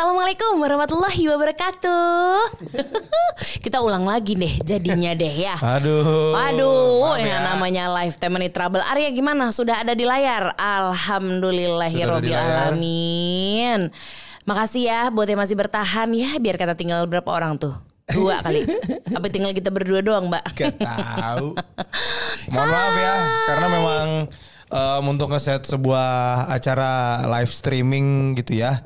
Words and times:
Assalamualaikum 0.00 0.64
warahmatullahi 0.64 1.28
wabarakatuh. 1.28 2.56
Kita 3.68 3.84
ulang 3.84 4.08
lagi 4.08 4.32
deh 4.32 4.56
jadinya 4.64 5.12
deh 5.12 5.28
ya. 5.28 5.60
Aduh. 5.60 6.32
Aduh, 6.32 7.20
yang 7.20 7.44
ya. 7.44 7.52
namanya 7.52 7.84
live 8.00 8.16
Temani 8.16 8.48
Trouble. 8.48 8.80
Arya 8.80 9.12
gimana? 9.12 9.52
Sudah 9.52 9.84
ada 9.84 9.92
di 9.92 10.08
layar? 10.08 10.56
Layar. 12.32 12.72
alamin. 12.72 13.92
Makasih 14.48 14.88
ya 14.88 15.00
buat 15.12 15.28
yang 15.28 15.44
masih 15.44 15.60
bertahan 15.60 16.08
ya. 16.16 16.32
Biar 16.40 16.56
kata 16.56 16.72
tinggal 16.72 17.04
berapa 17.04 17.28
orang 17.28 17.60
tuh? 17.60 17.76
Dua 18.08 18.40
kali. 18.40 18.64
Apa 19.20 19.28
tinggal 19.28 19.52
kita 19.52 19.68
berdua 19.68 20.00
doang, 20.00 20.32
Mbak? 20.32 20.44
Gak 20.56 20.80
tahu. 20.80 21.52
Mohon 22.56 22.68
maaf 22.72 22.94
ya, 22.96 23.14
karena 23.52 23.66
memang 23.68 24.06
em, 24.70 25.04
untuk 25.04 25.28
ngeset 25.28 25.66
sebuah 25.66 26.08
acara 26.48 26.90
live 27.26 27.50
streaming 27.50 28.32
gitu 28.34 28.56
ya, 28.56 28.80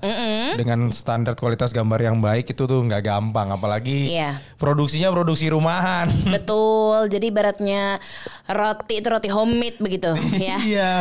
dengan 0.57 0.89
standar 0.89 1.37
kualitas 1.37 1.71
gambar 1.71 2.01
yang 2.01 2.19
baik 2.19 2.49
itu 2.49 2.65
tuh 2.65 2.81
nggak 2.81 3.05
gampang, 3.05 3.53
apalagi 3.53 4.17
Iya. 4.17 4.41
produksinya 4.57 5.13
produksi 5.13 5.47
rumahan. 5.47 6.09
Betul. 6.27 7.07
Jadi 7.07 7.29
ibaratnya 7.29 8.01
roti 8.49 8.99
itu 8.99 9.09
roti 9.09 9.29
homemade 9.29 9.79
begitu 9.79 10.11
ya. 10.41 10.57
Iya. 10.59 10.95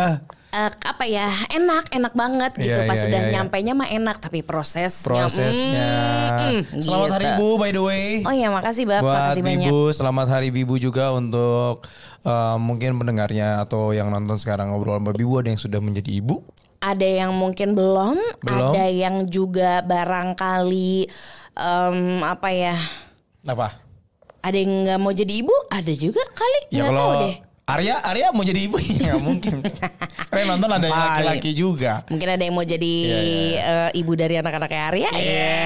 Eh, 0.54 0.70
apa 0.70 1.02
ya 1.04 1.26
enak 1.50 1.90
enak 1.90 2.14
banget 2.14 2.54
gitu 2.54 2.78
Iya, 2.78 2.86
pas 2.86 2.94
iya, 2.94 3.04
sudah 3.04 3.20
iya, 3.20 3.26
iya. 3.26 3.34
nyampainya 3.34 3.74
mah 3.74 3.90
enak 3.90 4.22
tapi 4.22 4.46
prosesnya 4.46 5.02
Prosesnya. 5.02 5.90
mm, 6.54 6.78
Selamat 6.78 7.10
gitu. 7.10 7.14
Hari 7.16 7.26
Ibu 7.34 7.48
by 7.58 7.72
the 7.72 7.82
way. 7.82 8.08
oh 8.22 8.30
iya 8.32 8.48
makasih 8.48 8.86
bapak 8.86 9.02
Buat 9.02 9.18
makasih 9.18 9.42
banyak 9.42 9.66
Ibu, 9.66 9.80
selamat 9.92 10.28
Hari 10.30 10.48
Ibu 10.48 10.76
juga 10.78 11.10
untuk 11.10 11.90
eh, 12.22 12.58
mungkin 12.60 12.92
pendengarnya 12.96 13.60
atau 13.60 13.92
yang 13.92 14.08
nonton 14.08 14.38
sekarang 14.38 14.70
ngobrol 14.70 14.94
sama 14.96 15.10
Ibu 15.12 15.34
ada 15.36 15.50
yang 15.50 15.58
sudah 15.58 15.80
menjadi 15.80 16.12
ibu. 16.14 16.46
ada 16.80 17.08
yang 17.08 17.34
mungkin 17.34 17.74
belum, 17.74 18.14
Belum. 18.40 18.70
ada 18.70 18.86
yang 18.86 19.26
juga 19.26 19.82
barangkali 19.82 21.10
em, 21.56 21.98
apa 22.22 22.50
ya 22.52 22.78
Apa? 23.44 23.82
ada 24.40 24.54
yang 24.54 24.84
nggak 24.84 25.00
mau 25.00 25.10
jadi 25.10 25.34
ibu 25.40 25.56
ada 25.68 25.90
juga 25.90 26.22
kali 26.30 26.60
Ya 26.70 26.84
nggak 26.84 26.94
tahu 26.94 27.12
deh 27.24 27.36
Arya, 27.64 27.96
Arya 28.04 28.36
mau 28.36 28.44
jadi 28.44 28.60
ibu 28.68 28.76
ya 28.84 29.16
nggak 29.16 29.24
mungkin. 29.24 29.64
Karena 30.28 30.44
nonton 30.52 30.68
ada 30.68 30.84
yang 30.84 31.00
laki-laki 31.00 31.52
juga. 31.56 32.04
mungkin 32.12 32.28
ada 32.28 32.44
yang 32.44 32.56
mau 32.56 32.68
jadi 32.68 32.94
Iya, 33.08 33.20
eh, 33.88 34.00
ibu 34.04 34.12
dari 34.20 34.36
anak-anak 34.36 34.72
Arya 34.72 35.10
ya 35.16 35.64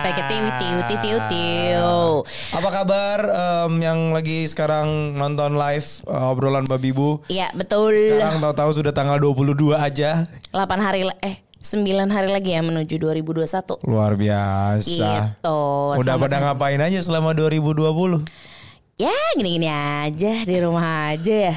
pakai 0.00 0.24
tiu 0.28 0.48
tiu 0.60 0.78
tiu 0.86 0.98
tiu 1.02 1.18
tiu 1.28 1.94
Apa 2.56 2.68
kabar 2.70 3.18
em, 3.26 3.72
yang 3.82 4.00
lagi 4.14 4.46
sekarang 4.48 5.18
nonton 5.18 5.60
live 5.60 5.88
eh, 6.08 6.30
obrolan 6.32 6.64
Babi 6.64 6.94
Bu? 6.94 7.20
Iya 7.28 7.52
betul. 7.52 7.92
Sekarang 8.16 8.40
tahu-tahu 8.40 8.70
sudah 8.80 8.92
tanggal 8.96 9.20
22 9.20 9.76
aja. 9.76 10.24
8 10.54 10.56
hari 10.80 11.04
eh 11.20 11.42
9 11.60 11.84
hari 12.08 12.30
lagi 12.30 12.54
ya 12.54 12.62
menuju 12.62 12.96
2021. 12.96 13.82
Luar 13.90 14.14
biasa. 14.14 14.86
Gitu. 14.86 15.60
Udah 16.00 16.14
pada 16.16 16.38
ngapain 16.38 16.78
aja 16.78 17.02
selama 17.02 17.34
2020? 17.34 18.22
Ya 18.96 19.12
gini-gini 19.36 19.68
aja 19.68 20.32
di 20.40 20.56
rumah 20.56 21.12
aja 21.12 21.52
ya. 21.52 21.54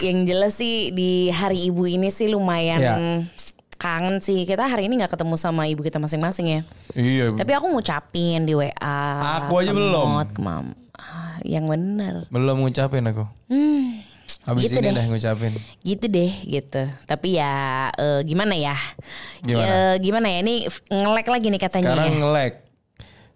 Yang 0.00 0.18
jelas 0.24 0.52
sih 0.56 0.88
di 0.88 1.28
hari 1.28 1.68
ibu 1.68 1.84
ini 1.84 2.08
sih 2.08 2.26
lumayan 2.26 2.80
Ya. 2.80 2.94
kangen 3.76 4.16
sih. 4.18 4.48
Kita 4.48 4.64
hari 4.64 4.88
ini 4.88 4.96
nggak 4.96 5.12
ketemu 5.12 5.36
sama 5.36 5.68
ibu 5.68 5.84
kita 5.84 6.00
masing-masing 6.00 6.46
ya. 6.48 6.60
Iya. 6.92 7.36
Tapi 7.36 7.52
aku 7.52 7.68
ngucapin 7.68 8.48
di 8.48 8.56
WA. 8.56 8.72
Aku 9.44 9.60
aja 9.60 9.70
belum. 9.70 10.24
Ke 10.26 10.40
mam. 10.40 10.72
Ah, 10.96 11.36
Yang 11.44 11.64
bener. 11.68 12.14
Belum 12.26 12.56
ngucapin 12.58 13.04
aku. 13.04 13.28
Hmm. 13.52 14.00
Habis 14.42 14.66
Gitu 14.66 14.80
ini 14.80 14.88
deh. 14.88 14.92
dah 14.96 15.04
ngucapin. 15.06 15.52
gitu 15.84 16.04
deh 16.08 16.32
gitu 16.42 16.82
tapi 17.06 17.36
ya 17.36 17.52
eh, 17.92 18.24
gimana 18.24 18.56
ya 18.56 18.74
Gimana? 19.38 19.62
Eh, 19.62 19.94
gimana 20.00 20.26
ya 20.26 20.38
ini 20.40 20.54
ngelek 20.88 21.28
lagi 21.28 21.46
nih 21.46 21.60
katanya 21.60 21.92
Sekarang 21.92 22.08
ya. 22.08 22.18
nge-lag. 22.18 22.52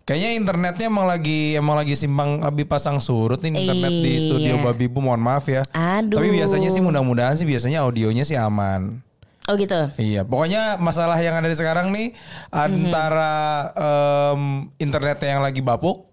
Kayaknya 0.06 0.30
internetnya 0.38 0.86
emang 0.86 1.02
lagi 1.04 1.58
emang 1.58 1.74
lagi 1.74 1.98
simpang 1.98 2.38
lebih 2.38 2.62
pasang 2.64 2.96
surut 2.96 3.42
nih 3.42 3.50
internet 3.52 3.90
di 3.90 4.12
Iya. 4.12 4.22
studio 4.22 4.54
Babi 4.62 4.86
Bu. 4.86 5.02
Mohon 5.02 5.18
maaf 5.20 5.44
ya. 5.46 5.66
Aduh. 5.68 6.14
Tapi 6.16 6.30
biasanya 6.30 6.70
sih 6.70 6.78
mudah-mudahan 6.78 7.34
sih 7.34 7.42
biasanya 7.42 7.82
audionya 7.82 8.22
sih 8.22 8.38
aman. 8.38 9.02
oh 9.46 9.54
gitu 9.54 9.78
Iya, 9.94 10.22
pokoknya 10.22 10.74
masalah 10.76 11.18
yang 11.18 11.34
ada 11.34 11.46
di 11.46 11.54
sekarang 11.54 11.90
nih 11.90 12.14
antara 12.50 13.34
em, 13.72 14.42
internetnya 14.76 15.28
yang 15.28 15.42
lagi 15.42 15.58
bapuk 15.58 16.10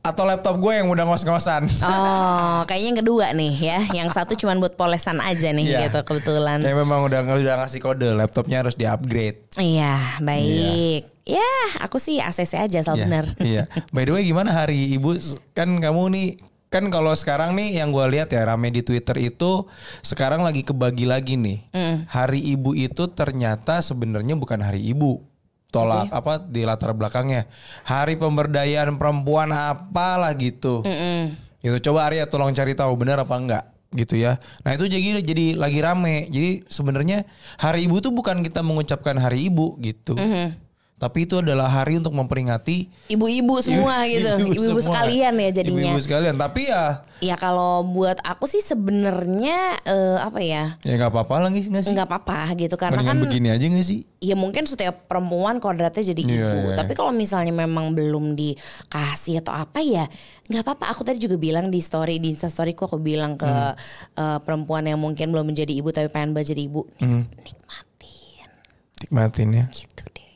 atau 0.00 0.24
laptop 0.24 0.56
gue 0.56 0.72
yang 0.74 0.88
udah 0.88 1.04
ngos-ngosan. 1.04 1.68
oh 1.80 2.60
kayaknya 2.64 2.86
yang 2.86 2.98
kedua 2.98 3.26
nih 3.30 3.52
ya 3.54 3.78
yang 3.92 4.08
satu 4.08 4.32
cuman 4.32 4.56
buat 4.56 4.72
polesan 4.72 5.20
aja 5.20 5.50
nih 5.50 5.64
Iya. 5.66 5.80
gitu 5.86 6.00
kebetulan 6.02 6.58
Kayak 6.58 6.78
memang 6.78 7.04
udah 7.04 7.20
udah 7.20 7.54
ngasih 7.60 7.78
kode 7.78 8.08
laptopnya 8.10 8.64
harus 8.64 8.74
di-upgrade. 8.74 9.44
iya 9.56 10.16
baik 10.18 11.04
ya 11.22 11.50
aku 11.78 11.96
sih 11.96 12.16
ACC 12.18 12.56
aja 12.58 12.78
asal 12.80 12.96
Iya, 12.96 13.04
bener 13.04 13.24
Iya. 13.38 13.62
By 13.94 14.04
the 14.04 14.12
way 14.12 14.24
gimana 14.24 14.50
hari 14.54 14.88
Ibu 14.92 15.20
kan 15.52 15.68
kamu 15.76 16.02
nih 16.10 16.28
kan 16.70 16.86
kalau 16.86 17.10
sekarang 17.12 17.52
nih 17.52 17.76
yang 17.76 17.90
gue 17.90 18.06
lihat 18.08 18.30
ya 18.30 18.46
rame 18.46 18.70
di 18.70 18.80
Twitter 18.80 19.18
itu 19.18 19.66
sekarang 20.00 20.40
lagi 20.40 20.62
kebagi 20.62 21.02
lagi 21.02 21.34
nih. 21.34 21.66
Hari 22.06 22.40
Ibu 22.48 22.72
itu 22.72 23.10
ternyata 23.10 23.82
sebenarnya 23.82 24.32
bukan 24.32 24.62
hari 24.62 24.78
Ibu. 24.86 25.18
Tolak 25.70 26.10
apa 26.10 26.42
di 26.42 26.66
latar 26.66 26.90
belakangnya. 26.92 27.46
Hari 27.86 28.18
pemberdayaan 28.18 28.98
perempuan 28.98 29.54
apalah 29.54 30.34
gitu. 30.34 30.82
Mm-mm. 30.82 31.34
Gitu 31.62 31.90
coba 31.90 32.10
Arya 32.10 32.26
tolong 32.26 32.50
cari 32.50 32.74
tahu 32.74 32.92
benar 32.98 33.22
apa 33.22 33.34
enggak 33.38 33.64
gitu 33.90 34.14
ya. 34.14 34.38
Nah 34.62 34.78
itu 34.78 34.86
jadi 34.86 35.18
jadi 35.22 35.58
lagi 35.58 35.78
rame. 35.82 36.30
Jadi 36.30 36.66
sebenarnya 36.70 37.26
hari 37.58 37.86
Ibu 37.90 38.02
tuh 38.02 38.14
bukan 38.14 38.42
kita 38.42 38.62
mengucapkan 38.62 39.18
hari 39.18 39.50
Ibu 39.50 39.78
gitu. 39.82 40.14
Tapi 41.00 41.24
itu 41.24 41.40
adalah 41.40 41.64
hari 41.66 41.96
untuk 41.96 42.12
memperingati 42.12 42.92
ibu-ibu 43.08 43.56
semua 43.58 44.04
gitu 44.04 44.52
ibu-ibu 44.52 44.78
sekalian 44.78 45.32
ya 45.34 45.50
jadinya 45.50 45.80
Ibu-ibu 45.88 45.98
sekalian. 45.98 46.36
Tapi 46.36 46.68
ya 46.68 47.00
ya 47.18 47.34
kalau 47.34 47.80
buat 47.82 48.20
aku 48.20 48.44
sih 48.44 48.60
sebenarnya 48.60 49.80
eh, 49.82 50.18
apa 50.18 50.38
ya 50.38 50.76
ya 50.78 50.92
nggak 50.94 51.08
apa-apa 51.08 51.34
lah 51.38 51.48
nggak 51.48 51.64
sih? 51.80 51.90
nggak 51.90 52.04
apa-apa 52.04 52.52
gitu 52.54 52.76
karena 52.76 53.00
Mendingan 53.00 53.16
kan 53.16 53.24
begini 53.24 53.48
aja 53.48 53.64
nggak 53.66 53.80
sih? 53.82 54.00
ya 54.18 54.34
mungkin 54.34 54.64
setiap 54.64 55.04
perempuan 55.04 55.56
kodratnya 55.58 56.04
jadi 56.06 56.20
Iya, 56.20 56.32
ibu. 56.36 56.58
iya. 56.66 56.76
Tapi 56.76 56.92
kalau 56.92 57.08
misalnya 57.10 57.56
memang 57.56 57.92
belum 57.92 58.36
dikasih 58.36 59.40
atau 59.40 59.56
apa 59.56 59.80
ya 59.80 60.04
nggak 60.46 60.62
apa-apa. 60.62 60.84
Aku 60.90 61.00
tadi 61.00 61.16
juga 61.18 61.34
bilang 61.34 61.68
di 61.68 61.80
story 61.80 62.16
di 62.16 62.28
Insta 62.30 62.46
storyku 62.46 62.84
aku 62.84 62.98
bilang 62.98 63.34
ke 63.34 63.48
Hmm. 63.48 63.72
eh, 64.14 64.38
perempuan 64.38 64.84
yang 64.84 64.96
mungkin 64.96 65.30
belum 65.30 65.48
menjadi 65.48 65.72
ibu 65.72 65.88
tapi 65.88 66.08
pengen 66.08 66.30
banget 66.30 66.52
jadi 66.52 66.62
ibu. 66.62 66.84
Nik- 66.94 67.08
Hmm. 67.08 67.24
Nikmatin 67.32 68.48
Nikmatin 69.00 69.48
ya. 69.54 69.64
gitu 69.70 70.04
deh. 70.06 70.28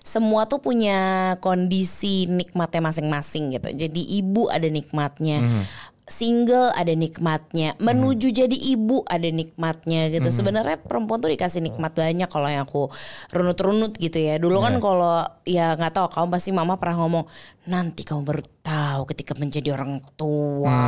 Semua 0.00 0.44
tuh 0.44 0.58
punya 0.58 0.98
kondisi 1.38 2.24
nikmatnya 2.26 2.80
masing-masing 2.82 3.54
gitu. 3.54 3.68
Jadi 3.70 4.00
ibu 4.16 4.48
ada 4.48 4.66
nikmatnya. 4.66 5.44
Hmm. 5.44 5.64
Single 6.10 6.74
ada 6.74 6.90
nikmatnya, 6.90 7.78
menuju 7.78 8.34
jadi 8.34 8.58
ibu 8.74 9.06
ada 9.06 9.30
nikmatnya 9.30 10.10
gitu. 10.10 10.26
Hmm. 10.26 10.34
Sebenarnya 10.34 10.82
perempuan 10.82 11.22
tuh 11.22 11.30
dikasih 11.30 11.62
nikmat 11.62 11.94
banyak 11.94 12.26
kalau 12.26 12.50
yang 12.50 12.66
aku 12.66 12.90
runut-runut 13.30 13.94
gitu 13.94 14.18
ya. 14.18 14.34
Dulu 14.34 14.58
Iya. 14.58 14.66
kan 14.66 14.74
kalau 14.82 15.16
ya 15.46 15.78
nggak 15.78 15.94
tahu 15.94 16.06
kamu 16.10 16.26
pasti 16.34 16.50
mama 16.50 16.82
pernah 16.82 17.06
ngomong 17.06 17.30
nanti 17.70 18.02
kamu 18.02 18.26
baru 18.26 18.42
tahu 18.58 19.06
ketika 19.06 19.38
menjadi 19.38 19.70
orang 19.70 20.02
tua, 20.18 20.82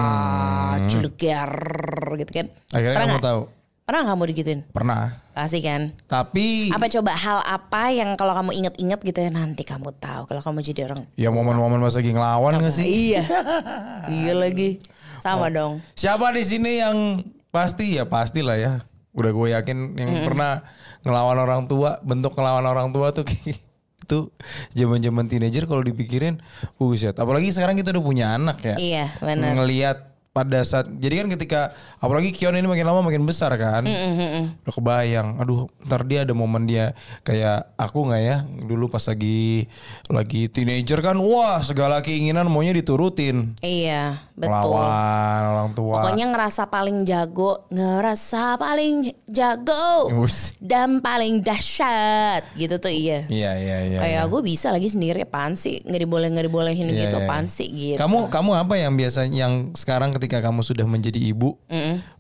cilegar 0.91 1.55
gitu 2.19 2.43
kan. 2.43 2.47
Hmm. 2.50 2.75
Akhirnya 2.75 2.91
Pernah 2.91 3.06
kamu 3.06 3.15
nggak? 3.15 3.29
tahu. 3.31 3.43
Pernah 3.82 4.03
kamu 4.15 4.22
digituin? 4.31 4.60
Pernah. 4.70 5.19
Pasti 5.34 5.59
kan. 5.59 5.91
Tapi 6.06 6.70
Apa 6.70 6.87
coba 6.87 7.19
hal 7.19 7.43
apa 7.43 7.91
yang 7.91 8.15
kalau 8.15 8.31
kamu 8.38 8.54
inget-inget 8.54 9.00
gitu 9.03 9.19
ya 9.19 9.31
nanti 9.34 9.66
kamu 9.66 9.91
tahu 9.98 10.31
kalau 10.31 10.38
kamu 10.38 10.62
jadi 10.62 10.87
orang 10.87 11.03
ya 11.19 11.34
momen-momen 11.34 11.82
pas 11.82 11.98
lagi 11.98 12.15
ngelawan 12.15 12.62
nggak 12.62 12.75
sih? 12.78 12.87
Iya. 12.87 13.22
iya 14.22 14.32
lagi. 14.38 14.79
Sama 15.19 15.50
dong. 15.50 15.82
Siapa 15.99 16.31
di 16.31 16.46
sini 16.46 16.79
yang 16.79 17.26
pasti 17.50 17.99
ya 17.99 18.06
pastilah 18.06 18.55
ya. 18.55 18.73
Udah 19.12 19.31
gue 19.34 19.49
yakin 19.52 19.99
yang 19.99 20.11
pernah 20.25 20.64
ngelawan 21.05 21.38
orang 21.43 21.62
tua, 21.67 22.00
bentuk 22.06 22.32
ngelawan 22.38 22.64
orang 22.64 22.88
tua 22.94 23.11
tuh 23.12 23.26
kayak 23.29 23.61
itu 24.02 24.19
zaman-zaman 24.75 25.26
teenager 25.31 25.64
kalau 25.67 25.82
dipikirin, 25.82 26.43
buset. 26.79 27.14
Apalagi 27.19 27.50
sekarang 27.55 27.79
kita 27.79 27.94
udah 27.94 28.05
punya 28.05 28.26
anak 28.34 28.62
ya. 28.62 28.76
Iya, 28.79 29.05
benar. 29.23 29.58
Ngelihat 29.58 30.12
pada 30.32 30.64
saat 30.64 30.88
jadi 30.96 31.23
kan 31.23 31.29
ketika 31.37 31.61
apalagi 32.00 32.32
Kion 32.32 32.56
ini 32.56 32.64
makin 32.64 32.88
lama 32.88 33.05
makin 33.05 33.29
besar 33.29 33.52
kan. 33.61 33.84
Udah 34.64 34.73
kebayang, 34.73 35.37
aduh 35.37 35.69
ntar 35.84 36.08
dia 36.08 36.25
ada 36.25 36.32
momen 36.32 36.64
dia 36.64 36.96
kayak 37.20 37.76
aku 37.76 38.08
nggak 38.08 38.23
ya 38.25 38.37
dulu 38.64 38.88
pas 38.88 39.05
lagi 39.05 39.69
lagi 40.08 40.49
teenager 40.49 41.05
kan 41.05 41.20
wah 41.20 41.61
segala 41.61 42.00
keinginan 42.00 42.49
maunya 42.49 42.73
diturutin. 42.73 43.52
Iya, 43.61 44.25
betul. 44.32 44.73
Melawan 44.73 45.43
orang 45.52 45.70
tua. 45.76 46.00
Pokoknya 46.00 46.26
ngerasa 46.32 46.62
paling 46.73 47.05
jago, 47.05 47.61
ngerasa 47.69 48.56
paling 48.56 49.12
jago 49.29 50.08
dan 50.64 51.05
paling 51.05 51.44
dahsyat 51.44 52.49
gitu 52.56 52.81
tuh 52.81 52.88
iya. 52.88 53.29
Iya 53.29 53.52
iya 53.61 53.76
iya. 53.84 53.99
Kayak 54.00 54.32
gue 54.32 54.40
bisa 54.40 54.73
lagi 54.73 54.88
sendiri 54.88 55.29
apaan 55.29 55.52
sih 55.52 55.84
nggak 55.84 56.00
diboleh 56.08 56.32
nggak 56.32 56.46
dibolehin 56.49 56.88
Iya, 56.88 57.05
gitu 57.05 57.17
iya, 57.20 57.29
apaan 57.29 57.46
iya. 57.46 57.52
sih 57.52 57.69
gitu. 57.69 57.99
Kamu 58.00 58.32
kamu 58.32 58.50
apa 58.56 58.75
yang 58.81 58.96
biasa 58.96 59.29
yang 59.29 59.76
sekarang 59.76 60.21
ketika 60.22 60.38
kamu 60.38 60.62
sudah 60.62 60.86
menjadi 60.86 61.19
ibu, 61.19 61.58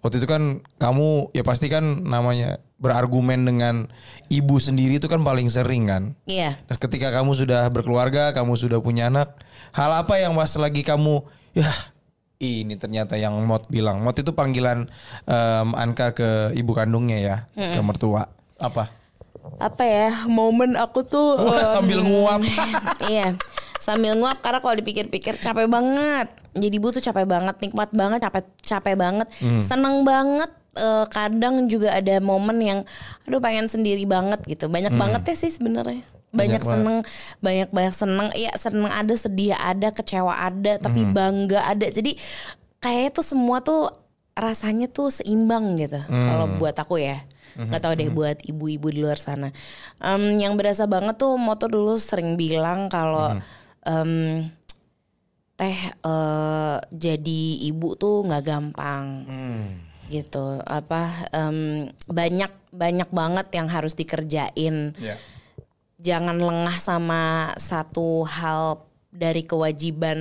waktu 0.02 0.18
itu 0.18 0.26
kan 0.26 0.58
kamu 0.82 1.30
ya 1.30 1.46
pasti 1.46 1.70
kan 1.70 2.02
namanya 2.02 2.58
berargumen 2.82 3.46
dengan 3.46 3.86
ibu 4.26 4.58
sendiri 4.58 4.98
itu 4.98 5.06
kan 5.06 5.22
paling 5.22 5.46
sering 5.46 5.86
kan. 5.86 6.18
Iya. 6.26 6.58
Terus 6.66 6.82
ketika 6.82 7.14
kamu 7.14 7.38
sudah 7.38 7.70
berkeluarga, 7.70 8.34
kamu 8.34 8.58
sudah 8.58 8.82
punya 8.82 9.06
anak, 9.06 9.38
hal 9.70 9.94
apa 9.94 10.18
yang 10.18 10.34
pas 10.34 10.50
lagi 10.58 10.82
kamu 10.82 11.22
ya 11.54 11.70
ini 12.42 12.74
ternyata 12.74 13.14
yang 13.14 13.38
Mot 13.46 13.70
bilang. 13.70 14.02
Mot 14.02 14.18
itu 14.18 14.34
panggilan 14.34 14.90
em, 15.30 15.68
Anka 15.78 16.10
ke 16.10 16.50
ibu 16.58 16.74
kandungnya 16.74 17.22
ya, 17.22 17.36
ke 17.54 17.78
mertua. 17.86 18.26
Apa? 18.58 18.90
Apa 19.62 19.86
ya 19.86 20.26
momen 20.26 20.74
aku 20.74 21.06
tuh 21.06 21.38
Wah, 21.38 21.62
em, 21.62 21.70
sambil 21.70 22.02
nguap. 22.02 22.42
iya 23.14 23.38
sambil 23.82 24.14
nguap 24.14 24.38
karena 24.38 24.62
kalau 24.62 24.78
dipikir-pikir 24.78 25.34
capek 25.36 25.66
banget. 25.66 26.30
Jadi 26.54 26.70
ibu 26.72 26.88
tuh 26.88 27.02
capek 27.02 27.26
banget 27.26 27.58
nikmat 27.58 27.90
banget 27.90 28.22
capek 28.22 28.46
capek 28.62 28.94
banget 28.94 29.26
Hmm. 29.42 29.58
seneng 29.58 30.06
banget. 30.06 30.54
Eh, 30.72 31.04
kadang 31.10 31.66
juga 31.66 31.92
ada 31.92 32.16
momen 32.16 32.56
yang 32.56 32.80
aduh 33.26 33.42
pengen 33.42 33.66
sendiri 33.66 34.06
banget 34.06 34.40
gitu. 34.46 34.70
Banyak 34.70 34.94
banget 34.94 35.20
ya 35.26 35.36
sih 35.36 35.50
sebenarnya. 35.50 36.00
Hmm. 36.00 36.32
banyak, 36.32 36.32
Banyak 36.32 36.62
seneng 36.64 36.96
banyak 37.42 37.68
banyak 37.68 37.94
seneng. 37.94 38.28
Ya 38.32 38.54
seneng 38.54 38.88
ada 38.88 39.12
sedih 39.12 39.52
ada 39.52 39.90
kecewa 39.90 40.32
ada 40.32 40.78
tapi 40.78 41.04
Hmm. 41.04 41.12
bangga 41.12 41.60
ada. 41.66 41.84
Jadi 41.84 42.16
kayaknya 42.78 43.10
tuh 43.12 43.26
semua 43.26 43.60
tuh 43.60 43.92
rasanya 44.32 44.88
tuh 44.88 45.12
seimbang 45.12 45.76
gitu 45.76 46.00
Hmm. 46.00 46.24
kalau 46.24 46.46
buat 46.56 46.72
aku 46.72 46.96
ya. 46.96 47.20
Nggak 47.52 47.84
tahu 47.84 47.92
deh 47.92 48.08
buat 48.08 48.40
ibu-ibu 48.40 48.88
di 48.88 49.04
luar 49.04 49.20
sana. 49.20 49.52
Em, 50.00 50.40
yang 50.40 50.56
berasa 50.56 50.88
banget 50.88 51.20
tuh 51.20 51.36
motor 51.36 51.68
dulu 51.68 52.00
sering 52.00 52.40
bilang 52.40 52.88
kalau 52.88 53.36
em, 53.86 54.46
teh 55.58 55.78
eh, 55.92 56.76
jadi 56.90 57.42
ibu 57.68 57.94
tuh 57.94 58.26
nggak 58.26 58.44
gampang. 58.44 59.06
Gitu. 60.10 60.60
Apa 60.66 61.28
em, 61.32 61.88
banyak 62.10 62.52
banyak 62.72 63.08
banget 63.12 63.46
yang 63.54 63.68
harus 63.68 63.94
dikerjain. 63.94 64.96
Ya. 64.98 65.16
jangan 66.02 66.34
lengah 66.34 66.82
sama 66.82 67.54
satu 67.62 68.26
hal 68.26 68.82
dari 69.14 69.46
kewajiban 69.46 70.18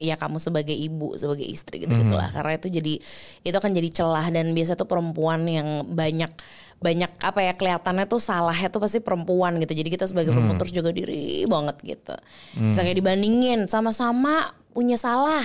ya 0.00 0.16
kamu 0.16 0.40
sebagai 0.40 0.72
ibu 0.72 1.12
sebagai 1.20 1.44
istri 1.44 1.84
gitu 1.84 1.92
gitulah 1.92 2.32
karena 2.32 2.56
itu 2.56 2.72
jadi 2.72 2.94
itu 3.44 3.58
kan 3.60 3.70
jadi 3.76 3.88
celah 3.92 4.32
dan 4.32 4.56
biasa 4.56 4.72
tuh 4.72 4.88
perempuan 4.88 5.44
yang 5.44 5.84
banyak 5.84 6.32
banyak 6.80 7.12
apa 7.20 7.44
ya 7.44 7.52
kelihatannya 7.52 8.08
tuh 8.08 8.16
salahnya 8.16 8.72
tuh 8.72 8.80
pasti 8.80 9.04
perempuan 9.04 9.60
gitu. 9.60 9.76
Jadi 9.76 9.88
kita 9.92 10.08
sebagai 10.08 10.32
perempuan 10.32 10.56
terus 10.56 10.72
jaga 10.72 10.88
diri 10.96 11.44
banget 11.44 11.76
gitu. 11.84 12.16
Misalnya 12.56 12.96
dibandingin 12.96 13.68
sama-sama 13.68 14.56
punya 14.72 14.96
salah. 14.96 15.44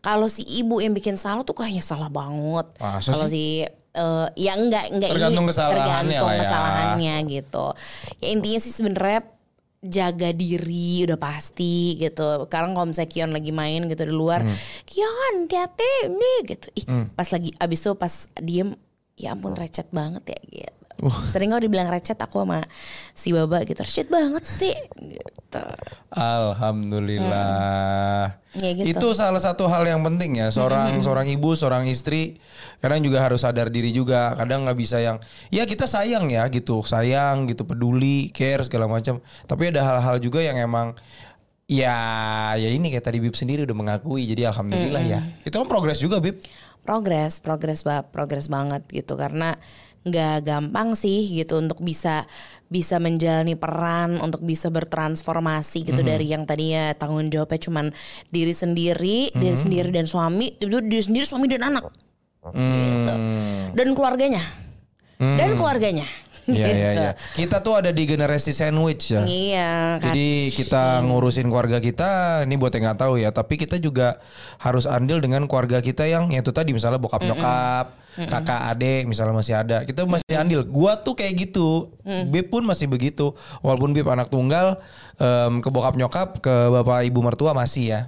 Kalau 0.00 0.28
si 0.32 0.40
ibu 0.40 0.80
yang 0.80 0.96
bikin 0.96 1.20
salah 1.20 1.44
tuh 1.44 1.52
kayaknya 1.52 1.84
salah 1.84 2.08
banget. 2.08 2.64
Kalau 2.80 3.28
si 3.28 3.60
eh, 3.68 4.26
ya 4.40 4.56
enggak 4.56 4.88
enggak 4.88 5.10
Tergantung 5.12 5.44
ini 5.44 5.52
kesalahannya 5.52 5.84
tergantung 5.84 6.32
ya. 6.32 6.40
kesalahannya 6.40 7.14
gitu. 7.28 7.66
Ya 8.24 8.28
intinya 8.32 8.60
sih 8.64 8.72
sebenarnya 8.72 9.20
jaga 9.84 10.32
diri 10.32 11.04
udah 11.04 11.20
pasti 11.20 12.00
gitu. 12.00 12.48
Sekarang 12.48 12.72
kalau 12.72 12.88
misalnya 12.88 13.12
Kion 13.12 13.30
lagi 13.36 13.52
main 13.52 13.84
gitu 13.84 14.08
di 14.08 14.14
luar, 14.16 14.40
Hmm. 14.40 14.56
Kion 14.88 15.44
hati 15.44 16.08
nih 16.08 16.38
gitu. 16.48 16.66
Ih, 16.72 16.84
pas 17.12 17.28
lagi 17.28 17.52
abis 17.60 17.78
itu 17.84 17.92
pas 17.92 18.14
diem, 18.40 18.72
ya 19.14 19.36
ampun 19.36 19.52
recet 19.52 19.86
banget 19.92 20.24
ya 20.32 20.40
gitu. 20.48 20.83
Sering 21.26 21.50
kalau 21.50 21.60
dibilang 21.60 21.90
recet 21.90 22.16
aku 22.16 22.40
sama 22.40 22.64
si 23.12 23.34
Baba 23.34 23.60
gitu, 23.62 23.82
recet 23.82 24.08
banget 24.08 24.46
sih 24.46 24.72
gitu. 24.96 25.64
Alhamdulillah. 26.14 28.38
Ya 28.54 28.70
gitu. 28.72 28.94
Itu 28.94 29.08
salah 29.12 29.42
satu 29.42 29.66
hal 29.66 29.84
yang 29.84 30.00
penting 30.06 30.38
ya. 30.38 30.48
Seorang 30.54 31.02
seorang 31.02 31.26
ibu, 31.26 31.52
seorang 31.52 31.84
istri 31.90 32.38
kadang 32.78 33.02
juga 33.02 33.20
harus 33.20 33.42
sadar 33.42 33.68
diri 33.68 33.90
juga. 33.90 34.32
Kadang 34.38 34.64
nggak 34.64 34.78
bisa 34.78 35.02
yang 35.02 35.18
ya 35.50 35.66
kita 35.66 35.84
sayang 35.84 36.30
ya 36.30 36.46
gitu, 36.48 36.80
sayang 36.86 37.50
gitu, 37.50 37.66
peduli, 37.66 38.30
care 38.30 38.62
segala 38.62 38.86
macam. 38.86 39.18
Tapi 39.44 39.74
ada 39.74 39.82
hal-hal 39.82 40.22
juga 40.22 40.40
yang 40.40 40.56
emang 40.56 40.94
ya 41.66 41.96
ya 42.54 42.68
ini 42.70 42.92
kayak 42.92 43.08
tadi 43.08 43.18
Bib 43.18 43.34
sendiri 43.34 43.66
udah 43.66 43.76
mengakui. 43.76 44.24
Jadi 44.24 44.46
alhamdulillah 44.46 45.04
ya. 45.04 45.20
Itu 45.42 45.58
kan 45.58 45.66
progres 45.66 45.98
juga 45.98 46.22
Bib. 46.22 46.38
progres 46.84 47.40
progres 47.40 47.80
ba- 47.80 48.04
progres 48.04 48.52
banget 48.52 48.84
gitu 48.92 49.16
karena 49.16 49.56
nggak 50.04 50.44
gampang 50.44 50.92
sih 50.92 51.24
gitu 51.32 51.56
untuk 51.56 51.80
bisa 51.80 52.28
bisa 52.68 53.00
menjalani 53.00 53.56
peran 53.56 54.20
untuk 54.20 54.44
bisa 54.44 54.68
bertransformasi 54.68 55.88
gitu 55.88 56.04
dari 56.04 56.28
yang 56.28 56.44
tadinya 56.44 56.92
tanggung 56.92 57.24
jawabnya 57.32 57.56
cuman 57.56 57.86
diri 58.28 58.52
sendiri 58.52 59.32
diri 59.32 59.56
sendiri 59.56 59.88
dan 59.88 60.04
suami 60.04 60.52
tiba-tiba 60.60 60.84
diri 60.84 61.02
sendiri 61.02 61.24
suami 61.24 61.46
dan 61.48 61.72
anak. 61.72 61.88
Gitu. 62.44 63.14
Dan 63.72 63.88
keluarganya. 63.96 64.42
Dan 65.16 65.56
keluarganya. 65.56 66.04
Iya 66.44 66.66
iya 66.68 66.68
Gitu. 66.68 67.00
iya. 67.00 67.12
Kita 67.16 67.56
tuh 67.64 67.80
ada 67.80 67.88
di 67.88 68.04
generasi 68.04 68.52
sandwich 68.52 69.16
ya. 69.16 69.24
iya 69.24 69.96
kan. 69.96 70.12
Jadi 70.12 70.52
kita 70.52 71.00
ngurusin 71.00 71.48
keluarga 71.48 71.80
kita, 71.80 72.44
ini 72.44 72.60
buat 72.60 72.68
yang 72.76 72.92
nggak 72.92 73.00
tahu 73.00 73.16
ya, 73.16 73.32
tapi 73.32 73.56
kita 73.56 73.80
juga 73.80 74.20
harus 74.60 74.84
andil 74.84 75.24
dengan 75.24 75.48
keluarga 75.48 75.80
kita 75.80 76.04
yang 76.04 76.28
ya 76.28 76.44
itu 76.44 76.52
tadi 76.52 76.76
misalnya 76.76 77.00
bokap 77.00 77.24
nyokap, 77.24 77.96
kakak 78.14 78.60
adik 78.74 79.10
misalnya 79.10 79.34
masih 79.34 79.54
ada, 79.58 79.82
kita 79.82 80.06
masih 80.06 80.34
andil. 80.38 80.62
Gua 80.62 80.94
tuh 80.98 81.18
kayak 81.18 81.34
gitu, 81.50 81.90
Bib 82.30 82.46
pun 82.48 82.62
masih 82.62 82.86
begitu, 82.86 83.34
walaupun 83.60 83.90
Bib 83.90 84.06
anak 84.06 84.30
tunggal, 84.30 84.78
em, 85.18 85.58
ke 85.58 85.68
bokap 85.70 85.98
nyokap, 85.98 86.38
ke 86.38 86.54
bapak 86.70 87.06
ibu 87.10 87.20
mertua 87.20 87.50
masih 87.56 87.84
ya, 87.90 88.00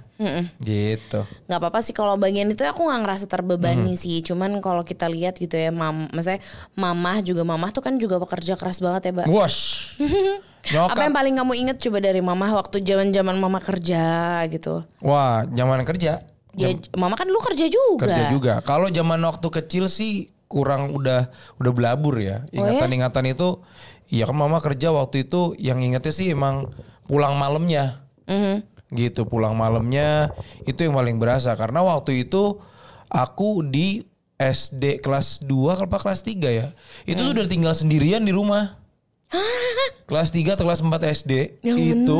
gitu. 0.63 1.27
nggak 1.47 1.59
apa-apa 1.59 1.79
sih 1.83 1.91
kalau 1.91 2.15
bagian 2.15 2.47
itu 2.49 2.63
aku 2.63 2.87
nggak 2.87 3.01
ngerasa 3.03 3.25
terbebani 3.27 3.93
sih. 3.99 4.23
Cuman 4.23 4.59
kalau 4.63 4.81
kita 4.87 5.11
lihat 5.11 5.37
gitu 5.37 5.55
ya 5.55 5.69
mam 5.69 6.07
maksudnya 6.11 6.39
mamah 6.79 7.19
juga 7.21 7.43
mamah 7.43 7.69
tuh 7.75 7.83
kan 7.83 7.99
juga 7.99 8.17
pekerja 8.23 8.55
keras 8.55 8.79
banget 8.79 9.11
ya 9.11 9.11
mbak. 9.11 9.27
Wash, 9.27 9.93
apa 10.67 10.73
nyokap, 10.73 11.03
yang 11.03 11.15
paling 11.15 11.35
kamu 11.35 11.53
inget 11.67 11.77
coba 11.83 11.97
dari 11.99 12.19
mamah 12.23 12.51
waktu 12.55 12.83
zaman 12.83 13.11
zaman 13.11 13.35
mama 13.39 13.59
kerja 13.59 14.39
gitu? 14.51 14.83
Wah 15.03 15.47
zaman 15.51 15.83
kerja, 15.87 16.23
dia 16.57 16.73
mama 16.97 17.13
kan 17.13 17.29
lu 17.29 17.37
kerja 17.37 17.69
juga 17.69 18.09
kerja 18.09 18.23
juga. 18.33 18.53
Kalau 18.65 18.89
zaman 18.89 19.21
waktu 19.21 19.47
kecil 19.47 19.85
sih 19.85 20.33
kurang 20.49 20.91
udah 20.91 21.29
udah 21.61 21.71
belabur 21.71 22.17
ya. 22.17 22.43
Ingatan-ingatan 22.49 23.37
itu 23.37 23.61
ya 24.09 24.25
kan 24.25 24.35
mama 24.35 24.57
kerja 24.63 24.89
waktu 24.89 25.27
itu 25.27 25.53
yang 25.61 25.83
ingetnya 25.83 26.11
sih 26.11 26.33
emang 26.33 26.73
pulang 27.05 27.37
malamnya. 27.37 28.01
Mhm. 28.25 28.65
Gitu, 28.87 29.27
pulang 29.27 29.51
malamnya 29.51 30.31
itu 30.63 30.87
yang 30.87 30.95
paling 30.95 31.19
berasa 31.19 31.51
karena 31.59 31.83
waktu 31.83 32.23
itu 32.23 32.63
aku 33.11 33.59
di 33.67 34.07
SD 34.39 35.03
kelas 35.03 35.43
2 35.43 35.83
apa 35.83 35.97
kelas 35.99 36.23
3 36.23 36.47
ya. 36.53 36.67
Itu 37.03 37.25
tuh 37.25 37.33
udah 37.35 37.49
tinggal 37.49 37.73
sendirian 37.75 38.23
di 38.23 38.31
rumah. 38.31 38.79
kelas 40.07 40.31
3 40.31 40.55
atau 40.55 40.63
kelas 40.63 40.79
4 40.79 41.03
SD 41.03 41.59
itu 41.67 42.19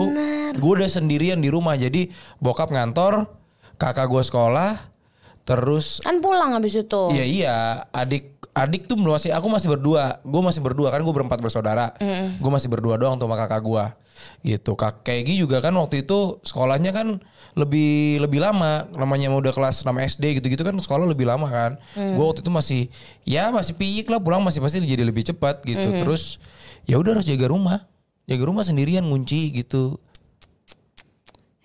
gue 0.60 0.72
udah 0.76 0.90
sendirian 0.92 1.40
di 1.40 1.48
rumah. 1.48 1.80
Jadi 1.80 2.12
bokap 2.44 2.74
ngantor, 2.74 3.32
kakak 3.78 4.10
gue 4.10 4.24
sekolah, 4.26 4.90
terus 5.48 6.02
kan 6.02 6.20
pulang 6.20 6.54
habis 6.58 6.76
itu? 6.76 7.04
Iya 7.14 7.26
iya, 7.26 7.58
adik 7.94 8.38
adik 8.58 8.90
tuh 8.90 8.98
masih 8.98 9.32
aku 9.32 9.48
masih 9.54 9.70
berdua, 9.70 10.18
gue 10.26 10.42
masih 10.42 10.62
berdua 10.66 10.90
kan 10.90 11.06
gue 11.06 11.14
berempat 11.14 11.38
bersaudara, 11.40 11.94
gue 12.42 12.52
masih 12.52 12.68
berdua 12.68 12.98
doang 12.98 13.16
tuh 13.22 13.30
sama 13.30 13.38
kakak 13.38 13.62
gue, 13.62 13.86
gitu. 14.42 14.74
Kak 14.74 15.06
Kegi 15.06 15.38
juga 15.38 15.62
kan 15.62 15.78
waktu 15.78 16.02
itu 16.02 16.42
sekolahnya 16.42 16.90
kan 16.90 17.22
lebih 17.54 18.22
lebih 18.22 18.42
lama, 18.42 18.86
namanya 18.98 19.30
udah 19.34 19.54
kelas 19.54 19.86
6 19.86 19.94
SD 20.18 20.42
gitu-gitu 20.42 20.62
kan 20.66 20.74
sekolah 20.78 21.06
lebih 21.06 21.30
lama 21.30 21.46
kan. 21.50 21.72
Gue 21.94 22.26
waktu 22.26 22.42
itu 22.42 22.50
masih 22.54 22.82
ya 23.26 23.54
masih 23.54 23.78
piyik 23.78 24.10
lah. 24.10 24.22
Pulang 24.22 24.42
masih 24.42 24.62
pasti 24.62 24.82
jadi 24.82 25.06
lebih 25.06 25.26
cepat 25.26 25.62
gitu. 25.66 25.90
Terus 26.02 26.42
ya 26.90 26.98
udah 26.98 27.18
harus 27.18 27.26
jaga 27.26 27.50
rumah, 27.50 27.86
jaga 28.26 28.44
rumah 28.46 28.66
sendirian 28.66 29.06
ngunci 29.06 29.54
gitu. 29.54 30.02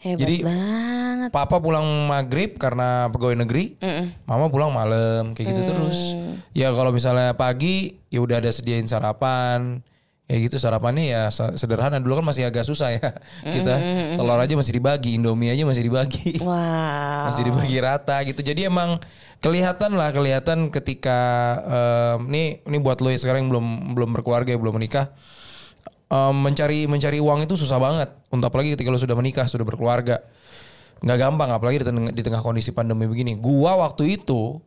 Hebat 0.02 0.20
Jadi- 0.26 0.42
banget. 0.42 1.30
Papa 1.30 1.62
pulang 1.62 2.10
maghrib 2.10 2.58
karena 2.58 3.06
pegawai 3.08 3.38
negeri, 3.38 3.78
mama 4.26 4.50
pulang 4.50 4.74
malam 4.74 5.32
kayak 5.32 5.54
gitu 5.54 5.62
terus. 5.64 5.98
Ya 6.50 6.74
kalau 6.74 6.90
misalnya 6.90 7.32
pagi 7.32 8.02
ya 8.10 8.18
udah 8.18 8.42
ada 8.42 8.50
sediain 8.50 8.84
sarapan, 8.84 9.86
kayak 10.26 10.50
gitu 10.50 10.56
sarapannya 10.58 11.04
ya 11.06 11.22
se- 11.30 11.54
sederhana. 11.54 12.02
Dulu 12.02 12.18
kan 12.18 12.26
masih 12.26 12.50
agak 12.50 12.66
susah 12.66 12.98
ya. 12.98 13.14
Kita 13.54 13.74
telur 14.18 14.34
aja 14.34 14.50
masih 14.58 14.74
dibagi, 14.74 15.14
indomie 15.14 15.54
aja 15.54 15.62
masih 15.62 15.86
dibagi, 15.86 16.40
wow. 16.42 17.30
Masih 17.30 17.46
dibagi 17.46 17.78
rata 17.78 18.18
gitu. 18.26 18.42
Jadi 18.42 18.66
emang 18.66 18.98
kelihatan 19.38 19.94
lah 19.94 20.10
kelihatan 20.10 20.74
ketika 20.74 21.18
em, 21.62 22.26
nih 22.26 22.46
ini 22.66 22.78
buat 22.82 22.98
lo 22.98 23.14
yang 23.14 23.22
sekarang 23.22 23.46
yang 23.46 23.50
belum 23.54 23.66
belum 23.94 24.10
berkeluarga 24.10 24.54
belum 24.54 24.74
menikah 24.74 25.14
em, 26.12 26.34
mencari 26.36 26.84
mencari 26.84 27.18
uang 27.18 27.48
itu 27.48 27.56
susah 27.56 27.80
banget. 27.80 28.12
Untuk 28.28 28.52
apalagi 28.52 28.76
ketika 28.76 28.92
lo 28.92 29.00
sudah 29.00 29.16
menikah, 29.16 29.48
sudah 29.48 29.64
berkeluarga. 29.64 30.20
Nggak 31.00 31.18
gampang 31.18 31.50
apalagi 31.50 31.82
di 31.82 31.86
tengah, 31.88 32.12
di 32.12 32.22
tengah 32.22 32.42
kondisi 32.44 32.70
pandemi 32.70 33.08
begini. 33.08 33.34
Gua 33.40 33.80
waktu 33.80 34.20
itu 34.20 34.60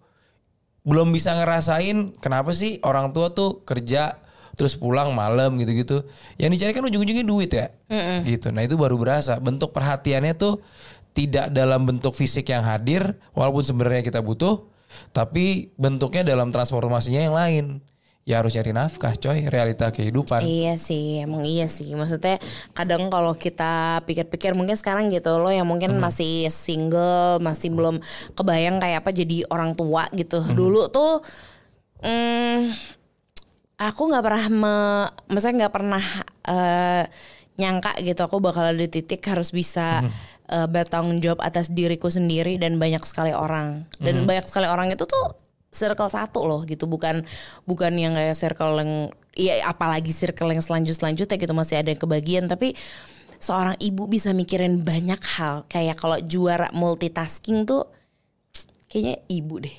belum 0.85 1.13
bisa 1.13 1.33
ngerasain 1.37 2.17
kenapa 2.21 2.53
sih 2.53 2.77
orang 2.85 3.13
tua 3.13 3.33
tuh 3.33 3.65
kerja 3.65 4.21
terus 4.55 4.73
pulang 4.79 5.11
malam 5.11 5.59
gitu-gitu. 5.59 6.07
Yang 6.39 6.51
dicari 6.59 6.71
kan 6.73 6.83
ujung-ujungnya 6.87 7.25
duit 7.27 7.51
ya. 7.51 7.71
Gitu. 8.23 8.55
Nah, 8.55 8.63
itu 8.63 8.79
baru 8.79 8.95
berasa 8.95 9.35
bentuk 9.37 9.75
perhatiannya 9.75 10.33
tuh 10.39 10.63
tidak 11.15 11.51
dalam 11.51 11.83
bentuk 11.87 12.15
fisik 12.15 12.51
yang 12.51 12.63
hadir 12.63 13.19
walaupun 13.35 13.63
sebenarnya 13.63 14.03
kita 14.03 14.19
butuh 14.23 14.67
Tapi 15.11 15.75
bentuknya 15.75 16.23
dalam 16.23 16.55
transformasinya 16.55 17.21
yang 17.27 17.35
lain. 17.35 17.65
Ya 18.25 18.41
harus 18.41 18.57
nyari 18.57 18.73
nafkah 18.73 19.13
coy, 19.13 19.45
realita 19.53 19.93
kehidupan. 19.93 20.41
Iya 20.41 20.81
sih, 20.81 21.21
emang 21.21 21.45
iya 21.45 21.69
sih. 21.69 21.93
Maksudnya 21.93 22.41
kadang 22.73 23.13
kalau 23.13 23.37
kita 23.37 24.01
pikir-pikir 24.09 24.57
mungkin 24.57 24.73
sekarang 24.73 25.13
gitu 25.13 25.37
loh 25.37 25.53
yang 25.53 25.69
mungkin 25.69 25.93
masih 26.01 26.49
single, 26.49 27.37
masih 27.37 27.69
belum 27.69 28.01
kebayang 28.33 28.81
kayak 28.81 29.05
apa 29.05 29.13
jadi 29.13 29.45
orang 29.53 29.77
tua 29.77 30.09
gitu. 30.09 30.41
Dulu 30.41 30.89
tuh 30.89 31.21
hmm, 32.01 32.73
aku 33.77 34.01
nggak 34.09 34.25
pernah 34.25 34.45
me, 34.49 34.75
maksudnya 35.29 35.69
nggak 35.69 35.75
pernah 35.77 36.03
eh, 36.49 37.03
nyangka 37.61 37.93
gitu 38.01 38.25
aku 38.25 38.41
bakal 38.41 38.65
ada 38.65 38.73
di 38.73 38.89
titik 38.89 39.21
harus 39.29 39.53
bisa 39.53 40.01
eh, 40.49 40.65
bertanggung 40.65 41.21
jawab 41.21 41.45
atas 41.45 41.69
diriku 41.69 42.09
sendiri 42.09 42.57
dan 42.57 42.81
banyak 42.81 43.05
sekali 43.05 43.37
orang. 43.37 43.85
Dan 44.01 44.25
banyak 44.25 44.49
sekali 44.49 44.65
orang 44.65 44.89
itu 44.89 45.05
tuh 45.05 45.44
circle 45.75 46.07
satu 46.07 46.47
loh 46.47 46.63
gitu. 46.63 46.87
Bukan 46.87 47.27
bukan 47.67 47.91
yang 47.99 48.15
kayak 48.15 48.39
circle 48.39 48.79
yang 48.79 49.11
ya 49.35 49.67
apalagi 49.67 50.15
circle 50.15 50.47
yang 50.55 50.63
selanjut 50.63 50.95
selanjutnya 50.95 51.35
gitu 51.35 51.51
masih 51.51 51.83
ada 51.83 51.91
yang 51.91 51.99
kebagian. 51.99 52.47
Tapi 52.47 52.71
seorang 53.43 53.75
ibu 53.83 54.07
bisa 54.07 54.31
mikirin 54.31 54.81
banyak 54.81 55.19
hal. 55.35 55.67
Kayak 55.67 55.99
kalau 55.99 56.17
juara 56.23 56.71
multitasking 56.71 57.67
tuh 57.67 57.91
kayaknya 58.87 59.19
ibu 59.27 59.59
deh. 59.59 59.77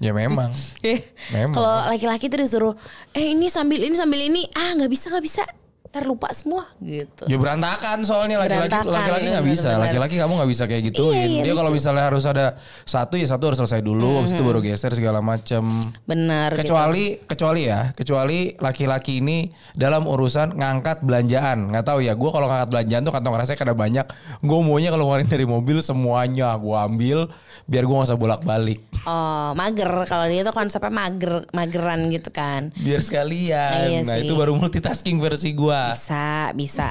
Ya 0.00 0.16
memang. 0.16 0.48
Memang. 1.36 1.52
kalau 1.52 1.74
laki-laki 1.92 2.32
tuh 2.32 2.40
disuruh 2.40 2.74
eh 3.12 3.36
ini 3.36 3.52
sambil 3.52 3.84
ini 3.84 3.94
sambil 3.94 4.24
ini. 4.24 4.48
Ah 4.56 4.72
nggak 4.72 4.88
bisa 4.88 5.12
nggak 5.12 5.26
bisa 5.28 5.44
ntar 5.90 6.06
lupa 6.06 6.30
semua 6.30 6.70
gitu 6.78 7.26
Ya 7.26 7.34
berantakan 7.34 8.06
soalnya 8.06 8.38
laki-laki 8.38 8.70
laki-laki 8.86 9.26
nggak 9.26 9.42
iya, 9.42 9.50
bisa. 9.50 9.66
benar-benar. 9.74 9.82
Laki-laki 9.90 10.14
kamu 10.22 10.32
nggak 10.38 10.50
bisa 10.54 10.64
kayak 10.70 10.82
gituin. 10.86 11.18
Iya, 11.18 11.26
iya, 11.26 11.42
Dia 11.42 11.54
kalau 11.58 11.70
misalnya 11.74 12.04
harus 12.06 12.24
ada 12.30 12.46
satu 12.86 13.14
ya 13.18 13.26
satu 13.26 13.42
harus 13.50 13.58
selesai 13.58 13.82
dulu, 13.82 14.22
habis 14.22 14.30
itu 14.30 14.42
baru 14.46 14.62
geser 14.62 14.94
segala 14.94 15.18
macam. 15.18 15.82
benar 16.06 16.54
gitu. 16.54 16.70
Kecuali 16.70 17.18
kecuali 17.26 17.60
ya, 17.66 17.90
kecuali 17.90 18.54
laki-laki 18.54 19.18
ini 19.18 19.50
dalam 19.74 20.06
urusan 20.06 20.54
ngangkat 20.54 21.02
belanjaan. 21.02 21.74
nggak 21.74 21.82
tahu 21.82 22.06
ya, 22.06 22.14
gue 22.14 22.30
kalau 22.30 22.46
ngangkat 22.46 22.68
belanjaan 22.70 23.02
tuh 23.02 23.12
kantong 23.12 23.34
rasanya 23.34 23.58
kada 23.58 23.74
banyak. 23.74 24.06
Gue 24.46 24.58
maunya 24.62 24.94
kalau 24.94 25.10
ngeluarin 25.10 25.26
dari 25.26 25.42
mobil 25.42 25.82
semuanya 25.82 26.54
gue 26.54 26.76
ambil 26.78 27.18
biar 27.66 27.82
gue 27.82 27.94
nggak 27.94 28.08
usah 28.10 28.18
bolak-balik. 28.18 28.78
oh 29.06 29.56
mager 29.56 29.88
kalau 30.04 30.28
dia 30.28 30.44
tuh 30.44 30.52
konsepnya 30.52 30.92
mager 30.92 31.46
mageran 31.50 32.12
gitu 32.12 32.28
kan 32.28 32.68
Biar 32.76 33.00
sekalian. 33.00 33.88
Iya 33.90 34.00
nah 34.04 34.20
sih. 34.20 34.28
itu 34.28 34.36
baru 34.36 34.52
multitasking 34.54 35.18
versi 35.18 35.50
gue. 35.50 35.79
Bisa 35.88 36.26
bisa 36.60 36.86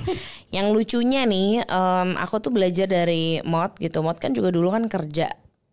yang 0.49 0.73
lucunya 0.73 1.29
nih 1.29 1.61
em, 1.63 2.09
aku 2.17 2.41
tuh 2.41 2.49
belajar 2.49 2.89
dari 2.89 3.37
mod 3.45 3.77
gitu 3.77 4.01
mod 4.01 4.17
kan 4.17 4.33
juga 4.33 4.49
dulu 4.49 4.73
kan 4.73 4.89
kerja 4.89 5.29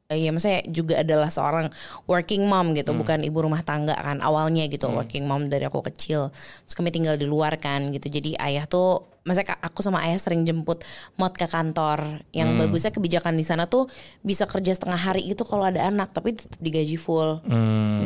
Iya, 0.06 0.30
maksudnya 0.30 0.62
juga 0.70 1.02
adalah 1.02 1.34
seorang 1.34 1.66
working 2.06 2.46
mom 2.46 2.78
gitu, 2.78 2.94
bukan 2.94 3.26
ibu 3.26 3.42
rumah 3.42 3.66
tangga 3.66 3.98
kan 3.98 4.22
awalnya 4.22 4.62
gitu, 4.70 4.86
working 4.86 5.26
mom 5.26 5.50
dari 5.50 5.66
aku 5.66 5.82
kecil. 5.82 6.30
Terus 6.62 6.74
kami 6.78 6.94
tinggal 6.94 7.18
di 7.18 7.26
luar 7.26 7.58
kan 7.58 7.90
gitu. 7.90 8.06
Jadi 8.06 8.38
ayah 8.38 8.70
tuh, 8.70 9.02
maksudnya 9.26 9.58
aku 9.58 9.82
sama 9.82 10.06
ayah 10.06 10.14
sering 10.22 10.46
jemput 10.46 10.86
mod 11.18 11.34
ke 11.34 11.50
kantor. 11.50 12.22
Yang 12.30 12.48
bagusnya 12.54 12.94
kebijakan 12.94 13.34
di 13.34 13.42
sana 13.42 13.66
tuh 13.66 13.90
bisa 14.22 14.46
kerja 14.46 14.78
setengah 14.78 15.10
hari 15.10 15.26
gitu 15.26 15.42
kalau 15.42 15.66
ada 15.66 15.82
anak, 15.90 16.14
tapi 16.14 16.38
tetap 16.38 16.62
digaji 16.62 16.94
full 16.94 17.42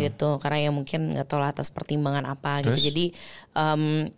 gitu. 0.01 0.41
Karena 0.41 0.57
ya 0.57 0.71
mungkin 0.73 1.13
nggak 1.13 1.29
tahu 1.29 1.45
lah 1.45 1.53
atas 1.53 1.69
pertimbangan 1.69 2.25
apa 2.25 2.65
Terus? 2.65 2.81
gitu. 2.81 2.89
Jadi 2.89 3.05
em, 3.53 4.09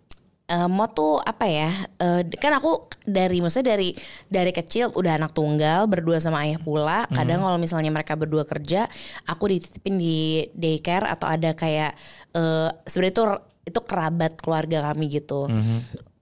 eh, 0.52 0.68
mau 0.68 0.85
tuh 0.92 1.25
apa 1.25 1.49
ya 1.49 1.71
eh, 1.97 2.28
kan 2.37 2.52
aku 2.52 2.92
dari 3.09 3.40
maksudnya 3.40 3.75
dari 3.75 3.97
dari 4.28 4.52
kecil 4.52 4.92
udah 4.92 5.16
anak 5.16 5.32
tunggal 5.32 5.88
berdua 5.88 6.21
sama 6.21 6.44
ayah 6.44 6.61
pula. 6.61 7.09
Kadang 7.11 7.40
kalau 7.42 7.59
misalnya 7.59 7.88
mereka 7.88 8.14
berdua 8.14 8.44
kerja 8.44 8.87
aku 9.25 9.49
dititipin 9.49 9.97
di 9.97 10.47
daycare 10.52 11.09
atau 11.09 11.26
ada 11.26 11.56
kayak 11.56 11.97
eh, 12.37 12.68
sebenarnya 12.85 13.14
itu 13.16 13.25
itu 13.62 13.80
kerabat 13.82 14.32
keluarga 14.37 14.92
kami 14.92 15.09
gitu. 15.09 15.49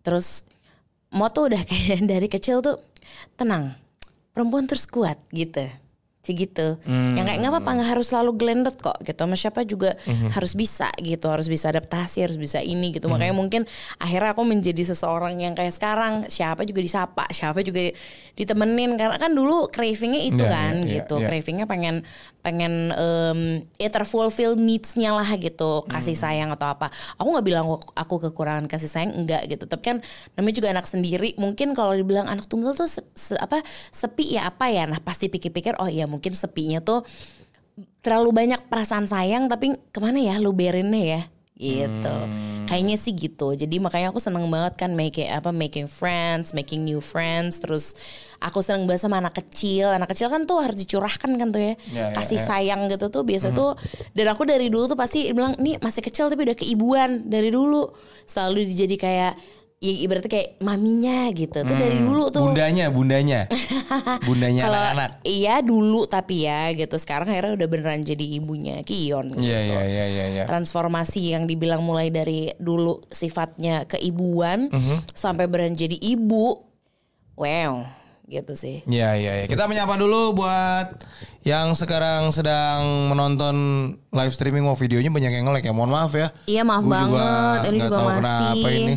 Terus 0.07 0.47
mau 1.11 1.29
tuh 1.29 1.51
udah 1.51 1.63
kayak 1.69 2.07
dari 2.07 2.29
kecil 2.31 2.63
tuh 2.63 2.79
tenang 3.35 3.75
perempuan 4.31 4.65
terus 4.71 4.87
kuat 4.87 5.19
gitu 5.35 5.67
segitu 6.31 6.79
yang 6.87 7.27
kayak 7.27 7.43
nggak 7.43 7.51
apa-apa 7.51 7.71
nggak 7.75 7.91
harus 7.91 8.07
selalu 8.07 8.31
gelendot 8.39 8.79
kok 8.79 8.95
gitu. 9.03 9.19
Sama 9.19 9.35
siapa 9.35 9.67
juga 9.67 9.99
harus 10.31 10.55
bisa 10.55 10.87
gitu 10.97 11.27
harus 11.27 11.47
bisa 11.47 11.69
adaptasi 11.69 12.23
harus 12.23 12.39
bisa 12.39 12.63
ini 12.63 12.95
gitu. 12.95 13.11
Makanya 13.11 13.35
mungkin 13.35 13.67
akhirnya 13.97 14.31
aku 14.31 14.47
menjadi 14.47 14.87
seseorang 14.87 15.35
yang 15.37 15.53
kayak 15.53 15.75
sekarang 15.75 16.27
siapa 16.27 16.63
juga 16.63 16.79
disapa 16.79 17.27
siapa 17.29 17.61
juga 17.61 17.91
ditemenin. 18.35 18.95
Karena 18.95 19.17
kan 19.17 19.33
dulu 19.33 19.67
cravingnya 19.69 20.23
itu 20.23 20.39
Iya, 20.41 20.51
kan 20.51 20.75
iya, 20.79 20.85
iya, 20.87 20.95
gitu. 21.03 21.17
iya. 21.19 21.27
cravingnya 21.27 21.67
pengen 21.67 22.07
pengen 22.41 22.89
em, 22.95 23.41
ya 23.77 23.89
terfulfill 23.89 24.57
needs-nya 24.57 25.13
lah 25.13 25.29
gitu 25.35 25.85
kasih 25.87 26.15
sayang 26.15 26.53
atau 26.53 26.71
apa. 26.71 26.89
Aku 27.17 27.27
nggak 27.29 27.45
bilang 27.45 27.65
aku, 27.67 27.81
aku 27.93 28.15
kekurangan 28.31 28.65
kasih 28.65 28.87
sayang 28.87 29.13
enggak 29.17 29.49
gitu. 29.49 29.65
Tapi 29.65 29.83
kan 29.83 29.97
namanya 30.37 30.55
juga 30.55 30.69
anak 30.71 30.87
sendiri 30.87 31.33
mungkin 31.37 31.73
kalau 31.73 31.93
dibilang 31.93 32.27
anak 32.27 32.45
tunggal 32.45 32.73
tuh 32.73 32.87
se- 32.87 33.05
se- 33.13 33.37
apa 33.37 33.61
sepi 33.91 34.37
ya 34.37 34.49
apa 34.49 34.69
ya? 34.69 34.85
Nah 34.85 35.01
pasti 35.01 35.27
pikir-pikir 35.27 35.77
oh 35.77 35.89
iya 35.89 36.05
mungkin 36.05 36.20
sepinya 36.37 36.85
tuh 36.85 37.01
terlalu 38.05 38.33
banyak 38.33 38.61
perasaan 38.69 39.09
sayang 39.09 39.49
tapi 39.49 39.77
ke 39.93 39.99
mana 40.01 40.21
ya 40.21 40.37
lu 40.41 40.53
berinnya 40.53 41.01
ya? 41.01 41.23
Gitu. 41.61 42.17
Kayaknya 42.65 42.97
sih 42.97 43.13
gitu. 43.13 43.53
Jadi 43.53 43.77
makanya 43.85 44.09
aku 44.09 44.17
seneng 44.17 44.49
banget 44.49 44.81
kan 44.81 44.97
making 44.97 45.29
apa 45.29 45.53
making 45.53 45.85
friends 45.85 46.57
making 46.57 46.89
new 46.89 47.05
friends. 47.05 47.61
Terus 47.61 47.93
aku 48.41 48.65
seneng 48.65 48.89
banget 48.89 49.05
sama 49.05 49.21
anak 49.21 49.37
kecil. 49.45 49.93
Anak 49.93 50.17
kecil 50.17 50.33
kan 50.33 50.49
tuh 50.49 50.65
harus 50.65 50.81
dicurahkan 50.81 51.29
kan 51.37 51.49
tuh 51.53 51.61
ya. 51.61 51.69
Ya, 51.69 51.77
ya, 51.93 52.05
kasih 52.17 52.41
ya. 52.41 52.47
sayang 52.49 52.89
gitu 52.89 53.13
tuh 53.13 53.29
biasa 53.29 53.53
tuh. 53.53 53.77
Dan 54.17 54.33
aku 54.33 54.49
dari 54.49 54.73
dulu 54.73 54.89
tuh 54.89 54.97
pasti 54.97 55.29
bilang 55.37 55.53
nih 55.61 55.77
masih 55.85 56.01
kecil 56.01 56.33
tapi 56.33 56.49
udah 56.49 56.57
keibuan 56.57 57.29
dari 57.29 57.53
dulu. 57.53 57.93
Selalu 58.25 58.65
dijadi 58.65 58.97
kayak 58.97 59.37
ya 59.81 59.93
ibaratnya 59.97 60.29
kayak 60.29 60.61
maminya 60.61 61.33
gitu 61.33 61.57
tuh 61.57 61.73
dari 61.73 61.97
dulu 61.97 62.29
tuh 62.29 62.53
Bundanya, 62.53 62.93
bundanya. 62.93 63.41
bundanya 64.29 64.61
kalau 64.61 64.77
anak-anak. 64.79 65.11
iya 65.25 65.65
dulu 65.65 66.05
tapi 66.05 66.45
ya 66.45 66.69
gitu 66.71 67.01
sekarang 67.01 67.33
akhirnya 67.33 67.57
udah 67.57 67.65
beneran 67.67 68.05
jadi 68.05 68.21
ibunya 68.37 68.85
Kion 68.85 69.33
gitu. 69.33 69.41
Iya, 69.41 69.61
iya, 69.65 69.81
iya, 69.83 70.05
iya, 70.07 70.25
iya. 70.31 70.45
transformasi 70.45 71.33
yang 71.33 71.49
dibilang 71.49 71.81
mulai 71.81 72.13
dari 72.13 72.53
dulu 72.55 73.01
sifatnya 73.09 73.89
keibuan 73.89 74.69
Mhm. 74.69 75.17
sampai 75.17 75.49
beneran 75.49 75.73
jadi 75.73 75.97
ibu 75.97 76.61
wow 77.35 77.81
gitu 78.29 78.53
sih 78.53 78.85
Iya, 78.85 79.17
iya, 79.17 79.33
iya. 79.35 79.47
Kita 79.49 79.65
menyapa 79.65 79.97
dulu 79.97 80.37
buat 80.37 81.03
yang 81.41 81.73
sekarang 81.73 82.29
sedang 82.37 83.09
menonton 83.09 83.57
live 84.11 84.35
streaming 84.35 84.67
mau 84.67 84.75
videonya 84.75 85.09
banyak 85.09 85.33
yang 85.41 85.45
nge-like 85.47 85.65
ya. 85.65 85.73
Mohon 85.73 85.91
maaf 85.95 86.13
ya. 86.13 86.29
Iya, 86.45 86.63
maaf 86.67 86.83
Gua 86.83 86.99
juga 87.01 87.17
banget. 87.17 87.61
Ini 87.61 87.77
nggak 87.79 87.87
juga 87.87 87.97
tahu 87.97 88.09
masih. 88.11 88.21
kenapa 88.21 88.69
ini. 88.75 88.95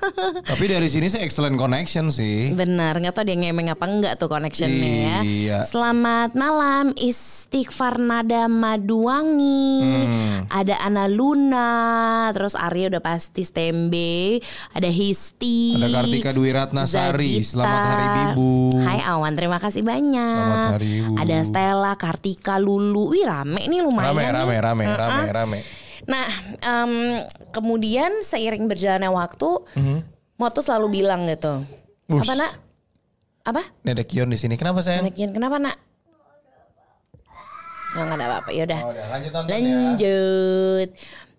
Tapi 0.50 0.64
dari 0.66 0.88
sini 0.88 1.06
sih 1.12 1.20
excellent 1.20 1.56
connection 1.60 2.08
sih. 2.08 2.50
Benar, 2.56 2.96
nggak 2.98 3.14
tahu 3.14 3.24
dia 3.28 3.36
ngemeng 3.36 3.68
apa 3.70 3.84
enggak 3.84 4.14
tuh 4.16 4.26
connectionnya 4.32 4.90
ya. 4.90 5.18
Iya. 5.22 5.58
Selamat 5.68 6.32
malam 6.32 6.96
Istighfar 6.96 8.00
Nada 8.00 8.48
Maduwangi. 8.48 9.70
Hmm. 10.08 10.38
Ada 10.48 10.80
Ana 10.80 11.06
Luna, 11.06 11.70
terus 12.32 12.56
Arya 12.56 12.88
udah 12.88 13.02
pasti 13.04 13.44
stembe, 13.44 14.40
ada 14.72 14.88
Histi. 14.88 15.76
Ada 15.76 16.00
Kartika 16.00 16.30
Dwi 16.32 16.50
Ratnasari. 16.56 17.38
Selamat 17.44 17.80
Hari 17.84 18.06
Ibu. 18.32 18.52
Hai 18.80 19.00
Awan, 19.04 19.36
terima 19.36 19.60
kasih 19.60 19.84
banyak. 19.84 20.40
Selamat 20.40 20.74
Hari 20.80 20.88
Ibu. 21.04 21.12
Ada 21.20 21.36
Stella, 21.44 21.83
Kartika, 21.92 22.56
Lulu. 22.56 23.12
Wih 23.12 23.28
rame 23.28 23.68
nih 23.68 23.84
lumayan. 23.84 24.16
Rame, 24.16 24.24
rame, 24.32 24.54
rame, 24.64 24.84
Heeh. 24.88 24.96
rame, 24.96 25.28
rame. 25.28 25.58
Nah, 26.08 26.26
em, 26.64 26.92
kemudian 27.52 28.24
seiring 28.24 28.64
berjalannya 28.64 29.12
waktu, 29.12 29.50
Mo 30.34 30.50
tuh 30.50 30.66
selalu 30.66 30.98
bilang 31.04 31.28
gitu. 31.30 31.62
Mhm. 32.10 32.18
Us. 32.18 32.26
Apa 32.26 32.34
nak? 32.34 32.52
Apa? 33.44 33.62
Ada 33.86 34.02
Kion 34.02 34.32
di 34.32 34.38
sini. 34.40 34.58
Kenapa 34.58 34.82
sayang? 34.82 35.12
Kian, 35.14 35.30
kenapa 35.30 35.62
nak? 35.62 35.76
Oh, 37.94 38.02
nggak 38.02 38.18
ada 38.18 38.26
apa-apa. 38.26 38.50
Yaudah. 38.50 38.80
Oh, 38.82 38.90
udah, 38.90 39.06
lanjut 39.14 39.30
nonton 39.30 39.54
ya. 39.54 39.78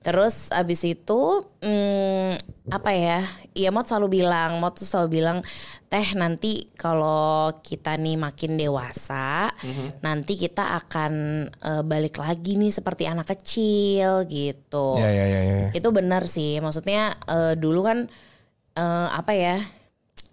Terus 0.06 0.54
abis 0.54 0.86
itu 0.86 1.50
hmm, 1.66 2.38
apa 2.70 2.94
ya? 2.94 3.26
Iya 3.58 3.74
Mot 3.74 3.90
selalu 3.90 4.22
bilang, 4.22 4.62
Mot 4.62 4.78
tuh 4.78 4.86
selalu 4.86 5.18
bilang, 5.18 5.42
teh 5.90 6.14
nanti 6.14 6.70
kalau 6.78 7.50
kita 7.66 7.98
nih 7.98 8.14
makin 8.14 8.54
dewasa, 8.54 9.50
Mhm. 9.66 10.06
nanti 10.06 10.38
kita 10.38 10.78
akan 10.78 11.14
eh, 11.50 11.82
balik 11.82 12.22
lagi 12.22 12.54
nih 12.54 12.70
seperti 12.70 13.10
anak 13.10 13.34
kecil 13.34 14.30
gitu. 14.30 14.94
Ya, 15.02 15.10
ya, 15.10 15.26
ya, 15.26 15.42
ya. 15.42 15.68
Itu 15.74 15.90
benar 15.90 16.30
sih. 16.30 16.62
Maksudnya 16.62 17.18
eh, 17.26 17.58
dulu 17.58 17.82
kan 17.82 18.06
eh, 18.78 19.08
apa 19.10 19.34
ya? 19.34 19.58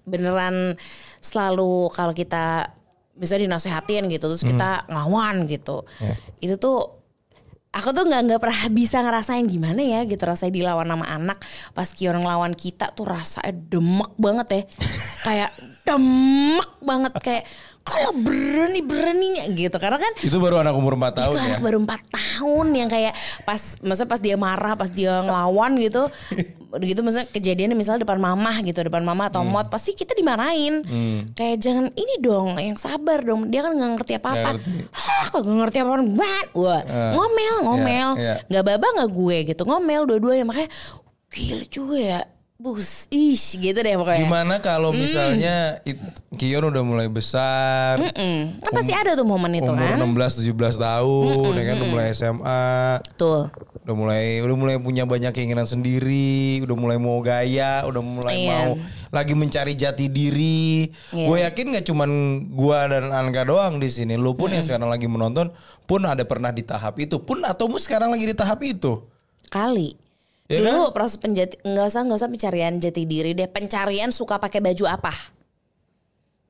Beneran 0.05 0.77
selalu 1.25 1.89
kalau 1.97 2.13
kita 2.13 2.77
bisa 3.17 3.41
dinasehatin 3.41 4.05
gitu 4.13 4.29
terus 4.29 4.45
kita 4.45 4.85
ngelawan 4.85 5.49
gitu. 5.49 5.89
Itu 6.45 6.61
tuh 6.61 7.02
aku 7.73 7.89
tuh 7.97 8.05
nggak 8.05 8.23
nggak 8.29 8.41
pernah 8.41 8.63
bisa 8.69 9.01
ngerasain 9.01 9.49
gimana 9.49 9.81
ya 9.81 10.05
gitu 10.05 10.21
rasanya 10.23 10.53
dilawan 10.53 10.89
sama 10.93 11.07
anak. 11.09 11.39
Pas 11.73 11.89
Kion 11.89 12.21
ngelawan 12.21 12.53
kita 12.53 12.93
tuh 12.93 13.09
rasanya 13.09 13.57
demek 13.57 14.13
banget 14.21 14.47
ya. 14.53 14.63
Kayak 15.27 15.51
demek 15.83 16.69
banget 16.79 17.13
kayak 17.19 17.45
kalau 17.83 18.15
berani 18.15 18.79
beraninya 18.79 19.43
gitu 19.51 19.75
karena 19.75 19.99
kan 19.99 20.13
Itu 20.23 20.39
baru 20.39 20.63
anak 20.63 20.71
umur 20.73 20.95
4 20.95 21.19
tahun 21.19 21.27
itu 21.29 21.39
ya. 21.39 21.47
anak 21.51 21.61
baru 21.61 21.79
4 21.83 22.15
tahun 22.15 22.67
yang 22.79 22.87
kayak 22.87 23.13
pas 23.43 23.59
maksudnya 23.83 24.11
pas 24.11 24.21
dia 24.23 24.37
marah 24.39 24.75
pas 24.79 24.87
dia 24.87 25.19
ngelawan 25.19 25.75
gitu 25.83 26.07
gitu 26.89 27.01
maksudnya 27.03 27.27
kejadiannya 27.29 27.75
misalnya 27.75 28.07
depan 28.07 28.23
mamah 28.23 28.63
gitu 28.63 28.79
depan 28.81 29.03
mama 29.03 29.27
atau 29.29 29.43
Hmm. 29.43 29.51
mot 29.51 29.67
pasti 29.67 29.93
kita 29.93 30.15
dimarahin 30.15 30.87
kayak 31.35 31.59
jangan 31.59 31.91
ini 31.93 32.15
dong 32.23 32.55
yang 32.57 32.79
sabar 32.79 33.19
dong 33.19 33.51
dia 33.51 33.61
kan 33.61 33.75
nggak 33.75 33.91
ngerti 33.99 34.13
apa 34.17 34.31
apa. 34.31 34.51
Hah, 34.95 35.25
kok 35.29 35.41
nggak 35.43 35.59
ngerti 35.67 35.77
apa 35.83 35.91
apa 35.99 36.31
wah 36.55 36.81
ngomel 37.13 37.55
ngomel 37.67 38.09
iya. 38.17 38.35
nggak 38.47 38.65
baba 38.65 38.87
nggak 39.03 39.11
gue 39.11 39.37
gitu 39.51 39.63
ngomel 39.67 40.07
dua-duanya 40.07 40.47
makanya 40.47 40.71
gila 41.29 41.65
juga 41.67 41.99
ya 41.99 42.21
bus. 42.63 43.11
Ish 43.11 43.59
gitu 43.59 43.75
deh 43.77 43.99
pokoknya. 43.99 44.23
Gimana 44.23 44.55
kalau 44.59 44.95
Hmm. 44.95 45.03
misalnya 45.03 45.83
it, 45.83 45.99
Kion 46.33 46.65
udah 46.65 46.81
mulai 46.81 47.07
besar, 47.07 47.99
Mm, 47.99 48.63
kan 48.63 48.71
pasti 48.73 48.91
ada 48.91 49.13
tuh 49.13 49.27
momen 49.27 49.53
itu 49.53 49.67
umur 49.67 49.83
kan? 49.85 49.99
16 49.99 50.39
17 50.39 50.79
tahun, 50.79 51.53
ya 51.53 51.65
kan? 51.65 51.75
Udah 51.77 51.91
mulai 51.91 52.07
SMA, 52.09 52.65
tuh 53.15 53.51
udah 53.83 53.95
mulai 53.95 54.39
udah 54.39 54.55
mulai 54.55 54.77
punya 54.79 55.03
banyak 55.03 55.33
keinginan 55.33 55.67
sendiri, 55.67 56.63
udah 56.63 56.73
mulai 56.73 56.97
mau 56.97 57.19
gaya, 57.19 57.83
udah 57.83 57.99
mulai 57.99 58.35
Iya. 58.39 58.49
mau 58.49 58.71
lagi 59.11 59.35
mencari 59.35 59.75
jati 59.75 60.07
diri. 60.07 60.87
Iya. 61.11 61.27
Gue 61.27 61.39
yakin 61.43 61.67
nggak 61.69 61.85
cuman 61.85 62.11
gua 62.49 62.87
dan 62.87 63.11
Anka 63.11 63.43
doang 63.43 63.77
di 63.77 63.87
sini, 63.87 64.15
lu 64.15 64.33
pun 64.33 64.49
yang 64.49 64.63
sekarang 64.63 64.87
lagi 64.87 65.05
menonton 65.05 65.51
pun 65.83 66.01
ada 66.03 66.23
pernah 66.23 66.49
di 66.49 66.63
tahap 66.63 66.97
itu, 66.97 67.19
pun 67.19 67.43
atau 67.43 67.67
mu 67.67 67.77
sekarang 67.77 68.09
lagi 68.09 68.25
di 68.25 68.33
tahap 68.33 68.63
itu. 68.63 69.03
kali 69.53 69.93
Ya 70.53 70.61
dulu 70.61 70.93
proses 70.93 71.17
penjati 71.17 71.57
nggak 71.63 71.87
usah 71.89 72.01
nggak 72.05 72.19
usah 72.19 72.29
pencarian 72.29 72.77
jati 72.77 73.03
diri 73.03 73.33
deh. 73.33 73.49
Pencarian 73.49 74.13
suka 74.13 74.37
pakai 74.37 74.61
baju 74.61 74.85
apa? 74.87 75.13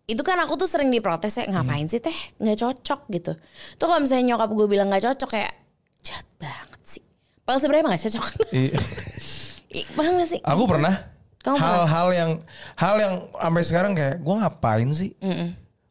Itu 0.03 0.21
kan 0.21 0.35
aku 0.39 0.59
tuh 0.59 0.67
sering 0.67 0.91
diprotes 0.91 1.39
ya 1.39 1.47
ngapain 1.47 1.87
sih 1.87 2.03
teh? 2.03 2.15
Nggak 2.37 2.59
cocok 2.59 3.01
gitu. 3.09 3.33
Tuh 3.79 3.87
kalau 3.87 4.03
misalnya 4.03 4.35
nyokap 4.35 4.51
gue 4.51 4.67
bilang 4.67 4.91
nggak 4.91 5.07
cocok 5.07 5.31
kayak 5.31 5.55
jahat 6.03 6.27
banget 6.37 6.81
sih. 6.83 7.03
Padahal 7.43 7.61
sebenarnya 7.61 7.81
emang 7.81 7.93
nggak 7.95 8.05
cocok. 8.11 8.25
I- 8.59 8.75
Ih, 9.73 9.87
paham 9.97 10.21
gak 10.21 10.29
sih? 10.29 10.41
Aku 10.45 10.69
pernah 10.69 11.09
hal-hal 11.57 12.09
yang 12.13 12.31
hal 12.77 12.95
yang 13.01 13.15
sampai 13.33 13.63
sekarang 13.65 13.93
kayak 13.97 14.21
gua 14.21 14.45
ngapain 14.45 14.93
sih? 14.93 15.17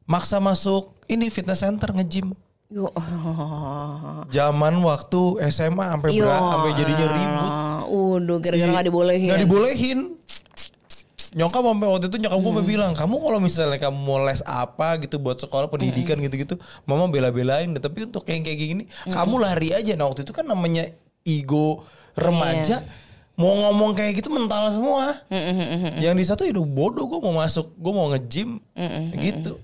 Maksa 0.06 0.38
masuk 0.38 1.02
ini 1.08 1.28
fitness 1.28 1.66
center 1.66 1.90
nge-gym. 1.90 2.36
Yo. 2.70 2.88
Zaman 4.36 4.80
waktu 4.80 5.22
SMA 5.50 5.86
sampai 5.88 6.10
sampai 6.14 6.72
jadinya 6.72 7.08
ribut. 7.10 7.52
Udah 7.92 8.40
gara-gara 8.40 8.72
nggak 8.72 8.88
dibolehin. 8.88 9.28
Nggak 9.28 9.42
dibolehin. 9.44 10.00
Nyokap 11.32 11.64
sampai 11.64 11.88
waktu 11.88 12.06
itu 12.12 12.18
nyokap 12.28 12.40
gue 12.44 12.64
bilang, 12.68 12.92
kamu 12.92 13.16
kalau 13.24 13.40
misalnya 13.40 13.80
kamu 13.80 13.96
mau 14.04 14.20
les 14.20 14.44
apa 14.44 15.00
gitu 15.00 15.16
buat 15.16 15.40
sekolah 15.40 15.72
pendidikan 15.72 16.20
gitu-gitu, 16.20 16.60
mama 16.84 17.08
bela-belain. 17.08 17.72
Tapi 17.72 18.04
untuk 18.04 18.28
yang 18.28 18.44
kayak 18.44 18.60
gini, 18.60 18.84
kamu 19.08 19.40
lari 19.40 19.72
aja. 19.72 19.96
Nah 19.96 20.12
waktu 20.12 20.28
itu 20.28 20.36
kan 20.36 20.44
namanya 20.44 20.92
ego 21.24 21.88
remaja, 22.20 22.84
mau 23.40 23.48
ngomong 23.64 23.96
kayak 23.96 24.20
gitu 24.20 24.28
mental 24.28 24.76
semua. 24.76 25.24
Yang 26.04 26.16
di 26.20 26.26
satu 26.28 26.42
udah 26.52 26.68
bodoh 26.68 27.08
gue 27.08 27.20
mau 27.24 27.40
masuk, 27.40 27.80
gue 27.80 27.92
mau 27.96 28.12
nge-gym 28.12 28.60
gitu. 29.16 29.56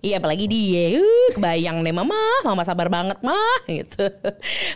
Iya 0.00 0.16
apalagi 0.16 0.44
dia, 0.44 0.96
uh, 0.96 1.28
kebayang 1.34 1.80
deh 1.80 1.92
mama, 1.92 2.16
mama 2.40 2.64
sabar 2.64 2.88
banget 2.88 3.20
mah 3.20 3.36
gitu. 3.68 4.08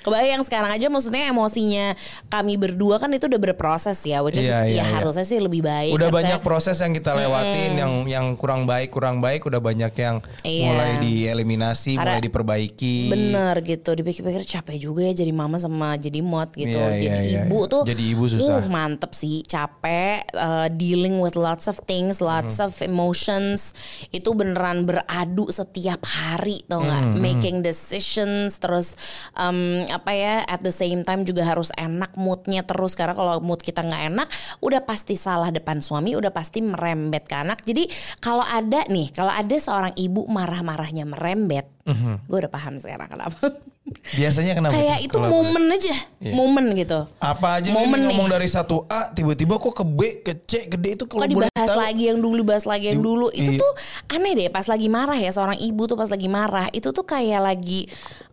Kebayang 0.01 0.45
sekarang 0.45 0.69
aja 0.71 0.87
maksudnya 0.87 1.29
emosinya 1.29 1.97
kami 2.29 2.55
berdua 2.55 2.97
kan 2.97 3.09
itu 3.09 3.25
udah 3.25 3.41
berproses 3.43 3.97
ya, 4.01 4.21
which 4.21 4.37
is 4.37 4.45
Iya, 4.45 4.61
iya, 4.63 4.71
ya 4.71 4.75
iya. 4.77 4.85
harusnya 4.95 5.25
sih 5.25 5.41
lebih 5.41 5.65
baik. 5.65 5.97
Udah 5.97 6.13
Harusnya- 6.13 6.37
banyak 6.37 6.41
proses 6.41 6.77
yang 6.77 6.93
kita 6.93 7.13
lewatin, 7.15 7.73
yang 7.73 7.93
yang 8.05 8.27
kurang 8.35 8.65
baik 8.65 8.93
kurang 8.93 9.19
baik, 9.19 9.43
udah 9.43 9.59
banyak 9.59 9.93
yang 9.95 10.21
Iya. 10.43 10.65
mulai 10.69 10.93
dieliminasi, 11.01 11.97
Karena- 11.97 12.05
mulai 12.11 12.23
diperbaiki. 12.23 12.97
Bener 13.09 13.55
gitu, 13.61 13.91
dipikir-pikir 13.91 14.45
capek 14.45 14.77
juga 14.79 15.03
ya 15.05 15.17
jadi 15.17 15.33
mama 15.33 15.57
sama 15.57 15.97
jadi 15.97 16.21
mod 16.21 16.53
gitu. 16.53 16.77
Iya, 16.77 16.91
jadi 16.95 17.01
iya, 17.01 17.17
iya, 17.25 17.43
ibu 17.49 17.59
iya. 17.59 17.73
tuh, 17.73 17.83
Jadi 17.89 18.03
ibu 18.13 18.25
susah. 18.27 18.61
Uh, 18.61 18.69
mantep 18.69 19.17
sih, 19.17 19.41
capek, 19.43 20.29
uh, 20.33 20.69
dealing 20.69 21.17
with 21.17 21.35
lots 21.35 21.65
of 21.65 21.81
things, 21.85 22.21
lots 22.21 22.61
Hmm. 22.61 22.69
of 22.69 22.77
emotions. 22.79 23.73
Itu 24.11 24.37
beneran 24.37 24.85
beradu 25.15 25.47
setiap 25.47 26.03
hari, 26.03 26.67
tau 26.67 26.83
nggak? 26.83 27.03
Hmm, 27.07 27.23
Making 27.23 27.63
decisions, 27.63 28.59
terus 28.59 28.99
um, 29.39 29.87
apa 29.87 30.11
ya? 30.11 30.43
At 30.43 30.67
the 30.67 30.75
same 30.75 31.07
time 31.07 31.23
juga 31.23 31.47
harus 31.47 31.71
enak 31.79 32.19
moodnya 32.19 32.67
terus. 32.67 32.99
Karena 32.99 33.15
kalau 33.15 33.39
mood 33.39 33.63
kita 33.63 33.87
nggak 33.87 34.03
enak, 34.11 34.29
udah 34.59 34.83
pasti 34.83 35.15
salah 35.15 35.55
depan 35.55 35.79
suami, 35.79 36.19
udah 36.19 36.35
pasti 36.35 36.67
merembet 36.67 37.31
ke 37.31 37.37
anak. 37.39 37.63
Jadi 37.63 37.87
kalau 38.19 38.43
ada 38.43 38.83
nih, 38.91 39.15
kalau 39.15 39.31
ada 39.31 39.55
seorang 39.55 39.95
ibu 39.95 40.27
marah-marahnya 40.27 41.07
merembet, 41.07 41.71
Mhm. 41.87 42.27
gue 42.27 42.39
udah 42.43 42.51
paham 42.51 42.83
sekarang 42.83 43.07
kenapa. 43.07 43.39
Biasanya 43.85 44.57
kenapa? 44.57 44.73
Kayak 44.81 44.99
itu 45.05 45.17
momen 45.21 45.69
aja, 45.69 45.93
momen 46.33 46.73
gitu. 46.73 47.05
Apa 47.21 47.61
aja 47.61 47.69
Momen 47.69 48.01
nih 48.01 48.17
ngomong 48.17 48.33
dari 48.33 48.49
satu 48.49 48.89
A 48.89 49.13
tiba-tiba 49.13 49.61
kok 49.61 49.77
ke 49.77 49.85
B 49.85 50.25
ke 50.25 50.33
C 50.49 50.73
ke 50.73 50.81
D 50.81 50.97
itu 50.97 51.05
kalau 51.05 51.29
dibahas 51.29 51.53
tahu. 51.53 51.85
lagi 51.85 52.09
yang 52.09 52.17
dulu, 52.17 52.41
dibahas 52.41 52.65
lagi 52.65 52.89
yang 52.89 53.05
dulu. 53.05 53.29
Itu 53.29 53.53
iya. 53.53 53.61
tuh 53.61 53.73
aneh 54.17 54.33
deh 54.33 54.49
pas 54.49 54.65
lagi 54.65 54.89
marah 54.89 55.21
ya 55.21 55.29
seorang 55.29 55.61
ibu 55.61 55.85
tuh 55.85 56.01
pas 56.01 56.09
lagi 56.09 56.29
marah. 56.33 56.73
Itu 56.73 56.97
tuh 56.97 57.05
kayak 57.05 57.45
lagi 57.45 57.85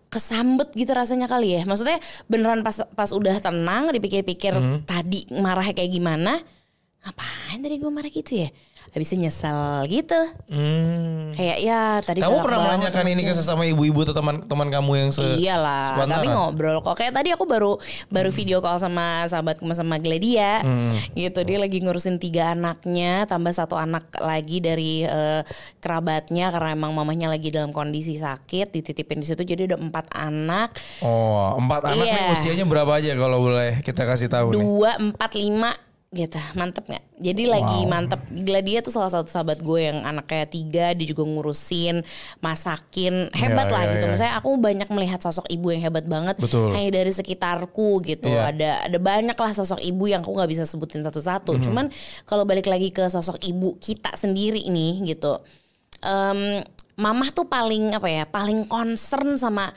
kesambet 0.07 0.71
gitu 0.71 0.95
rasanya 0.95 1.27
kali 1.27 1.59
ya. 1.59 1.67
Maksudnya 1.67 1.99
beneran 2.31 2.63
pas 2.63 2.87
pas 2.95 3.11
udah 3.11 3.35
tenang 3.43 3.91
dipikir-pikir 3.91 4.55
Hmm. 4.55 4.87
tadi 4.87 5.27
marahnya 5.35 5.75
kayak 5.75 5.91
gimana. 5.91 6.39
Ngapain 7.03 7.59
tadi 7.59 7.75
gue 7.75 7.91
marah 7.91 8.11
gitu 8.13 8.39
ya? 8.39 8.49
Habisnya 8.91 9.31
nyesel 9.31 9.87
gitu. 9.87 10.19
Hmm. 10.51 11.31
Kayak 11.31 11.57
ya 11.57 11.79
tadi 12.03 12.19
Kamu 12.19 12.43
pernah 12.43 12.59
menanyakan 12.61 13.07
ini 13.07 13.23
ke 13.23 13.31
sesama 13.31 13.63
ibu-ibu 13.63 14.03
atau 14.03 14.11
teman-teman 14.11 14.67
kamu 14.67 14.91
yang 14.97 15.09
se 15.09 15.23
Iyalah, 15.39 15.95
sepantaran? 15.95 16.19
kami 16.19 16.27
ngobrol 16.27 16.77
kok. 16.79 16.99
Kayak 16.99 17.13
tadi 17.15 17.31
aku 17.31 17.47
baru 17.47 17.79
baru 18.07 18.29
video 18.29 18.59
call 18.59 18.77
sama 18.77 19.23
sahabatku 19.25 19.63
sama 19.71 19.95
Gladia, 19.95 20.59
gitu. 21.13 21.39
Dia 21.41 21.57
lagi 21.57 21.79
ngurusin 21.79 22.19
tiga 22.19 22.51
anaknya, 22.51 23.23
tambah 23.25 23.55
satu 23.55 23.79
anak 23.79 24.11
lagi 24.19 24.59
dari 24.59 25.07
eh, 25.07 25.41
kerabatnya 25.79 26.51
karena 26.51 26.75
emang 26.75 26.91
mamanya 26.91 27.31
lagi 27.31 27.47
dalam 27.47 27.71
kondisi 27.71 28.19
sakit, 28.19 28.75
dititipin 28.75 29.19
di 29.19 29.25
situ. 29.25 29.39
Jadi 29.41 29.71
ada 29.71 29.79
empat 29.79 30.11
anak, 30.11 30.75
Oh, 30.99 31.55
empat 31.55 31.87
anak 31.87 32.05
Iya. 32.05 32.13
nih 32.13 32.25
usianya 32.35 32.65
berapa 32.65 32.91
aja 32.91 33.15
kalau 33.15 33.39
boleh 33.41 33.79
kita 33.81 34.03
kasih 34.03 34.27
tahu 34.27 34.51
nih? 34.51 34.59
dua, 34.59 34.91
empat, 34.99 35.31
lima, 35.33 35.71
gitu. 36.11 36.35
Mantep 36.59 36.91
nggak? 36.91 37.23
Jadi 37.23 37.43
lagi 37.47 37.87
mantep. 37.87 38.19
Gladia 38.43 38.83
tuh 38.83 38.91
salah 38.91 39.07
satu 39.07 39.31
sahabat 39.31 39.63
gue 39.63 39.79
yang 39.79 40.03
anaknya 40.03 40.43
tiga, 40.43 40.85
dia 40.91 41.07
juga 41.07 41.23
ngurusin, 41.23 42.03
masakin, 42.43 43.31
hebat 43.31 43.71
Iya, 43.71 43.73
lah 43.73 43.83
iya, 43.87 43.91
gitu. 43.95 44.05
iya. 44.05 44.11
Misalnya 44.11 44.35
aku 44.43 44.49
banyak 44.59 44.89
melihat 44.91 45.23
sosok 45.23 45.47
ibu 45.47 45.71
yang 45.71 45.87
hebat 45.87 46.03
banget, 46.03 46.35
Betul. 46.35 46.75
hanya 46.75 46.91
dari 46.91 47.15
sekitarku 47.15 48.03
gitu. 48.03 48.27
Iya. 48.27 48.51
Ada 48.51 48.71
ada 48.91 48.99
banyak 48.99 49.37
lah 49.39 49.51
sosok 49.55 49.79
ibu 49.79 50.03
yang 50.11 50.19
aku 50.19 50.35
nggak 50.35 50.51
bisa 50.51 50.63
sebutin 50.67 50.99
satu-satu. 50.99 51.55
Mhm. 51.55 51.63
Cuman 51.63 51.85
kalau 52.27 52.43
balik 52.43 52.67
lagi 52.67 52.91
ke 52.91 53.07
sosok 53.07 53.39
ibu 53.47 53.79
kita 53.79 54.11
sendiri 54.19 54.67
nih 54.67 55.15
gitu, 55.15 55.39
Em, 56.01 56.65
mamah 56.97 57.29
tuh 57.29 57.45
paling 57.45 57.93
apa 57.93 58.09
ya, 58.09 58.25
paling 58.25 58.65
concern 58.65 59.37
sama 59.37 59.69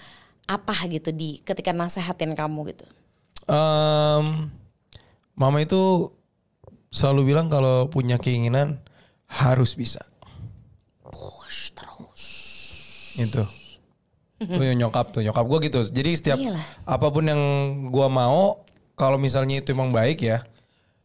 apa 0.48 0.72
gitu 0.88 1.12
di 1.12 1.36
ketika 1.44 1.68
nasehatin 1.76 2.32
kamu 2.32 2.72
gitu. 2.72 2.88
Em, 3.44 4.48
mama 5.36 5.58
itu 5.60 6.08
selalu 6.94 7.34
bilang 7.34 7.50
kalau 7.50 7.90
punya 7.90 8.22
keinginan 8.22 8.78
harus 9.26 9.74
bisa. 9.74 10.00
Push 11.02 11.74
terus. 11.74 12.22
Itu. 13.18 13.42
Itu 14.38 14.62
nyokap 14.78 15.10
tuh, 15.10 15.26
nyokap 15.26 15.42
gue 15.42 15.58
gitu. 15.66 15.80
Jadi 15.82 16.10
setiap 16.14 16.38
Iyalah. 16.38 16.64
apa 16.86 17.06
pun 17.10 17.24
yang 17.26 17.42
gua 17.90 18.06
mau, 18.06 18.62
kalau 18.94 19.18
misalnya 19.18 19.58
itu 19.58 19.72
emang 19.72 19.90
baik 19.90 20.22
ya, 20.22 20.46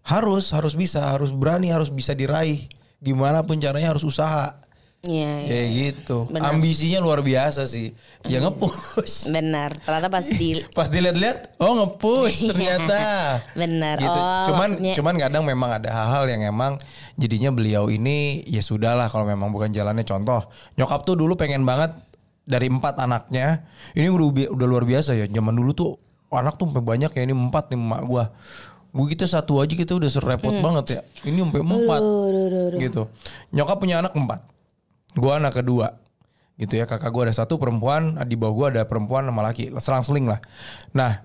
harus 0.05 0.51
harus 0.53 0.77
bisa, 0.77 1.01
harus 1.09 1.33
berani, 1.33 1.73
harus 1.73 1.89
bisa 1.89 2.13
diraih. 2.13 2.69
Gimana 2.99 3.41
pun 3.41 3.57
caranya 3.57 3.95
harus 3.95 4.03
usaha. 4.03 4.58
Iya, 4.99 5.31
iya. 5.39 5.47
Kayak 5.47 5.67
gitu. 5.71 6.17
Benar. 6.27 6.51
Ambisinya 6.51 6.99
luar 6.99 7.23
biasa 7.23 7.63
sih. 7.63 7.95
Ya 8.27 8.43
ngepush. 8.43 9.27
Benar. 9.35 9.71
Ternyata 9.79 10.11
pas 10.11 10.27
di 10.27 10.59
Pas 10.77 10.91
dilihat-lihat, 10.91 11.55
oh 11.55 11.71
ngepush 11.79 12.51
ternyata. 12.51 12.99
Benar. 13.63 13.95
Gitu. 13.95 14.11
Oh, 14.11 14.43
cuman 14.51 14.69
maksudnya- 14.75 14.95
cuman 14.99 15.15
kadang 15.15 15.43
memang 15.47 15.79
ada 15.79 15.87
hal-hal 15.87 16.27
yang 16.27 16.43
emang 16.43 16.75
jadinya 17.15 17.47
beliau 17.49 17.87
ini 17.87 18.43
ya 18.43 18.59
sudahlah 18.59 19.07
kalau 19.07 19.23
memang 19.23 19.55
bukan 19.55 19.71
jalannya 19.71 20.03
contoh. 20.03 20.43
Nyokap 20.75 21.07
tuh 21.07 21.15
dulu 21.15 21.39
pengen 21.39 21.63
banget 21.63 21.95
dari 22.43 22.67
empat 22.67 22.99
anaknya. 22.99 23.63
Ini 23.95 24.11
udah 24.11 24.51
udah 24.51 24.67
luar 24.67 24.83
biasa 24.83 25.15
ya. 25.15 25.31
Zaman 25.31 25.55
dulu 25.55 25.71
tuh 25.71 25.89
anak 26.27 26.59
tuh 26.59 26.67
sampai 26.67 26.83
banyak 26.83 27.11
ya 27.15 27.21
ini 27.23 27.31
empat 27.31 27.71
nih 27.71 27.79
emak 27.79 28.01
gua. 28.03 28.35
Gue 28.89 29.05
kita 29.07 29.29
satu 29.29 29.61
aja 29.61 29.69
kita 29.69 29.95
udah 29.95 30.09
serepot 30.09 30.49
Hmm. 30.49 30.65
banget 30.65 30.85
ya. 30.97 31.01
Ini 31.23 31.39
sampai 31.39 31.61
empat. 31.61 32.01
Gitu. 32.75 33.07
Nyokap 33.55 33.77
punya 33.79 34.03
anak 34.03 34.11
empat. 34.11 34.58
Gua 35.17 35.41
anak 35.41 35.61
kedua. 35.63 35.97
Gitu 36.59 36.75
ya 36.75 36.83
kakak 36.83 37.15
gue 37.15 37.23
ada 37.31 37.35
satu 37.35 37.55
perempuan 37.55 38.19
di 38.27 38.35
bawah 38.35 38.51
gue 38.51 38.67
ada 38.75 38.83
perempuan 38.83 39.23
sama 39.23 39.47
laki. 39.47 39.71
Selang-seling 39.79 40.27
lah. 40.27 40.43
Nah 40.91 41.23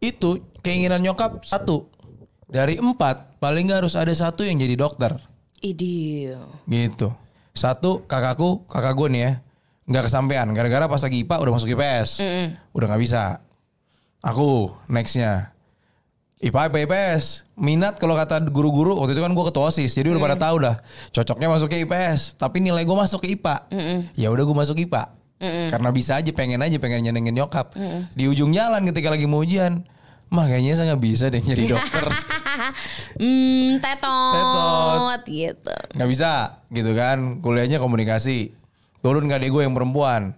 itu 0.00 0.40
keinginan 0.64 1.04
nyokap 1.04 1.44
satu. 1.44 1.92
Dari 2.48 2.80
empat 2.80 3.36
paling 3.36 3.68
nggak 3.68 3.84
harus 3.84 3.94
ada 4.00 4.12
satu 4.16 4.48
yang 4.48 4.56
jadi 4.56 4.74
dokter. 4.80 5.12
Ide. 5.62 6.34
gitu. 6.66 7.14
Satu 7.54 8.02
kakakku, 8.08 8.66
kakak 8.66 8.96
gue 8.96 9.08
nih 9.12 9.20
ya, 9.22 9.32
nggak 9.86 10.04
kesampean. 10.08 10.48
Gara-gara 10.56 10.88
pas 10.88 10.98
lagi 10.98 11.22
IPA 11.22 11.36
udah 11.38 11.52
masuk 11.52 11.68
IPS, 11.76 12.10
udah 12.74 12.86
nggak 12.90 13.02
bisa. 13.04 13.22
Aku 14.24 14.72
nextnya 14.88 15.51
IPA 16.42 16.74
IPA 16.74 16.78
IPS 16.90 17.46
minat 17.54 18.02
kalau 18.02 18.18
kata 18.18 18.42
guru-guru 18.50 18.98
waktu 18.98 19.14
itu 19.14 19.22
kan 19.22 19.30
gue 19.30 19.44
ketua 19.46 19.70
osis 19.70 19.94
jadi 19.94 20.10
udah 20.10 20.18
pada 20.20 20.34
tahu 20.34 20.56
dah. 20.58 20.76
Cocoknya 21.14 21.46
masuk 21.46 21.70
ke 21.70 21.86
IPS 21.86 22.34
tapi 22.34 22.58
nilai 22.58 22.82
gue 22.82 22.96
masuk 22.98 23.22
ke 23.22 23.38
IPA 23.38 23.70
ya 24.18 24.28
udah 24.28 24.42
gue 24.42 24.56
masuk 24.56 24.76
IPA 24.82 25.02
karena 25.42 25.90
bisa 25.90 26.18
aja 26.18 26.30
pengen 26.34 26.58
aja 26.58 26.78
pengen 26.82 27.06
nyenengin 27.06 27.34
nyokap. 27.38 27.74
Di 28.12 28.26
ujung 28.26 28.50
jalan 28.50 28.82
ketika 28.90 29.14
lagi 29.14 29.30
mau 29.30 29.42
ujian 29.42 29.86
mah 30.32 30.48
kayaknya 30.48 30.74
saya 30.74 30.86
nggak 30.94 31.02
bisa 31.02 31.30
deh 31.30 31.38
jadi 31.38 31.62
dokter. 31.78 32.10
Hmm, 33.20 33.78
tetot, 33.78 34.34
Tetot. 34.34 35.20
gitu. 35.30 35.76
nggak 35.94 36.08
bisa 36.10 36.62
gitu 36.74 36.90
kan. 36.94 37.38
Kuliahnya 37.38 37.78
komunikasi. 37.78 38.50
Turun 39.02 39.26
ke 39.26 39.34
adik 39.34 39.50
gue 39.50 39.62
yang 39.62 39.74
perempuan 39.74 40.34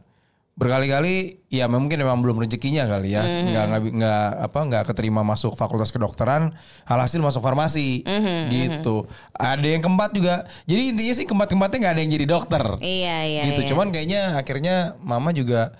berkali-kali 0.54 1.42
ya 1.50 1.66
mungkin 1.66 1.98
memang 1.98 2.22
belum 2.22 2.38
rezekinya 2.38 2.86
kali 2.86 3.18
ya. 3.18 3.22
Nggak 3.22 3.64
nggak 3.70 3.82
nggak 3.98 4.26
apa 4.46 4.58
nggak 4.70 4.84
keterima 4.94 5.26
masuk 5.26 5.58
fakultas 5.58 5.90
kedokteran 5.90 6.54
alhasil 6.86 7.18
masuk 7.18 7.42
farmasi. 7.42 8.06
Gitu. 8.48 9.06
Ada 9.34 9.66
yang 9.66 9.82
keempat 9.82 10.14
juga. 10.14 10.46
Jadi 10.70 10.94
intinya 10.94 11.14
sih 11.14 11.26
keempat 11.26 11.50
keempatnya 11.50 11.78
nggak 11.82 11.94
ada 11.98 12.02
yang 12.06 12.12
jadi 12.14 12.26
dokter. 12.30 12.64
Iya, 12.78 13.16
iya, 13.26 13.42
gitu. 13.50 13.60
iya. 13.66 13.68
cuman 13.74 13.86
kayaknya 13.90 14.20
akhirnya 14.38 14.76
mama 15.02 15.34
juga 15.34 15.74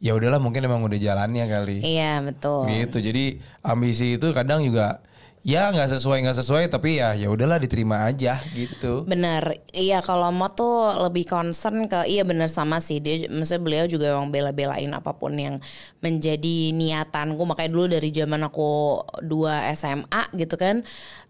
ya 0.00 0.16
udahlah 0.16 0.40
mungkin 0.40 0.64
emang 0.64 0.80
udah 0.80 0.96
jalannya 0.96 1.44
kali. 1.44 1.78
Iya, 1.84 2.24
betul. 2.24 2.64
gitu. 2.72 2.98
Jadi 3.04 3.44
ambisi 3.60 4.16
itu 4.16 4.32
kadang 4.32 4.64
juga 4.64 5.04
ya 5.44 5.68
nggak 5.68 5.92
sesuai 5.92 6.24
nggak 6.24 6.40
sesuai 6.40 6.64
tapi 6.72 7.04
ya 7.04 7.12
ya 7.12 7.28
udahlah 7.28 7.60
diterima 7.60 8.08
aja 8.08 8.40
gitu. 8.56 9.04
Bener, 9.04 9.60
iya 9.76 10.00
kalau 10.00 10.32
mau 10.32 10.48
tuh 10.48 10.96
lebih 11.04 11.28
concern 11.28 11.84
ke 11.84 12.08
iya 12.08 12.24
bener 12.24 12.48
sama 12.48 12.80
sih. 12.80 12.96
Dia, 12.96 13.28
maksudnya 13.28 13.60
beliau 13.60 13.84
juga 13.84 14.16
emang 14.16 14.32
bela-belain 14.32 14.88
apa 14.96 15.12
pun 15.12 15.36
yang 15.36 15.60
menjadi 16.00 16.72
niatanku. 16.72 17.44
Makanya 17.44 17.70
dulu 17.76 17.86
dari 17.92 18.08
zaman 18.08 18.40
aku 18.48 19.04
dua 19.20 19.68
SMA 19.76 20.32
gitu 20.32 20.56
kan, 20.56 20.80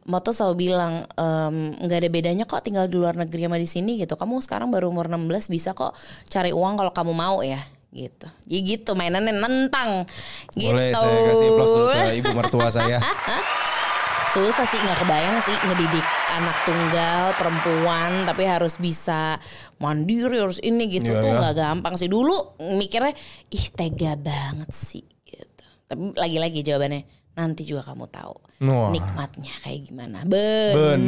mau 0.06 0.22
tuh 0.22 0.30
selalu 0.30 0.70
bilang 0.70 1.02
"Em, 1.18 1.74
nggak 1.82 1.98
ada 1.98 2.08
bedanya 2.14 2.44
kok 2.46 2.62
tinggal 2.62 2.86
di 2.86 2.94
luar 2.94 3.18
negeri 3.18 3.50
sama 3.50 3.58
di 3.58 3.66
sini 3.66 3.98
gitu, 3.98 4.14
kamu 4.14 4.38
sekarang 4.46 4.70
baru 4.70 4.94
umur 4.94 5.10
16 5.10 5.50
bisa 5.50 5.74
kok 5.74 5.90
cari 6.30 6.54
uang 6.54 6.78
kalau 6.78 6.94
kamu 6.94 7.12
mau 7.18 7.42
ya 7.42 7.58
gitu, 7.94 8.26
jadi 8.50 8.60
gitu 8.74 8.98
mainannya 8.98 9.30
nentang. 9.38 10.02
Gitu. 10.54 10.70
Boleh 10.74 10.90
saya 10.90 11.18
kasih 11.30 11.48
plus 11.54 11.70
dulu 11.70 11.86
ke 11.94 12.14
ibu 12.18 12.30
mertua 12.34 12.66
saya. 12.70 12.98
susah 14.34 14.66
sih 14.66 14.82
nggak 14.82 14.98
kebayang 14.98 15.38
sih 15.46 15.54
ngedidik 15.62 16.02
anak 16.34 16.58
tunggal 16.66 17.30
perempuan 17.38 18.26
tapi 18.26 18.42
harus 18.42 18.82
bisa 18.82 19.38
mandiri 19.78 20.42
harus 20.42 20.58
ini 20.58 20.90
gitu 20.90 21.14
Iya, 21.14 21.22
tuh 21.22 21.30
iya. 21.30 21.38
nggak 21.38 21.54
gampang 21.54 21.94
sih 21.94 22.10
dulu 22.10 22.58
mikirnya 22.58 23.14
ih 23.54 23.66
tega 23.70 24.18
banget 24.18 24.74
sih 24.74 25.06
gitu 25.22 25.66
tapi 25.86 26.18
lagi-lagi 26.18 26.66
jawabannya 26.66 27.06
nanti 27.38 27.62
juga 27.62 27.86
kamu 27.86 28.10
tahu 28.10 28.34
Wah. 28.66 28.90
nikmatnya 28.90 29.54
kayak 29.62 29.86
gimana 29.86 30.26
Bener. 30.26 30.98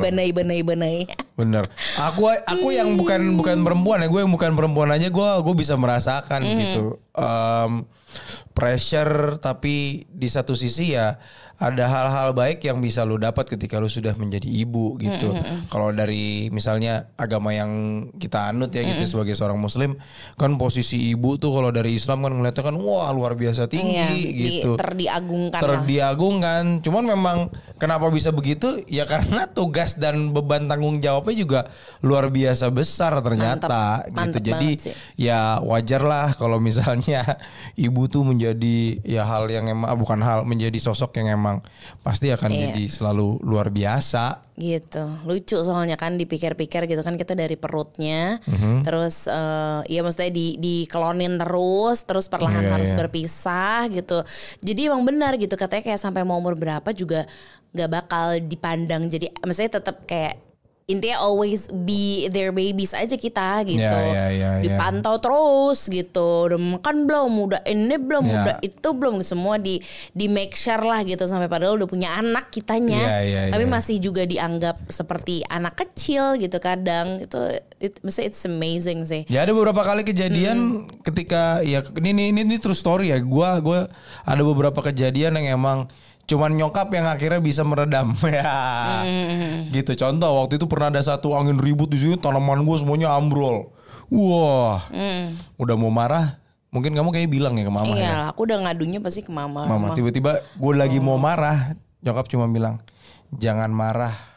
benai 0.00 0.32
benai 0.32 0.60
benai 0.64 0.98
Bener. 1.36 1.68
Aku 2.00 2.32
aku 2.32 2.72
yang 2.72 2.96
bukan 2.96 3.36
bukan 3.36 3.60
perempuan 3.60 4.00
ya, 4.00 4.08
gue 4.08 4.24
yang 4.24 4.32
bukan 4.32 4.56
perempuan 4.56 4.88
aja 4.88 5.12
gue 5.12 5.30
gue 5.44 5.54
bisa 5.60 5.76
merasakan 5.76 6.40
gitu. 6.40 6.96
Em, 7.12 7.84
pressure 8.56 9.36
tapi 9.36 10.08
di 10.08 10.32
satu 10.32 10.56
sisi 10.56 10.96
ya 10.96 11.20
ada 11.58 11.84
hal-hal 11.84 12.30
baik 12.30 12.60
yang 12.60 12.78
bisa 12.78 13.00
lu 13.00 13.16
dapat 13.16 13.48
ketika 13.48 13.76
lu 13.76 13.86
sudah 13.86 14.12
menjadi 14.12 14.44
ibu 14.44 14.94
gitu. 14.96 15.32
Kalau 15.66 15.88
dari 15.88 16.48
misalnya 16.48 17.08
agama 17.14 17.50
yang 17.50 17.70
kita 18.12 18.50
anut 18.50 18.68
ya 18.70 18.84
gitu 18.84 19.08
sebagai 19.08 19.32
seorang 19.32 19.56
muslim 19.56 19.96
kan 20.34 20.52
posisi 20.54 21.08
ibu 21.08 21.34
tuh 21.34 21.50
kalau 21.50 21.70
dari 21.70 21.94
Islam 21.94 22.20
kan 22.20 22.32
ngeliatnya 22.32 22.60
kan 22.62 22.76
wah 22.76 23.08
luar 23.10 23.32
biasa 23.34 23.66
tinggi 23.66 23.96
Iya, 23.96 24.06
di- 24.12 24.32
gitu. 24.60 24.76
terdiagungkan 24.76 25.56
lah. 25.56 25.80
terdiagungkan. 25.80 26.64
Cuman 26.80 27.04
memang 27.06 27.36
kenapa 27.76 28.08
bisa 28.08 28.28
begitu? 28.30 28.84
Ya 28.84 29.04
karena 29.04 29.48
tugas 29.48 29.96
dan 29.96 30.30
beban 30.30 30.66
tanggung 30.66 30.98
jawabnya 30.98 31.32
juga 31.32 31.60
luar 32.00 32.28
biasa 32.28 32.68
besar 32.68 33.16
ternyata 33.20 34.04
Mantep, 34.04 34.04
gitu. 34.04 34.16
mantep 34.16 34.42
Jadi 34.44 34.70
sih. 34.82 34.94
ya 35.16 35.56
wajar 35.58 36.02
lah 36.02 36.36
kalau 36.36 36.58
misalnya 36.58 37.40
ibu 37.78 38.04
tuh 38.06 38.22
menjadi 38.22 38.76
ya 39.00 39.24
hal 39.24 39.48
yang 39.48 39.66
emang 39.66 39.96
bukan 39.96 40.20
hal 40.20 40.44
menjadi 40.44 40.76
sosok 40.76 41.16
yang 41.16 41.32
emang 41.32 41.44
pasti 42.00 42.28
akan 42.28 42.48
Iya. 42.48 42.60
jadi 42.70 42.84
selalu 42.86 43.40
luar 43.42 43.68
biasa. 43.68 44.46
gitu 44.56 45.04
lucu 45.28 45.52
soalnya 45.60 45.94
kan 45.94 46.16
dipikir-pikir 46.16 46.88
gitu 46.88 47.04
kan 47.04 47.12
kita 47.14 47.36
dari 47.36 47.54
perutnya 47.54 48.40
Mhm. 48.42 48.80
terus 48.82 49.28
eh, 49.28 49.80
ya 49.86 50.00
maksudnya 50.00 50.32
di 50.32 50.56
dikelonin 50.56 51.36
terus 51.36 52.00
terus 52.02 52.24
perlahan 52.26 52.64
Iya, 52.64 52.72
harus 52.72 52.88
iya. 52.88 52.96
berpisah 52.96 53.84
gitu 53.90 54.24
jadi 54.58 54.88
emang 54.88 55.04
benar 55.04 55.36
gitu 55.36 55.52
katanya 55.54 55.84
kayak 55.84 56.00
sampai 56.00 56.24
mau 56.24 56.40
umur 56.40 56.56
berapa 56.56 56.88
juga 56.90 57.28
nggak 57.70 57.90
bakal 57.92 58.26
dipandang 58.40 59.04
jadi 59.06 59.28
maksudnya 59.38 59.76
tetap 59.76 60.08
kayak 60.08 60.40
intinya 60.86 61.18
always 61.18 61.66
be 61.66 62.30
their 62.30 62.54
babies 62.54 62.94
aja 62.94 63.18
kita 63.18 63.66
gitu. 63.66 63.82
Iya, 63.82 64.06
iya, 64.06 64.26
iya, 64.30 64.50
iya. 64.62 64.62
dipantau 64.62 65.18
terus 65.18 65.90
gitu. 65.90 66.46
Udah 66.46 66.54
makan 66.62 67.10
belum? 67.10 67.32
Udah 67.42 67.60
ini 67.66 67.98
belum? 67.98 68.22
Iya. 68.22 68.38
udah 68.38 68.56
itu 68.62 68.88
belum? 68.94 69.18
Semua 69.26 69.58
di 69.58 69.82
di 70.14 70.30
make 70.30 70.54
sure 70.54 70.86
lah 70.86 71.02
gitu. 71.02 71.26
Sampai 71.26 71.50
padahal 71.50 71.74
udah 71.74 71.90
punya 71.90 72.14
anak 72.14 72.54
kitanya. 72.54 73.18
Iya, 73.18 73.18
iya, 73.26 73.40
tapi 73.50 73.66
iya. 73.66 73.74
masih 73.74 73.98
juga 73.98 74.22
dianggap 74.22 74.78
seperti 74.86 75.42
anak 75.50 75.74
kecil 75.74 76.38
gitu 76.38 76.62
kadang. 76.62 77.18
Itu 77.18 77.58
it, 77.82 77.98
maksudnya 78.06 78.30
it's 78.30 78.46
amazing 78.46 79.02
sih. 79.02 79.26
Ya 79.26 79.42
ada 79.42 79.50
beberapa 79.50 79.82
kali 79.82 80.06
kejadian 80.06 80.86
ketika 81.02 81.66
ya 81.66 81.82
ini 81.98 82.14
ini 82.14 82.22
ini, 82.30 82.40
ini 82.46 82.56
true 82.62 82.78
story 82.78 83.10
ya. 83.10 83.18
Gua 83.18 83.58
gua 83.58 83.90
ada 84.22 84.42
beberapa 84.46 84.86
kejadian 84.86 85.34
yang 85.34 85.58
emang 85.58 85.90
cuman 86.26 86.58
nyokap 86.58 86.90
yang 86.90 87.06
akhirnya 87.06 87.38
bisa 87.38 87.62
meredam 87.62 88.18
ya. 88.26 88.52
Gitu 89.70 89.94
contoh 89.94 90.30
waktu 90.42 90.58
itu 90.58 90.66
pernah 90.66 90.90
ada 90.90 91.02
satu 91.02 91.32
angin 91.38 91.56
ribut 91.56 91.86
di 91.90 91.98
sini 92.02 92.14
tanaman 92.18 92.66
gue 92.66 92.76
semuanya 92.82 93.14
ambrol. 93.14 93.70
Wah. 94.10 94.86
Udah 95.58 95.74
mau 95.78 95.90
marah, 95.90 96.38
mungkin 96.70 96.92
kamu 96.94 97.10
kayak 97.14 97.30
bilang 97.30 97.54
ya 97.56 97.64
ke 97.66 97.72
mama 97.72 97.94
iya 97.94 98.04
ya. 98.04 98.14
aku 98.30 98.44
udah 98.44 98.68
ngadunya 98.68 99.00
pasti 99.00 99.24
ke 99.24 99.32
mama 99.32 99.64
Mama 99.64 99.96
tiba-tiba 99.96 100.44
gue 100.44 100.72
lagi 100.76 101.00
mau 101.00 101.16
marah, 101.16 101.72
nyokap 102.04 102.28
cuma 102.28 102.46
bilang 102.50 102.82
jangan 103.34 103.70
marah. 103.72 104.35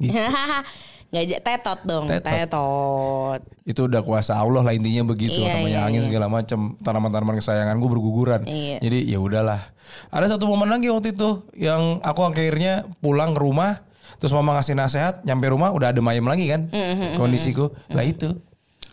nggak 1.10 1.24
ja- 1.26 1.42
tetot 1.42 1.80
dong 1.82 2.06
Tetot. 2.06 2.30
tetot, 2.30 3.40
itu 3.66 3.80
udah 3.82 3.98
kuasa 4.00 4.38
Allah 4.38 4.62
lah 4.62 4.70
intinya 4.70 5.02
begitu 5.02 5.42
Iya, 5.42 5.58
namanya 5.58 5.80
iya, 5.82 5.86
angin 5.90 6.02
iya. 6.02 6.06
segala 6.06 6.26
macam 6.30 6.78
tanaman-tanaman 6.78 7.34
kesayangan 7.34 7.76
gue 7.76 7.90
berguguran. 7.90 8.40
Iya. 8.46 8.78
jadi 8.78 8.98
ya 9.10 9.18
udahlah. 9.18 9.60
Ada 10.08 10.38
satu 10.38 10.46
momen 10.46 10.70
lagi 10.70 10.86
waktu 10.86 11.10
itu 11.10 11.42
yang 11.58 11.98
aku 12.00 12.22
akhirnya 12.22 12.86
pulang 13.02 13.34
ke 13.34 13.42
rumah 13.42 13.82
terus 14.22 14.30
mama 14.30 14.54
ngasih 14.54 14.78
nasihat 14.78 15.26
nyampe 15.26 15.50
rumah 15.50 15.74
udah 15.74 15.90
ada 15.90 15.98
ayam 16.06 16.30
lagi 16.30 16.46
kan 16.46 16.70
kondisiku. 17.18 17.74
Lah 17.90 18.06
itu 18.06 18.38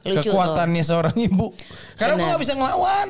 Lucu 0.07 0.31
kekuatannya 0.31 0.83
seorang 0.83 1.15
ibu. 1.19 1.51
Karena 1.99 2.15
gue 2.15 2.27
gak 2.31 2.41
bisa 2.41 2.53
ngelawan. 2.55 3.07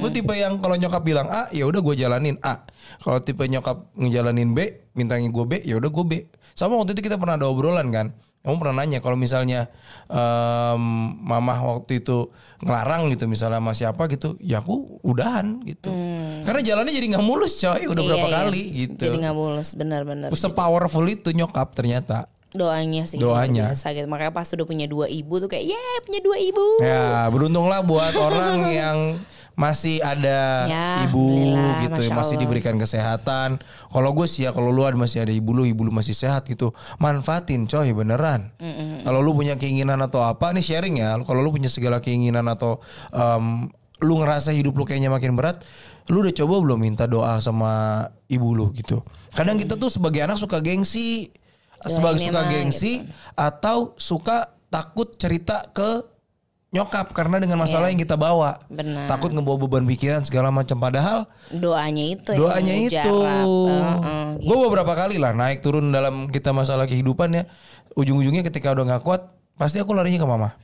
Gue 0.00 0.10
tipe 0.10 0.32
yang 0.32 0.56
kalau 0.56 0.76
nyokap 0.76 1.02
bilang 1.04 1.28
A 1.28 1.46
ya 1.52 1.68
udah 1.68 1.80
gue 1.84 1.94
jalanin 1.94 2.36
A. 2.40 2.64
Kalau 3.00 3.20
tipe 3.20 3.44
nyokap 3.44 3.92
ngejalanin 3.94 4.56
B 4.56 4.58
mintanya 4.96 5.28
gue 5.28 5.44
B 5.44 5.52
ya 5.62 5.76
udah 5.76 5.90
gue 5.92 6.04
B. 6.08 6.12
Sama 6.56 6.80
waktu 6.80 6.96
itu 6.96 7.04
kita 7.04 7.20
pernah 7.20 7.36
ada 7.36 7.46
obrolan 7.46 7.92
kan. 7.92 8.10
Kamu 8.40 8.56
pernah 8.56 8.80
nanya 8.80 9.04
kalau 9.04 9.20
misalnya 9.20 9.68
em, 10.08 10.82
mama 11.20 11.60
waktu 11.60 12.00
itu 12.00 12.32
ngelarang 12.64 13.12
gitu 13.12 13.28
misalnya 13.28 13.60
sama 13.60 13.76
siapa 13.76 14.08
gitu 14.08 14.40
ya 14.40 14.64
aku 14.64 14.96
udahan 15.04 15.60
gitu. 15.68 15.92
Karena 16.48 16.60
jalannya 16.64 16.88
jadi 16.88 17.06
nggak 17.16 17.26
mulus 17.26 17.60
coy 17.60 17.84
udah 17.84 18.00
Iya, 18.00 18.08
berapa 18.08 18.28
iya. 18.32 18.36
kali 18.40 18.62
gitu. 18.88 19.02
Jadi 19.12 19.16
nggak 19.20 19.36
mulus 19.36 19.68
benar-benar 19.76 20.28
sepowerful 20.32 21.04
itu 21.04 21.36
nyokap 21.36 21.76
ternyata 21.76 22.32
doanya 22.50 23.06
sih 23.06 23.16
Doanya. 23.16 23.70
biasa 23.70 23.94
gitu 23.94 24.06
makanya 24.06 24.32
pas 24.32 24.46
udah 24.46 24.66
punya 24.66 24.84
dua 24.84 25.06
ibu 25.06 25.38
tuh 25.38 25.46
kayak 25.46 25.70
yeah 25.70 25.96
punya 26.02 26.18
dua 26.18 26.36
ibu 26.36 26.66
Ya 26.80 27.28
beruntunglah 27.28 27.80
buat 27.80 28.10
orang 28.12 28.66
yang 28.82 28.98
masih 29.54 30.00
ada 30.00 30.64
Ya, 30.64 31.04
ibu 31.04 31.36
gitu 31.84 32.08
masih 32.08 32.32
Allah. 32.32 32.40
diberikan 32.40 32.74
kesehatan. 32.74 33.60
Kalau 33.86 34.10
gue 34.10 34.24
sih 34.24 34.48
ya 34.48 34.50
kalau 34.50 34.72
lu 34.72 34.82
ada 34.82 34.96
masih 34.96 35.20
ada 35.20 35.28
ibu 35.28 35.52
lu, 35.52 35.68
ibu 35.68 35.84
lu 35.84 35.92
masih 35.92 36.16
sehat 36.16 36.48
gitu, 36.48 36.72
manfaatin 36.96 37.68
coy 37.68 37.92
beneran. 37.92 38.56
Kalau 39.04 39.20
lu 39.20 39.30
punya 39.30 39.54
keinginan 39.54 40.00
atau 40.00 40.24
apa 40.24 40.56
nih 40.56 40.64
sharing 40.64 40.96
ya. 40.98 41.20
Kalau 41.20 41.44
lu 41.44 41.52
punya 41.52 41.68
segala 41.68 42.00
keinginan 42.00 42.48
atau 42.48 42.80
em, 43.12 43.68
lu 44.00 44.16
ngerasa 44.16 44.48
hidup 44.50 44.72
lu 44.72 44.88
kayaknya 44.88 45.12
makin 45.12 45.36
berat, 45.36 45.60
lu 46.08 46.24
udah 46.24 46.32
coba 46.32 46.54
belum 46.56 46.78
minta 46.80 47.04
doa 47.04 47.36
sama 47.38 47.72
ibu 48.26 48.56
lu 48.56 48.72
gitu. 48.72 49.04
Kadang 49.30 49.60
kita 49.60 49.76
tuh 49.76 49.92
sebagai 49.92 50.24
anak 50.24 50.40
suka 50.40 50.58
gengsi, 50.58 51.28
sebagai 51.88 52.20
ini 52.20 52.26
suka 52.28 52.40
gengsi 52.48 52.92
atau 53.32 53.96
suka 53.96 54.52
takut 54.68 55.16
cerita 55.16 55.64
ke 55.72 56.04
nyokap 56.70 57.10
karena 57.10 57.42
dengan 57.42 57.58
masalah 57.58 57.90
yang 57.90 57.98
kita 57.98 58.14
bawa 58.14 58.62
Benar. 58.70 59.10
takut 59.10 59.34
ngebawa 59.34 59.58
beban 59.66 59.82
pikiran 59.90 60.22
segala 60.22 60.54
macam 60.54 60.78
padahal 60.78 61.26
doanya 61.50 62.14
itu 62.14 62.30
yang 62.30 62.40
doanya 62.46 62.74
itu 62.78 62.94
mujarab. 62.94 63.48
Heeh, 63.66 64.26
gitu. 64.38 64.46
gue 64.46 64.56
beberapa 64.70 64.92
kali 64.94 65.18
lah 65.18 65.34
naik 65.34 65.66
turun 65.66 65.90
dalam 65.90 66.30
kita 66.30 66.54
masalah 66.54 66.86
kehidupan 66.86 67.34
ya 67.34 67.42
ujung-ujungnya 67.98 68.46
ketika 68.46 68.70
udah 68.70 68.86
nggak 68.86 69.02
kuat 69.02 69.34
pasti 69.60 69.76
aku 69.76 69.92
larinya 69.92 70.16
ke 70.16 70.24
mama. 70.24 70.56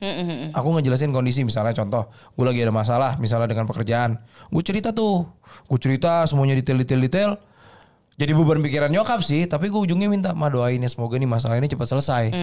Aku 0.57 0.73
ngejelasin 0.73 1.13
kondisi 1.13 1.45
misalnya 1.45 1.69
contoh, 1.77 2.09
gue 2.09 2.45
lagi 2.49 2.65
ada 2.65 2.73
masalah 2.73 3.13
misalnya 3.21 3.53
dengan 3.53 3.69
pekerjaan, 3.69 4.17
gue 4.49 4.63
cerita 4.65 4.89
tuh, 4.89 5.29
gue 5.69 5.77
cerita 5.77 6.25
semuanya 6.25 6.57
detail-detail-detail. 6.57 7.37
Jadi 8.17 8.33
beban 8.33 8.57
pikiran 8.65 8.89
nyokap 8.89 9.21
sih, 9.21 9.45
tapi 9.45 9.69
gue 9.69 9.77
ujungnya 9.77 10.09
minta 10.09 10.33
ma 10.33 10.49
doain 10.49 10.81
ya 10.81 10.89
semoga 10.89 11.21
nih 11.21 11.29
masalah 11.29 11.61
ini 11.61 11.69
cepat 11.69 11.85
selesai. 11.85 12.33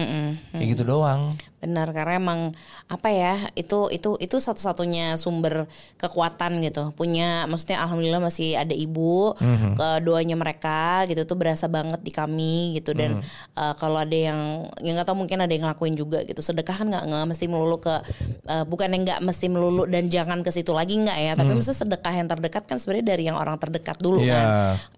Kayak 0.55 0.67
gitu 0.71 0.87
doang. 0.87 1.35
Benar 1.59 1.91
karena 1.91 2.15
emang 2.15 2.39
apa 2.87 3.11
ya 3.11 3.35
itu 3.59 3.91
itu 3.91 4.15
itu 4.23 4.39
satu-satunya 4.39 5.19
sumber 5.19 5.67
kekuatan 5.99 6.63
gitu. 6.63 6.95
Punya 6.95 7.43
maksudnya 7.51 7.83
alhamdulillah 7.83 8.23
masih 8.23 8.55
ada 8.55 8.71
ibu 8.71 9.35
Mhm. 9.35 9.75
ke 9.75 9.87
doanya 9.99 10.39
mereka 10.39 11.03
gitu 11.11 11.27
tuh 11.27 11.35
berasa 11.35 11.67
banget 11.67 11.99
di 11.99 12.11
kami 12.15 12.79
gitu 12.79 12.95
dan 12.95 13.19
Mhm. 13.19 13.59
eh, 13.59 13.73
kalau 13.75 13.99
ada 13.99 14.15
yang 14.15 14.71
yang 14.79 14.95
nggak 14.95 15.11
tahu 15.11 15.27
mungkin 15.27 15.43
ada 15.43 15.51
yang 15.51 15.67
ngelakuin 15.67 15.99
juga 15.99 16.23
gitu. 16.23 16.39
Sedekah 16.39 16.71
kan 16.71 16.87
nggak 16.87 17.03
nggak 17.03 17.27
mesti 17.27 17.51
melulu 17.51 17.83
ke 17.83 17.99
eh, 18.47 18.63
bukan 18.63 18.95
yang 18.95 19.03
nggak 19.03 19.19
mesti 19.19 19.51
melulu 19.51 19.83
dan 19.83 20.07
jangan 20.07 20.39
ke 20.39 20.55
situ 20.55 20.71
lagi 20.71 20.95
nggak 20.95 21.19
ya. 21.19 21.31
Tapi 21.35 21.51
maksudnya 21.51 21.83
sedekah 21.83 22.13
yang 22.15 22.31
terdekat 22.31 22.63
kan 22.63 22.79
sebenarnya 22.79 23.11
dari 23.11 23.27
yang 23.27 23.35
orang 23.35 23.59
terdekat 23.59 23.99
dulu. 23.99 24.23
Iya. 24.23 24.39
kan. 24.39 24.47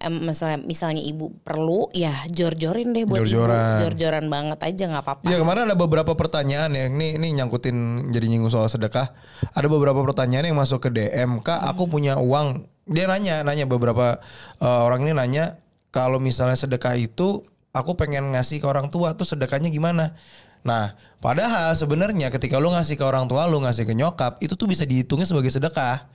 Em, 0.05 0.13
misalnya 0.21 0.66
misalnya 0.67 0.99
ibu 0.99 1.31
perlu 1.47 1.87
ya 1.95 2.11
jor-jorin 2.27 2.91
deh 2.91 3.07
buat 3.07 3.23
Jor-joran. 3.23 3.55
ibu 3.55 3.81
jor-joran 3.87 4.25
banget 4.27 4.59
aja 4.67 4.83
nggak 4.91 5.03
apa-apa. 5.07 5.23
Iya 5.23 5.39
kemarin 5.39 5.71
ada 5.71 5.79
beberapa 5.79 6.11
pertanyaan 6.19 6.75
ya. 6.75 6.91
Ini 6.91 7.15
ini 7.15 7.27
nyangkutin 7.39 8.11
jadi 8.11 8.27
nyinggung 8.27 8.51
soal 8.51 8.67
sedekah. 8.67 9.15
Ada 9.55 9.67
beberapa 9.71 10.03
pertanyaan 10.03 10.51
yang 10.51 10.59
masuk 10.59 10.83
ke 10.83 10.89
DM. 10.91 11.39
Kak, 11.39 11.63
aku 11.63 11.87
punya 11.87 12.19
uang. 12.19 12.67
Dia 12.83 13.07
nanya, 13.07 13.47
nanya 13.47 13.63
beberapa 13.63 14.19
eh, 14.59 14.67
orang 14.83 15.07
ini 15.07 15.15
nanya 15.15 15.55
kalau 15.95 16.19
misalnya 16.19 16.59
sedekah 16.59 16.99
itu 16.99 17.47
aku 17.71 17.95
pengen 17.95 18.35
ngasih 18.35 18.59
ke 18.59 18.67
orang 18.67 18.91
tua 18.91 19.15
tuh 19.15 19.23
sedekahnya 19.23 19.71
gimana? 19.71 20.19
Nah, 20.67 20.99
padahal 21.23 21.71
sebenarnya 21.79 22.27
ketika 22.27 22.59
lu 22.59 22.67
ngasih 22.75 22.99
ke 22.99 23.05
orang 23.07 23.31
tua, 23.31 23.47
lu 23.47 23.63
ngasih 23.63 23.87
ke 23.87 23.95
nyokap, 23.95 24.35
itu 24.43 24.59
tuh 24.59 24.67
bisa 24.67 24.83
dihitungnya 24.83 25.23
sebagai 25.23 25.47
sedekah. 25.47 26.11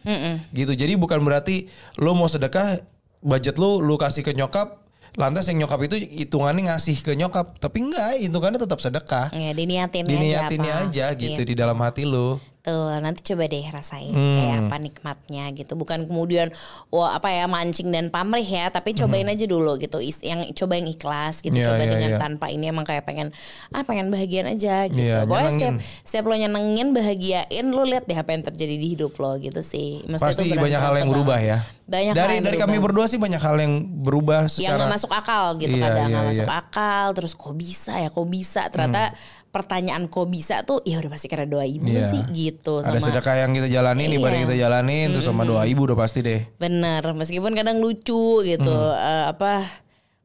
Gitu. 0.53 0.77
Jadi 0.77 0.93
bukan 1.01 1.25
berarti 1.25 1.73
lu 1.97 2.13
mau 2.13 2.29
sedekah 2.29 2.77
budget 3.23 3.57
lu 3.57 3.79
lu 3.81 3.95
kasih 3.97 4.27
ke 4.27 4.35
nyokap 4.35 4.83
Lantas 5.13 5.45
yang 5.53 5.61
nyokap 5.61 5.77
itu 5.85 6.01
hitungannya 6.25 6.73
ngasih 6.73 7.05
ke 7.05 7.13
nyokap, 7.13 7.61
tapi 7.61 7.85
enggak, 7.85 8.17
hitungannya 8.17 8.57
tetap 8.57 8.81
sedekah. 8.81 9.29
Ya 9.37 9.53
diniatin 9.53 10.09
Diniatinnya 10.09 10.89
aja, 10.89 11.13
aja, 11.13 11.21
gitu 11.21 11.37
Iya. 11.45 11.49
di 11.53 11.53
dalam 11.53 11.77
hati 11.85 12.09
lu. 12.09 12.41
Tuh 12.63 12.95
nanti 12.97 13.27
coba 13.27 13.45
deh 13.45 13.67
rasain 13.67 14.15
Hmm. 14.15 14.39
kayak 14.39 14.57
apa 14.63 14.77
nikmatnya 14.79 15.51
gitu. 15.51 15.75
Bukan 15.75 16.07
kemudian 16.07 16.47
wah 16.89 17.11
apa 17.13 17.27
ya 17.27 17.45
mancing 17.45 17.91
dan 17.91 18.07
pamrih 18.07 18.47
ya, 18.47 18.71
tapi 18.71 18.95
cobain 18.95 19.27
aja 19.27 19.43
dulu 19.45 19.75
gitu. 19.77 19.99
Is- 19.99 20.23
Yang 20.23 20.55
coba 20.55 20.79
yang 20.79 20.87
ikhlas 20.87 21.43
gitu. 21.43 21.51
Hmm. 21.51 21.59
Iya, 21.59 21.67
coba 21.69 21.83
iya, 21.83 21.91
dengan 21.91 22.11
iya. 22.15 22.19
tanpa 22.23 22.47
ini 22.49 22.71
emang 22.71 22.87
kayak 22.87 23.03
pengen 23.03 23.35
ah 23.69 23.83
pengen 23.83 24.09
bahagian 24.09 24.47
aja 24.47 24.87
gitu. 24.87 25.03
Iya, 25.03 25.27
Pokoknya 25.27 25.51
setiap 25.51 25.75
nyenengin. 25.75 26.03
setiap 26.07 26.25
lo 26.25 26.35
nyenengin 26.37 26.89
bahagiain 26.93 27.67
lu 27.67 27.83
lihat 27.83 28.07
deh 28.07 28.15
apa 28.15 28.31
yang 28.31 28.43
terjadi 28.45 28.75
di 28.77 28.87
hidup 28.95 29.13
lo 29.17 29.35
gitu 29.37 29.59
sih. 29.59 30.07
Maksudnya 30.07 30.31
Pasti 30.33 30.47
itu 30.47 30.55
banyak 30.57 30.79
hal 30.79 30.95
yang 30.95 31.11
berasa 31.11 31.15
berubah 31.19 31.39
ya. 31.41 31.59
Banyak 31.83 32.15
hal 32.15 32.17
dari 32.17 32.33
yang 32.33 32.45
dari 32.47 32.57
berubah. 32.57 32.71
kami 32.71 32.77
berdua 32.81 33.07
sih 33.07 33.19
banyak 33.19 33.43
hal 33.43 33.57
yang 33.59 33.75
berubah 34.01 34.41
yang 34.41 34.55
secara 34.55 34.79
nggak 34.79 34.93
masuk 34.95 35.11
akal 35.11 35.45
gitu 35.59 35.75
Iya, 35.75 35.85
kadang 35.85 36.09
iya, 36.09 36.21
masuk 36.25 36.39
iya. 36.41 36.47
Hmm. 36.49 36.61
akal 36.63 37.07
terus 37.11 37.33
kok 37.35 37.55
bisa 37.55 37.93
ya 37.97 38.09
kok 38.09 38.23
bisa 38.25 38.63
ternyata 38.69 39.11
pertanyaan 39.53 40.09
kok 40.09 40.27
bisa 40.27 40.65
tuh 40.65 40.81
ya 40.83 40.97
udah 40.97 41.13
pasti 41.13 41.29
karena 41.29 41.45
doa 41.47 41.63
ibu 41.63 41.85
Iya. 41.85 42.09
sih 42.09 42.23
gitu 42.33 42.81
Ada 42.81 42.97
sama 42.97 43.07
sedekah 43.07 43.37
yang 43.39 43.53
kita 43.53 43.69
jalanin, 43.69 44.09
Iya. 44.09 44.17
ibadah 44.17 44.33
yang 44.35 44.45
kita 44.47 44.59
jalanin, 44.59 45.07
terus 45.13 45.25
sama 45.25 45.45
doa 45.45 45.63
ibu 45.63 45.85
udah 45.85 45.95
pasti 45.95 46.21
deh. 46.21 46.41
bener 46.57 47.05
meskipun 47.07 47.53
kadang 47.53 47.77
lucu 47.79 48.41
gitu 48.43 48.73
Hmm. 48.73 48.97
eh, 48.99 49.25
apa 49.29 49.69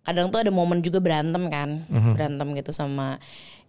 kadang 0.02 0.32
tuh 0.32 0.40
ada 0.40 0.50
momen 0.50 0.80
juga 0.80 0.98
berantem 0.98 1.44
kan 1.46 1.84
Hmm. 1.86 2.16
berantem 2.16 2.48
gitu 2.56 2.72
sama 2.72 3.20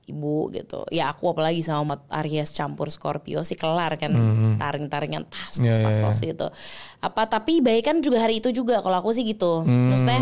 ibu 0.08 0.48
gitu. 0.50 0.88
Ya 0.88 1.12
aku 1.12 1.30
apalagi 1.30 1.60
sama 1.60 1.94
Mat 1.94 2.02
Aries 2.24 2.50
campur 2.56 2.88
Scorpio 2.88 3.44
sih 3.44 3.54
kelar 3.54 3.94
kan. 4.00 4.10
Taring-taringan 4.56 5.28
tas 5.28 5.60
Hmm. 5.60 5.68
Iya, 5.68 5.74
tas 5.80 5.84
tas, 5.84 5.96
iya, 5.98 6.04
tas 6.08 6.18
gitu. 6.24 6.46
Apa 6.98 7.30
tapi 7.30 7.60
baik 7.60 7.84
kan 7.86 7.96
juga 8.00 8.24
hari 8.24 8.40
itu 8.40 8.50
juga 8.50 8.80
kalau 8.80 8.98
aku 8.98 9.12
sih 9.12 9.22
gitu. 9.28 9.62
Hmm. 9.62 9.92
maksudnya 9.92 10.20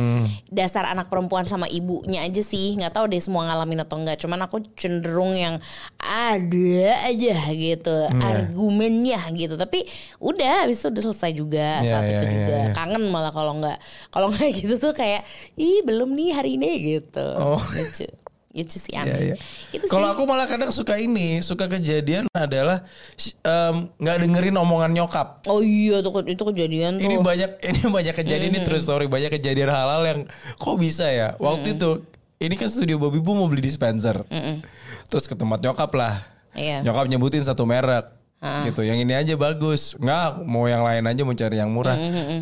dasar 0.51 0.89
anak 0.91 1.09
perempuan 1.09 1.47
sama 1.47 1.71
ibunya 1.71 2.27
aja 2.27 2.43
sih. 2.43 2.75
Nggak 2.75 2.99
tahu 2.99 3.05
deh 3.09 3.23
semua 3.23 3.47
ngalamin 3.47 3.87
atau 3.87 3.97
enggak 4.03 4.19
cuman 4.21 4.45
aku 4.45 4.61
cenderung 4.75 5.33
yang 5.33 5.63
ada 6.01 6.85
aja 7.07 7.37
gitu. 7.55 7.97
Iya. 8.11 8.23
argumennya 8.27 9.21
gitu. 9.33 9.55
Tapi 9.55 9.87
udah 10.19 10.67
habis 10.67 10.83
itu 10.83 10.91
udah 10.91 11.03
selesai 11.13 11.31
juga. 11.33 11.69
Iya, 11.81 11.91
saat 11.95 12.05
iya, 12.05 12.13
itu 12.19 12.25
iya, 12.25 12.33
juga. 12.35 12.57
iya. 12.59 12.73
kangen 12.75 13.05
malah 13.09 13.33
kalau 13.33 13.53
nggak. 13.63 13.79
Kalau 14.11 14.29
nggak 14.35 14.51
gitu 14.65 14.75
tuh 14.83 14.93
kayak 14.97 15.23
ih 15.55 15.85
belum 15.87 16.11
nih 16.17 16.31
hari 16.35 16.59
ini 16.59 16.71
gitu. 16.99 17.27
Oh. 17.37 17.61
lucu 17.77 18.26
sih 18.65 18.97
Iya, 18.97 19.05
aneh 19.05 19.19
iya. 19.21 19.37
itu 19.77 19.85
Kalau 19.93 20.09
sih 20.09 20.15
aku 20.17 20.23
malah 20.25 20.49
kadang 20.49 20.73
suka 20.73 20.97
ini, 20.97 21.45
suka 21.45 21.69
kejadian 21.69 22.25
adalah 22.33 22.89
nggak 24.01 24.17
dengerin 24.25 24.57
omongan 24.57 24.97
nyokap. 24.97 25.45
oh 25.45 25.61
iya 25.61 26.01
tuh 26.01 26.25
itu 26.25 26.41
kejadian 26.41 26.97
tuh 26.97 27.05
Ini 27.05 27.21
banyak 27.21 27.51
ini 27.61 27.81
banyak 27.93 28.15
kejadian 28.17 28.51
ini 28.57 28.61
true 28.65 28.81
story, 28.81 29.05
banyak 29.11 29.29
kejadian 29.37 29.69
hal-hal 29.69 30.03
yang 30.07 30.21
kok 30.57 30.77
bisa 30.81 31.05
ya. 31.11 31.37
Waktu 31.37 31.77
itu 31.77 32.01
ini 32.37 32.55
kan 32.57 32.69
studio 32.69 32.97
Bobby 32.97 33.21
Bu 33.21 33.37
mau 33.37 33.49
beli 33.49 33.61
dispenser. 33.61 34.25
Terus 35.07 35.25
ke 35.25 35.37
tempat 35.37 35.61
nyokap 35.61 35.91
lah. 35.93 36.25
Iya. 36.57 36.81
Nyokap 36.85 37.09
nyebutin 37.09 37.45
satu 37.45 37.65
merek. 37.69 38.13
Gitu, 38.47 38.87
yang 38.87 39.01
ini 39.01 39.11
aja 39.11 39.35
bagus. 39.35 39.99
Nggak, 39.99 40.45
mau 40.47 40.69
yang 40.71 40.85
lain 40.87 41.03
aja 41.03 41.21
mau 41.27 41.35
cari 41.35 41.57
yang 41.59 41.73
murah. 41.73 41.97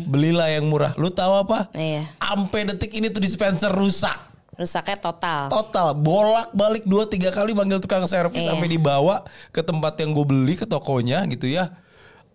Belilah 0.05 0.51
yang 0.53 0.67
murah. 0.69 0.93
Lu 0.99 1.09
tahu 1.09 1.47
apa? 1.47 1.71
Iya. 1.73 2.05
Sampai 2.19 2.67
detik 2.67 2.93
ini 2.93 3.09
tuh 3.09 3.23
dispenser 3.23 3.71
rusak. 3.73 4.34
Rusaknya 4.55 4.97
total 4.97 5.47
Total 5.47 5.91
bolak 5.91 6.51
balik 6.51 6.83
dua 6.83 7.05
tiga 7.05 7.29
kali 7.29 7.51
manggil 7.51 7.77
tukang 7.77 8.03
servis 8.03 8.41
Iya. 8.41 8.51
sampai 8.51 8.67
dibawa 8.67 9.21
ke 9.49 9.59
tempat 9.59 9.95
yang 9.97 10.11
gue 10.11 10.25
beli 10.25 10.53
ke 10.53 10.63
tokonya 10.63 11.23
gitu 11.25 11.45
ya. 11.45 11.75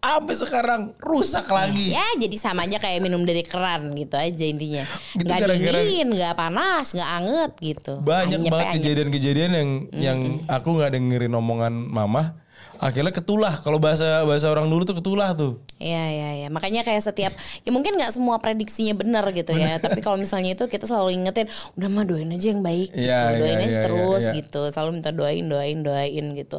Sampai 0.01 0.33
sekarang 0.33 0.81
rusak 0.97 1.45
lagi. 1.47 1.93
Ya 1.93 2.01
jadi 2.17 2.33
sama 2.35 2.65
aja 2.65 2.77
kayak 2.77 3.01
minum 3.01 3.21
dari 3.21 3.45
keran 3.45 3.93
gitu 3.93 4.17
aja 4.17 4.45
intinya. 4.45 4.81
Gitu 5.13 5.29
Gak 5.29 5.45
gara-gara- 5.45 5.77
dingin, 5.77 6.09
gak 6.11 6.35
panas, 6.35 6.87
gak 6.91 7.11
anget 7.15 7.53
gitu. 7.59 8.01
Banyak 8.01 8.41
Anyep 8.41 8.49
banget 8.49 8.81
kejadian-kejadian 8.81 9.51
yang 9.53 9.71
yang 9.93 10.19
aku 10.47 10.73
nggak 10.73 10.97
dengerin 10.97 11.35
omongan 11.35 11.73
mama. 11.75 12.33
Akhirnya 12.81 13.13
ketulah. 13.13 13.61
Kalau 13.61 13.77
bahasa 13.77 14.25
bahasa 14.25 14.49
orang 14.49 14.73
dulu 14.73 14.89
tuh 14.89 14.97
ketulah 14.97 15.37
tuh. 15.37 15.61
Iya 15.77 16.05
iya 16.09 16.31
iya. 16.41 16.49
Makanya 16.49 16.81
kayak 16.81 17.05
setiap 17.05 17.33
ya 17.37 17.71
mungkin 17.71 18.01
nggak 18.01 18.09
semua 18.17 18.41
prediksinya 18.41 18.97
benar 18.97 19.29
gitu 19.37 19.53
ya. 19.53 19.77
Tapi 19.77 20.01
kalau 20.01 20.17
misalnya 20.17 20.57
itu 20.57 20.65
kita 20.65 20.89
selalu 20.89 21.21
ingetin, 21.21 21.45
udah 21.77 21.89
mah 21.93 22.09
doain 22.09 22.33
aja 22.33 22.57
yang 22.57 22.65
baik 22.65 22.89
gitu. 22.97 23.05
Iya, 23.05 23.37
doain 23.37 23.61
iya, 23.61 23.69
aja 23.69 23.77
iya, 23.77 23.85
terus 23.85 24.23
iya, 24.25 24.31
iya. 24.33 24.39
gitu. 24.41 24.61
Selalu 24.73 24.91
minta 24.97 25.11
doain 25.13 25.45
doain 25.45 25.79
doain 25.85 26.27
gitu. 26.33 26.59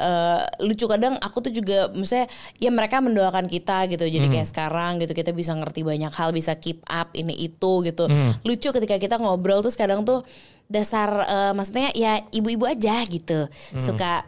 Eh 0.00 0.40
lucu 0.64 0.88
kadang 0.88 1.20
aku 1.20 1.44
tuh 1.44 1.52
juga 1.52 1.92
misalnya 1.92 2.32
ya 2.56 2.72
mereka 2.72 3.04
mendoakan 3.04 3.44
kita 3.52 3.92
gitu. 3.92 4.08
Jadi 4.08 4.24
Hmm. 4.24 4.34
kayak 4.40 4.48
sekarang 4.48 4.92
gitu 5.04 5.12
kita 5.12 5.36
bisa 5.36 5.52
ngerti 5.52 5.84
banyak 5.84 6.10
hal, 6.16 6.32
bisa 6.32 6.56
keep 6.56 6.80
up 6.88 7.12
ini 7.12 7.36
itu 7.36 7.84
gitu. 7.84 8.08
Hmm. 8.08 8.40
Lucu 8.40 8.72
ketika 8.72 8.96
kita 8.96 9.20
ngobrol 9.20 9.60
terus 9.60 9.76
kadang 9.76 10.08
tuh 10.08 10.24
dasar 10.64 11.12
eh, 11.28 11.52
maksudnya 11.52 11.92
ya 11.92 12.24
ibu-ibu 12.32 12.64
aja 12.64 13.04
gitu. 13.04 13.44
Hmm. 13.52 13.80
Suka 13.84 14.24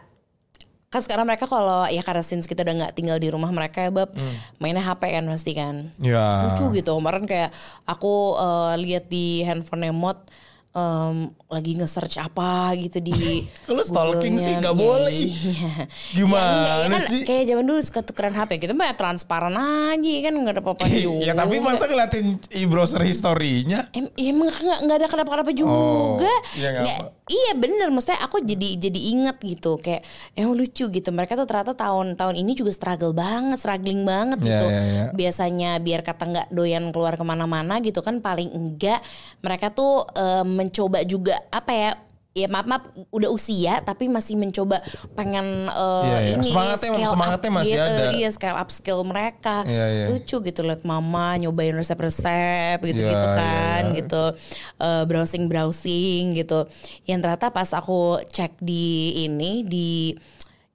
kan 0.91 0.99
sekarang 0.99 1.23
mereka 1.23 1.47
kalau 1.47 1.87
ya 1.87 2.03
karena 2.03 2.19
since 2.19 2.43
kita 2.43 2.61
udah 2.61 2.75
nggak 2.83 2.93
tinggal 2.93 3.15
di 3.15 3.31
rumah 3.31 3.47
mereka 3.47 3.79
ya 3.79 3.89
bab 3.89 4.11
mainnya 4.59 4.83
HP 4.83 5.15
kan 5.15 5.23
pasti 5.25 5.55
kan 5.55 5.75
Ya. 5.97 6.51
lucu 6.51 6.75
gitu 6.75 6.91
kemarin 6.91 7.23
kayak 7.23 7.55
aku 7.87 8.35
eh, 8.35 8.73
lihat 8.77 9.07
di 9.07 9.39
handphone 9.41 9.87
Mot 9.89 10.19
em, 10.71 11.17
lagi 11.45 11.71
nge-search 11.73 12.15
apa 12.17 12.51
gitu 12.75 12.97
di 12.97 13.11
Lu 13.67 13.81
stalking 13.81 14.35
sih, 14.35 14.55
nggak 14.55 14.71
Ya, 14.71 14.79
boleh. 14.79 15.11
iya. 15.11 15.71
Gimana 16.15 16.39
ya, 16.39 16.47
enggak, 16.47 16.77
ya 16.77 16.87
kan 16.87 17.01
sih? 17.05 17.21
kayak 17.21 17.43
zaman 17.45 17.65
dulu 17.65 17.79
suka 17.81 18.01
tukeran 18.01 18.31
HP 18.31 18.51
gitu 18.59 18.71
mah 18.71 18.87
ya 18.87 18.95
transparan 18.95 19.51
aja 19.51 20.11
kan 20.21 20.33
nggak 20.33 20.53
ada 20.53 20.61
apa-apa 20.61 20.85
juga 20.87 21.21
ya 21.21 21.33
tapi 21.33 21.55
masa 21.57 21.85
ngeliatin 21.85 22.25
e-browser 22.49 23.01
historinya? 23.01 23.91
Em, 23.91 24.07
ya 24.13 24.29
emang 24.29 24.47
nggak 24.47 24.79
nggak 24.81 24.97
ada 24.97 25.07
kenapa-kenapa 25.07 25.51
juga. 25.51 25.71
Oh, 25.71 26.15
iya 26.55 26.67
nggak 26.69 26.83
Nggak- 26.83 26.99
apa. 27.01 27.19
iya 27.27 27.51
bener, 27.53 27.87
maksudnya 27.89 28.19
aku 28.19 28.37
jadi 28.41 28.67
jadi 28.77 28.99
inget 29.07 29.37
gitu 29.41 29.75
kayak 29.75 30.03
emang 30.33 30.53
lucu 30.53 30.87
gitu. 30.87 31.09
Mereka 31.09 31.35
tuh 31.35 31.45
ternyata 31.45 31.71
tahun-tahun 31.73 32.35
ini 32.37 32.51
juga 32.53 32.71
struggle 32.71 33.11
banget, 33.11 33.55
struggling 33.55 34.03
banget 34.03 34.39
Iya, 34.39 34.47
gitu. 34.49 34.65
iya, 34.65 34.81
iya. 34.81 35.03
Biasanya 35.11 35.71
biar 35.77 36.01
kata 36.01 36.23
nggak 36.25 36.47
doyan 36.49 36.89
keluar 36.89 37.13
ke 37.13 37.23
mana-mana 37.23 37.79
gitu 37.79 37.99
kan 37.99 38.19
paling 38.19 38.47
enggak 38.49 39.03
mereka 39.39 39.69
tuh 39.69 40.07
eh, 40.13 40.43
mencoba 40.61 41.01
juga 41.03 41.41
apa 41.49 41.73
ya? 41.73 41.91
Ya 42.31 42.47
maaf 42.47 42.63
maaf 42.63 42.87
udah 43.11 43.27
usia 43.27 43.83
tapi 43.83 44.07
masih 44.07 44.39
mencoba 44.39 44.79
pengen 45.13 45.67
eh, 45.67 45.99
Iya, 46.01 46.17
iya. 46.17 46.31
ini 46.31 46.47
Semangatnya- 46.47 46.79
scale 46.79 47.03
up 47.03 47.11
semangatnya 47.11 47.51
masih 47.51 47.73
gitu. 47.75 47.91
ada. 47.91 48.05
Iya 48.13 48.29
scale 48.31 48.55
up 48.55 48.69
skill 48.69 48.99
mereka. 49.03 49.55
Iya, 49.65 49.85
iya. 49.91 50.05
Lucu 50.07 50.35
gitu 50.39 50.61
liat 50.61 50.81
mama 50.81 51.35
nyobain 51.35 51.75
resep-resep 51.75 52.79
gitu-gitu 52.79 53.27
Iya, 53.27 53.35
kan 53.35 53.83
iya. 53.85 53.95
gitu 53.99 54.23
browsing 55.05 55.45
browsing 55.45 56.31
gitu 56.33 56.71
yang 57.03 57.19
ternyata 57.19 57.51
pas 57.51 57.67
aku 57.69 58.23
cek 58.23 58.55
di 58.57 58.87
ini 59.21 59.67
di 59.67 60.15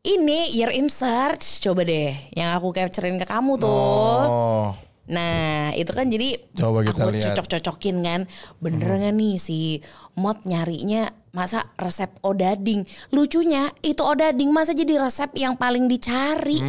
ini 0.04 0.52
year 0.52 0.70
in 0.70 0.86
search 0.86 1.58
coba 1.60 1.82
deh 1.82 2.12
yang 2.30 2.52
aku 2.52 2.70
capturein 2.70 3.16
ke 3.16 3.24
kamu 3.24 3.56
tuh 3.56 4.20
Oh. 4.22 4.70
Nah 5.06 5.70
itu 5.72 5.90
kan 5.94 6.10
jadi 6.10 6.34
Coba 6.52 6.82
kita 6.82 6.98
aku 6.98 7.10
lihat. 7.14 7.34
cocok-cocokin 7.38 7.96
kan 8.02 8.20
bener 8.58 8.90
nggak 8.98 9.14
nih 9.14 9.34
si 9.38 9.78
mod 10.18 10.42
nyarinya 10.42 11.14
masa 11.36 11.68
resep 11.76 12.08
odading. 12.24 12.88
Lucunya 13.12 13.68
itu 13.84 14.00
odading 14.00 14.48
masa 14.48 14.72
jadi 14.72 14.96
resep 14.96 15.36
yang 15.36 15.52
paling 15.52 15.84
dicari 15.84 16.64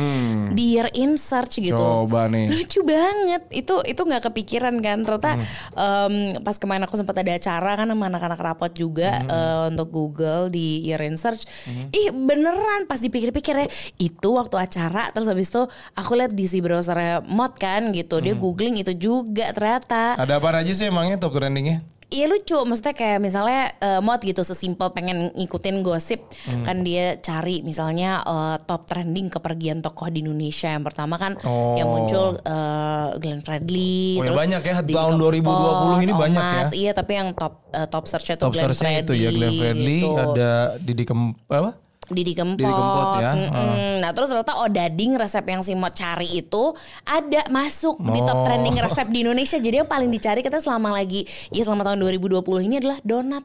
di 0.52 0.76
year 0.76 0.92
in 0.92 1.16
search 1.16 1.64
gitu. 1.64 1.80
Hmm. 1.80 2.04
Coba 2.04 2.28
nih. 2.28 2.52
Lucu 2.52 2.84
banget. 2.84 3.48
Itu 3.48 3.80
itu 3.88 4.02
nggak 4.04 4.28
kepikiran 4.28 4.76
kan. 4.84 5.08
Ternyata 5.08 5.32
em, 5.72 6.36
pas 6.44 6.60
kemarin 6.60 6.84
aku 6.84 7.00
sempat 7.00 7.16
ada 7.16 7.32
acara 7.32 7.80
kan 7.80 7.88
sama 7.88 8.12
anak-anak 8.12 8.40
rapot 8.44 8.72
juga 8.76 9.24
eh, 9.24 9.72
untuk 9.72 9.88
Google 9.88 10.52
di 10.52 10.84
year 10.84 11.00
in 11.08 11.16
search. 11.16 11.48
Ih 11.96 12.12
beneran 12.12 12.92
pas 12.92 13.00
dipikir-pikir 13.00 13.56
ya 13.56 13.68
itu 13.98 14.30
waktu 14.36 14.60
acara 14.60 15.16
terus 15.16 15.32
habis 15.32 15.48
itu 15.48 15.64
aku 15.96 16.12
lihat 16.20 16.36
di 16.36 16.44
si 16.44 16.60
browser 16.60 17.24
mod 17.24 17.56
kan 17.56 17.96
gitu. 17.96 18.20
Dia 18.20 18.36
googling 18.36 18.84
itu 18.84 18.92
juga 19.00 19.56
ternyata. 19.56 20.20
Ada 20.20 20.44
apa 20.44 20.60
aja 20.60 20.76
sih 20.76 20.92
emangnya 20.92 21.16
top 21.16 21.40
trendingnya? 21.40 21.97
Iya 22.08 22.24
lucu, 22.26 22.56
maksudnya 22.64 22.96
kayak 22.96 23.20
misalnya 23.20 23.68
eh, 23.78 24.00
mod 24.00 24.20
gitu 24.20 24.40
sesimpel 24.40 24.90
pengen 24.90 25.28
ngikutin 25.34 25.84
gosip 25.84 26.24
Hmm. 26.44 26.64
kan 26.64 26.80
dia 26.80 27.20
cari 27.20 27.60
misalnya 27.62 28.24
eh, 28.24 28.58
top 28.64 28.88
trending 28.88 29.28
kepergian 29.28 29.80
tokoh 29.80 30.08
di 30.08 30.24
Indonesia 30.24 30.70
yang 30.70 30.82
pertama 30.82 31.16
kan 31.16 31.36
Oh. 31.42 31.76
yang 31.76 31.86
muncul 31.86 32.40
eh, 32.40 33.08
Glenn 33.18 33.40
Oh, 33.40 33.46
Fredly, 33.46 34.18
ya 34.18 34.32
banyak 34.32 34.62
ya, 34.62 34.76
Didi 34.80 34.96
tahun 34.96 35.20
2020 35.20 35.52
ini 36.00 36.06
Kempot, 36.08 36.22
banyak 36.22 36.40
Omas. 36.42 36.68
ya. 36.70 36.76
Iya 36.78 36.92
tapi 36.94 37.12
yang 37.14 37.30
top 37.34 37.54
eh, 37.70 37.88
top 37.88 38.04
searchnya 38.06 38.36
tuh 38.36 38.46
Top 38.46 38.52
Glenn 38.52 38.64
search-nya 38.66 38.90
Fredly, 38.94 39.04
itu 39.04 39.14
ya 39.18 39.30
Glenn 39.30 39.54
Fredly, 39.54 39.98
gitu. 40.00 40.12
ada 40.16 40.52
Didi 40.80 41.04
Kem 41.04 41.22
apa? 41.46 41.72
Didi 42.08 42.32
Kempot. 42.32 42.58
Didi 42.58 42.70
Kempot 42.70 43.08
ya. 43.18 43.32
Mm-mm. 43.34 44.00
Nah 44.00 44.12
terus 44.12 44.28
ternyata 44.28 44.58
odading 44.58 45.14
resep 45.14 45.44
yang 45.44 45.60
si 45.60 45.74
Mod 45.74 45.92
cari 45.92 46.28
itu 46.34 46.64
ada 47.04 47.42
masuk 47.48 48.00
di 48.00 48.20
top 48.22 48.38
Oh. 48.38 48.44
trending 48.44 48.76
resep 48.78 49.08
di 49.08 49.22
Indonesia. 49.22 49.58
Jadi 49.58 49.76
yang 49.78 49.88
paling 49.88 50.08
dicari 50.08 50.40
kita 50.40 50.58
selama 50.58 50.92
lagi 50.92 51.24
ya 51.50 51.62
selama 51.62 51.84
tahun 51.84 52.00
2020 52.02 52.40
ini 52.64 52.76
adalah 52.78 52.98
donat. 53.02 53.44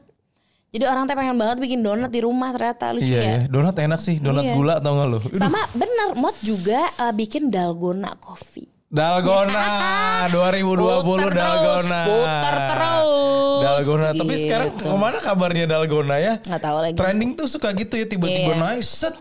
Jadi 0.69 0.85
orang 0.85 1.05
teh 1.05 1.13
pengen 1.13 1.37
banget 1.37 1.61
bikin 1.61 1.81
donat 1.81 2.09
di 2.09 2.21
rumah 2.21 2.49
ternyata 2.49 2.93
lucu 2.93 3.05
Iya 3.07 3.21
ya. 3.21 3.29
ya, 3.29 3.41
donat 3.47 3.77
enak 3.77 4.01
sih, 4.01 4.17
donat 4.17 4.41
Iya. 4.43 4.55
gula 4.57 4.75
tau 4.81 4.97
gak 4.97 5.07
lu? 5.07 5.19
Sama 5.37 5.61
bener 5.73 6.17
Mod 6.17 6.33
juga 6.41 6.81
eh, 6.99 7.13
bikin 7.13 7.53
dalgona 7.53 8.17
coffee. 8.17 8.65
Dalgona 8.93 9.65
2020 10.37 10.77
Puter 11.03 11.33
terus, 11.33 11.35
Dalgona. 11.35 12.01
puter 12.05 12.57
terus. 12.69 13.09
Dalgona. 13.59 14.07
Tapi 14.13 14.33
Gitu. 14.33 14.43
sekarang 14.45 14.69
ke 14.77 14.85
mana 14.93 15.19
kabarnya 15.19 15.65
Dalgona 15.67 16.17
ya? 16.17 16.33
Nggak 16.39 16.61
tahu 16.61 16.77
lagi. 16.79 16.95
Trending 16.95 17.31
tuh 17.33 17.49
suka 17.49 17.73
gitu 17.73 17.95
ya 17.95 18.05
tiba-tiba 18.05 18.53
Iya. 18.53 18.61
naik 18.61 18.83
set. 18.83 19.17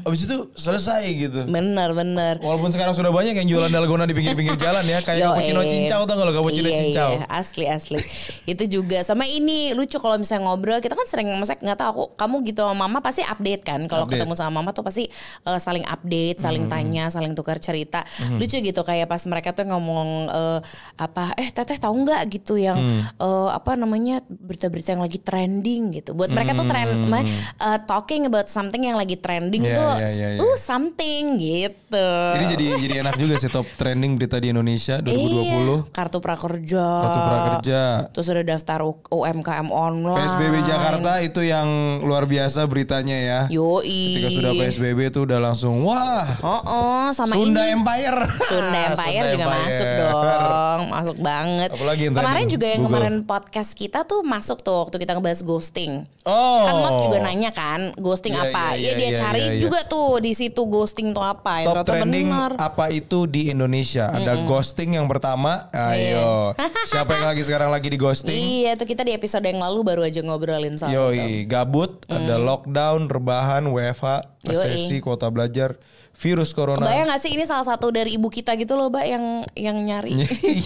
Habis 0.00 0.20
itu 0.22 0.36
selesai 0.54 1.02
gitu. 1.10 1.42
Bener 1.44 1.90
bener. 1.90 2.38
Walaupun 2.38 2.70
sekarang 2.70 2.94
sudah 2.94 3.10
banyak 3.10 3.34
yang 3.34 3.48
jualan 3.48 3.66
dalgona 3.66 4.04
di 4.04 4.14
pinggir-pinggir 4.14 4.54
jalan 4.56 4.86
ya, 4.86 5.02
kayak 5.02 5.26
cappuccino 5.26 5.60
eh. 5.60 5.66
cincau 5.66 6.00
tau 6.02 6.14
gak 6.14 6.24
lo 6.24 6.32
cappuccino 6.32 6.68
Iya, 6.68 6.78
cincau. 6.80 7.10
iya, 7.12 7.26
asli 7.28 7.64
asli. 7.66 7.98
itu 8.46 8.62
juga 8.70 9.02
sama 9.02 9.26
ini 9.26 9.74
lucu 9.74 9.98
kalau 9.98 10.16
misalnya 10.16 10.46
ngobrol 10.46 10.78
kita 10.78 10.94
kan 10.94 11.02
sering 11.04 11.26
maksudnya 11.28 11.66
nggak 11.66 11.78
tahu 11.78 11.90
aku 11.90 12.04
kamu 12.14 12.36
gitu 12.46 12.62
sama 12.62 12.78
mama 12.80 12.98
pasti 13.00 13.20
update 13.20 13.62
kan 13.64 13.80
kalau 13.86 14.06
ketemu 14.06 14.32
sama 14.32 14.62
mama 14.62 14.70
tuh 14.70 14.86
pasti 14.86 15.10
eh, 15.42 15.58
saling 15.58 15.82
update, 15.82 16.38
saling 16.38 16.70
tanya, 16.70 17.10
saling 17.10 17.34
tukar 17.34 17.58
cerita. 17.58 18.06
Lucu 18.32 18.62
gitu 18.62 18.80
kayak 18.80 19.10
pas 19.16 19.24
mereka 19.24 19.56
tuh 19.56 19.64
ngomong 19.64 20.28
eh, 20.28 20.60
apa 21.00 21.32
eh 21.40 21.48
teteh 21.48 21.80
tahu 21.80 22.04
nggak 22.04 22.28
gitu 22.36 22.60
yang 22.60 22.76
eh, 23.16 23.48
apa 23.48 23.72
namanya 23.80 24.20
berita-berita 24.28 24.92
yang 24.92 25.00
lagi 25.00 25.16
trending 25.16 25.96
gitu. 25.96 26.12
Buat 26.12 26.36
mereka 26.36 26.52
tuh 26.52 26.68
trend 26.68 27.08
eh, 27.08 27.80
talking 27.88 28.28
about 28.28 28.52
something 28.52 28.84
yang 28.84 29.00
lagi 29.00 29.16
trending 29.16 29.64
Iya, 29.64 29.72
tuh 29.72 29.92
iya, 30.04 30.08
iya, 30.12 30.28
iya. 30.36 30.40
uh 30.44 30.56
something 30.60 31.22
gitu. 31.40 32.08
Jadi 32.36 32.44
jadi 32.52 32.66
jadi 32.76 32.94
enak 33.08 33.16
juga 33.16 33.34
sih 33.40 33.48
top 33.48 33.64
trending 33.80 34.20
berita 34.20 34.36
di 34.36 34.52
Indonesia 34.52 35.00
2020. 35.00 35.08
Iya, 35.08 35.76
kartu 35.96 36.18
prakerja. 36.20 36.84
Kartu 36.84 37.20
prakerja. 37.24 37.80
Terus 38.12 38.26
ada 38.28 38.42
daftar 38.44 38.78
UMKM 39.08 39.72
online. 39.72 40.20
PSBB 40.20 40.54
Jakarta 40.68 41.24
itu 41.24 41.40
yang 41.40 42.04
luar 42.04 42.28
biasa 42.28 42.68
beritanya 42.68 43.16
ya. 43.16 43.40
Yoi. 43.48 44.20
Ketika 44.20 44.28
sudah 44.28 44.52
PSBB 44.52 44.98
itu 45.08 45.24
udah 45.24 45.40
langsung 45.40 45.80
wah 45.88 46.28
Oh, 46.42 46.62
oh 46.66 47.06
sama 47.14 47.38
Sunda 47.38 47.64
ini. 47.64 47.80
Empire. 47.80 48.18
Sunda 48.44 48.78
Empire 48.92 49.05
Sunda 49.08 49.30
juga 49.30 49.46
Empire. 49.46 49.62
masuk 49.62 49.88
dong, 49.96 50.80
masuk 50.88 51.16
banget. 51.18 51.70
Apalagi 51.70 52.02
yang 52.02 52.14
kemarin 52.14 52.26
trending? 52.36 52.50
juga 52.50 52.66
yang 52.66 52.80
Google. 52.80 52.90
kemarin 52.92 53.14
podcast 53.22 53.70
kita 53.72 53.98
tuh 54.02 54.20
masuk 54.20 54.58
tuh 54.60 54.76
waktu 54.82 54.96
kita 54.96 55.12
ngebahas 55.12 55.40
ghosting. 55.40 55.92
Oh. 56.22 56.62
Kan 56.62 56.74
Mot 56.76 56.96
juga 57.02 57.18
nanya 57.20 57.50
kan, 57.50 57.94
ghosting 57.94 58.32
Iya, 58.32 58.42
apa? 58.44 58.64
iya, 58.72 58.76
Iya 58.76 58.82
iya, 58.84 58.92
dia 58.92 59.08
iya, 59.08 59.16
cari 59.16 59.40
iya, 59.40 59.52
iya. 59.52 59.62
juga 59.62 59.80
tuh 59.82 60.18
di 60.18 60.32
situ 60.32 60.62
ghosting 60.62 61.10
tuh 61.10 61.22
apa. 61.22 61.62
Ya, 61.62 61.66
Top 61.66 61.74
ternyata 61.78 61.90
trending 61.96 62.28
bener. 62.28 62.52
apa 62.56 62.84
itu 62.88 63.18
di 63.24 63.48
Indonesia? 63.48 64.08
Ada 64.08 64.42
ghosting 64.42 64.94
yang 64.94 65.06
pertama. 65.06 65.70
Ayo. 65.70 66.50
Siapa 66.90 67.14
yang 67.14 67.26
lagi 67.28 67.42
sekarang 67.42 67.70
lagi 67.70 67.86
di 67.86 67.96
ghosting? 67.96 68.34
Iya, 68.34 68.74
tuh 68.74 68.84
kita 68.84 69.02
di 69.02 69.12
episode 69.12 69.42
yang 69.42 69.58
lalu 69.58 69.82
baru 69.82 70.02
aja 70.02 70.18
ngobrolin 70.20 70.74
soal 70.74 70.90
itu. 70.90 70.98
Yoi, 70.98 71.44
gabut, 71.44 72.02
ada 72.06 72.36
lockdown, 72.36 73.06
rebahan, 73.06 73.66
WFH, 73.66 74.06
resesi, 74.42 74.98
kuota 74.98 75.28
belajar, 75.28 75.78
virus 76.16 76.56
corona. 76.56 76.80
Kebayang 76.80 77.12
gak 77.12 77.20
sih 77.20 77.30
ini 77.36 77.44
salah 77.44 77.68
satu 77.68 77.92
dari 77.92 78.16
ibu 78.16 78.32
kita 78.32 78.56
gitu 78.56 78.72
loh, 78.72 78.88
Mbak 78.88 79.04
yang 79.04 79.24
yang 79.52 79.76
nyari. 79.76 80.16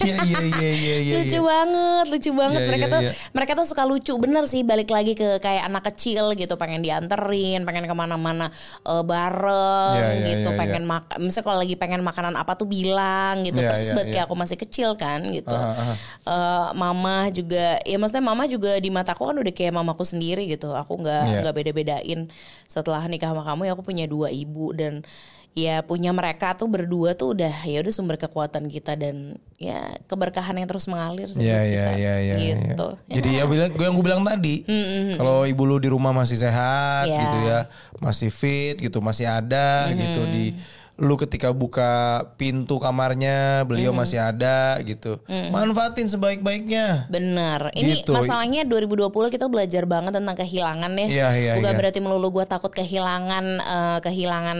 Iya 0.01 0.15
iya 0.23 0.39
iya 0.47 0.71
iya 0.71 0.95
iya. 1.03 1.13
lucu 1.19 1.37
iya. 1.37 1.43
banget, 1.43 2.05
lucu 2.07 2.31
banget. 2.31 2.61
Iya, 2.63 2.67
mereka 2.71 2.85
iya, 2.87 2.93
tuh 2.93 3.01
iya. 3.03 3.11
mereka 3.35 3.51
tuh 3.59 3.65
suka 3.67 3.83
lucu 3.83 4.13
bener 4.15 4.43
sih. 4.47 4.63
Balik 4.63 4.89
lagi 4.89 5.13
ke 5.13 5.43
kayak 5.43 5.67
anak 5.67 5.83
kecil 5.91 6.31
gitu, 6.39 6.55
pengen 6.55 6.79
dianterin, 6.79 7.67
pengen 7.67 7.85
ke 7.85 7.95
mana-mana 7.95 8.47
eh, 8.87 9.03
bareng 9.03 9.99
Iya, 9.99 10.11
iya, 10.15 10.27
gitu, 10.31 10.49
iya, 10.55 10.59
pengen 10.59 10.83
makan. 10.87 11.17
Misalnya 11.19 11.45
kalau 11.45 11.57
lagi 11.59 11.75
pengen 11.75 12.01
makanan 12.01 12.33
apa 12.39 12.55
tuh 12.55 12.67
bilang 12.71 13.43
gitu. 13.43 13.59
Iya, 13.59 13.69
Persis 13.75 13.91
iya, 13.91 13.99
iya. 13.99 14.11
kayak 14.15 14.25
aku 14.31 14.35
masih 14.39 14.57
kecil 14.57 14.89
kan 14.95 15.19
gitu. 15.27 15.51
Aha, 15.51 15.75
aha. 15.75 15.93
Eh, 16.23 16.69
mama 16.79 17.27
juga, 17.35 17.75
ya 17.83 17.97
maksudnya 17.99 18.23
mama 18.23 18.47
juga 18.47 18.79
di 18.79 18.87
mataku 18.87 19.27
kan 19.27 19.35
udah 19.35 19.53
kayak 19.53 19.73
mamaku 19.75 20.07
sendiri 20.07 20.47
gitu. 20.47 20.71
Aku 20.71 20.95
nggak 20.95 21.23
Iya. 21.27 21.39
nggak 21.43 21.55
beda-bedain. 21.55 22.19
Setelah 22.71 23.03
nikah 23.11 23.35
sama 23.35 23.43
kamu 23.43 23.67
ya 23.67 23.71
aku 23.75 23.83
punya 23.83 24.07
dua 24.07 24.31
ibu 24.31 24.71
dan 24.71 25.03
ya 25.51 25.83
punya 25.83 26.15
mereka 26.15 26.55
tuh 26.55 26.71
berdua 26.71 27.11
tuh 27.11 27.35
udah 27.35 27.51
ya 27.67 27.83
udah 27.83 27.91
sumber 27.91 28.15
kekuatan 28.15 28.71
kita 28.71 28.95
dan 28.95 29.35
ya 29.59 29.99
keberkahan 30.07 30.55
yang 30.55 30.63
terus 30.63 30.87
mengalir 30.87 31.27
sih 31.27 31.43
Iya 31.43 31.59
buat 31.59 31.67
iya 31.67 31.83
kita. 31.83 31.99
iya 31.99 32.13
iya. 32.15 32.35
gitu. 32.71 32.87
iya. 32.95 33.13
Jadi 33.19 33.29
ya 33.35 33.43
bilang 33.51 33.69
gue 33.69 33.83
yang 33.83 33.95
gue 33.95 34.05
bilang 34.05 34.23
tadi, 34.23 34.55
kalau 35.13 35.43
ibu 35.43 35.63
lu 35.67 35.77
di 35.77 35.91
rumah 35.91 36.15
masih 36.15 36.39
sehat 36.39 37.03
Iya. 37.03 37.19
gitu 37.19 37.37
ya, 37.43 37.59
masih 37.99 38.29
fit 38.31 38.79
gitu, 38.79 39.03
masih 39.03 39.27
ada 39.27 39.91
gitu 39.91 40.23
di 40.31 40.55
lu 41.01 41.17
ketika 41.17 41.49
buka 41.49 42.21
pintu 42.37 42.77
kamarnya 42.77 43.65
beliau 43.65 43.89
masih 43.91 44.21
ada 44.21 44.77
gitu. 44.85 45.17
Manfaatin 45.49 46.05
sebaik-baiknya. 46.07 47.09
Bener. 47.09 47.73
Ini 47.73 48.05
Gitu. 48.05 48.13
masalahnya 48.13 48.63
2020 48.63 49.09
kita 49.27 49.49
belajar 49.49 49.83
banget 49.83 50.13
tentang 50.13 50.37
kehilangan 50.37 50.91
ya. 50.95 51.07
Iya, 51.09 51.27
iya, 51.35 51.51
Bukan 51.57 51.73
iya. 51.73 51.79
berarti 51.79 51.99
melulu 51.99 52.39
gue 52.39 52.45
takut 52.45 52.69
kehilangan 52.69 53.45
eh, 53.59 53.99
kehilangan 53.99 54.57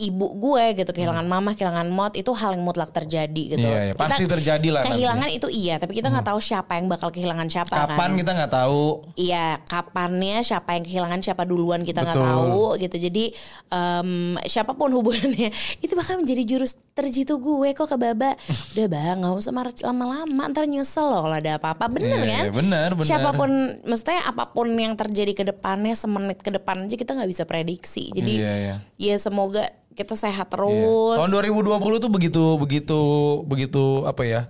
ibu 0.00 0.32
gue 0.32 0.64
gitu, 0.74 0.90
kehilangan 0.90 1.22
mama, 1.22 1.52
kehilangan 1.52 1.84
mod 1.86 2.12
itu 2.14 2.32
hal 2.32 2.52
yang 2.52 2.64
mutlak 2.64 2.88
terjadi 2.88 3.42
gitu. 3.50 3.60
Hmm. 3.60 3.68
Iya, 3.68 3.80
iya. 3.82 3.92
Kita- 3.92 4.02
Pasti 4.02 4.24
terjadi 4.24 4.68
lah 4.70 4.80
nanti. 4.80 4.90
Kehilangan 4.90 5.28
itu 5.30 5.46
iya, 5.46 5.74
tapi 5.76 5.92
kita 5.92 6.08
nggak 6.08 6.26
tahu 6.26 6.40
siapa 6.40 6.72
yang 6.74 6.86
bakal 6.86 7.08
kehilangan 7.08 7.46
siapa 7.46 7.68
Kapan 7.70 7.96
kan. 8.08 8.10
kita 8.16 8.30
nggak 8.32 8.52
tahu. 8.54 8.84
Iya, 9.14 9.46
kapannya 9.62 10.40
siapa 10.40 10.72
yang 10.72 10.82
kehilangan 10.82 11.20
siapa 11.20 11.42
duluan 11.44 11.82
kita 11.82 12.00
nggak 12.00 12.16
tahu 12.16 12.64
gitu. 12.78 12.96
Jadi 12.98 13.24
em, 13.68 14.10
siapa 14.42 14.72
pun 14.72 14.88
hubungannya 14.90 15.52
itu 15.84 15.92
bakal 15.92 16.16
menjadi 16.16 16.42
jurus 16.46 16.74
terjitu 16.90 17.36
gue 17.36 17.70
kok 17.70 17.86
ke 17.86 17.96
Baba. 17.96 18.32
Udah 18.72 18.86
bang, 18.86 19.16
nggak 19.18 19.36
usah 19.36 19.52
marah 19.52 19.72
lama-lama, 19.82 20.42
ntar 20.48 20.64
nyesel 20.64 21.04
loh 21.06 21.20
kalau 21.22 21.36
ada 21.36 21.56
apa-apa. 21.56 21.84
Iya, 21.86 21.92
Bener 21.92 22.18
kan? 22.20 22.26
iya, 22.40 22.50
bener, 22.50 22.88
bener. 22.94 23.06
Siapa 23.06 23.30
pun, 23.32 23.50
maksudnya 23.82 24.24
apa 24.24 24.48
pun 24.48 24.72
yang 24.72 24.94
terjadi 24.94 25.32
ke 25.32 25.44
depannya 25.44 25.92
semenit 25.92 26.38
ke 26.38 26.48
depan 26.48 26.84
aja 26.84 26.94
kita 26.94 27.12
nggak 27.12 27.28
bisa 27.28 27.44
prediksi. 27.44 28.08
Jadi 28.10 28.32
Iya, 28.36 28.52
iya. 28.56 28.76
ya 28.96 29.16
semoga 29.16 29.66
kita 29.90 30.14
sehat 30.14 30.46
Iya. 30.46 30.52
terus. 30.54 31.16
Tahun 31.18 31.30
2020 31.30 31.98
tuh 31.98 32.10
begitu 32.10 32.44
begitu 32.56 33.00
begitu 33.44 33.84
apa 34.04 34.22
ya 34.22 34.40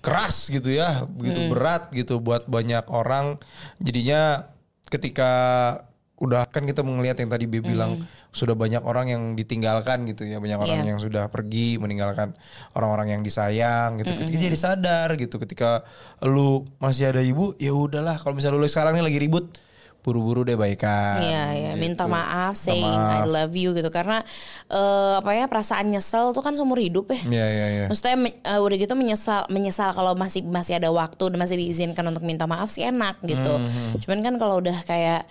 keras 0.00 0.48
gitu 0.48 0.68
ya, 0.68 1.04
begitu 1.04 1.44
Hmm. 1.44 1.50
berat 1.52 1.92
gitu 1.92 2.18
buat 2.18 2.44
banyak 2.44 2.88
orang. 2.88 3.36
Jadinya 3.78 4.48
ketika 4.88 5.30
udah 6.18 6.50
kan 6.50 6.66
kita 6.66 6.82
melihat 6.82 7.14
yang 7.16 7.30
tadi 7.30 7.46
Bi 7.46 7.62
bilang 7.62 8.02
sudah 8.34 8.58
banyak 8.58 8.82
orang 8.82 9.06
yang 9.06 9.22
ditinggalkan 9.32 10.02
gitu 10.04 10.26
ya, 10.26 10.42
banyak 10.42 10.58
orang 10.58 10.82
Hmm. 10.82 10.86
Iya. 10.86 10.90
yang 10.96 11.00
sudah 11.00 11.24
pergi 11.30 11.78
meninggalkan 11.78 12.34
orang-orang 12.74 13.14
yang 13.14 13.22
disayang 13.22 14.02
gitu. 14.02 14.10
Hmm, 14.10 14.26
Ketika 14.26 14.38
jadi 14.42 14.58
sadar 14.58 15.08
gitu 15.14 15.38
ketika 15.38 15.86
lu 16.20 16.66
masih 16.78 17.14
ada 17.14 17.22
ibu, 17.22 17.54
ya 17.56 17.70
udahlah 17.70 18.18
kalau 18.18 18.34
misalnya 18.34 18.58
lu 18.58 18.66
sekarang 18.66 18.98
nih 18.98 19.04
lagi 19.06 19.18
ribut 19.20 19.46
buru-buru 20.08 20.48
deh 20.48 20.56
baikan. 20.56 21.20
Iya, 21.20 21.44
iya. 21.52 21.70
Minta 21.76 22.08
gitu. 22.08 22.16
maaf, 22.16 22.56
Minta 22.56 22.64
saying 22.64 22.88
I 22.88 23.20
maaf. 23.20 23.28
love 23.28 23.52
you 23.52 23.76
gitu. 23.76 23.92
Karena 23.92 24.24
eh, 24.72 25.12
apa 25.20 25.30
ya 25.36 25.44
perasaan 25.44 25.92
nyesel 25.92 26.32
tuh 26.32 26.40
kan 26.40 26.56
seumur 26.56 26.80
hidup 26.80 27.12
ya. 27.12 27.20
Iya 27.28 27.46
iya 27.52 27.66
iya. 27.68 27.84
Maksudnya 27.92 28.16
eh, 28.32 28.56
udah 28.56 28.76
gitu 28.80 28.96
menyesal 28.96 29.44
menyesal 29.52 29.92
kalau 29.92 30.16
masih 30.16 30.40
masih 30.48 30.80
ada 30.80 30.88
waktu 30.88 31.20
dan 31.28 31.36
masih 31.36 31.60
diizinkan 31.60 32.08
untuk 32.08 32.24
minta 32.24 32.48
maaf 32.48 32.72
sih 32.72 32.88
enak 32.88 33.20
gitu. 33.20 33.60
Hmm, 33.60 34.00
Cuman 34.00 34.24
kan 34.24 34.34
kalau 34.40 34.64
udah 34.64 34.80
kayak 34.88 35.28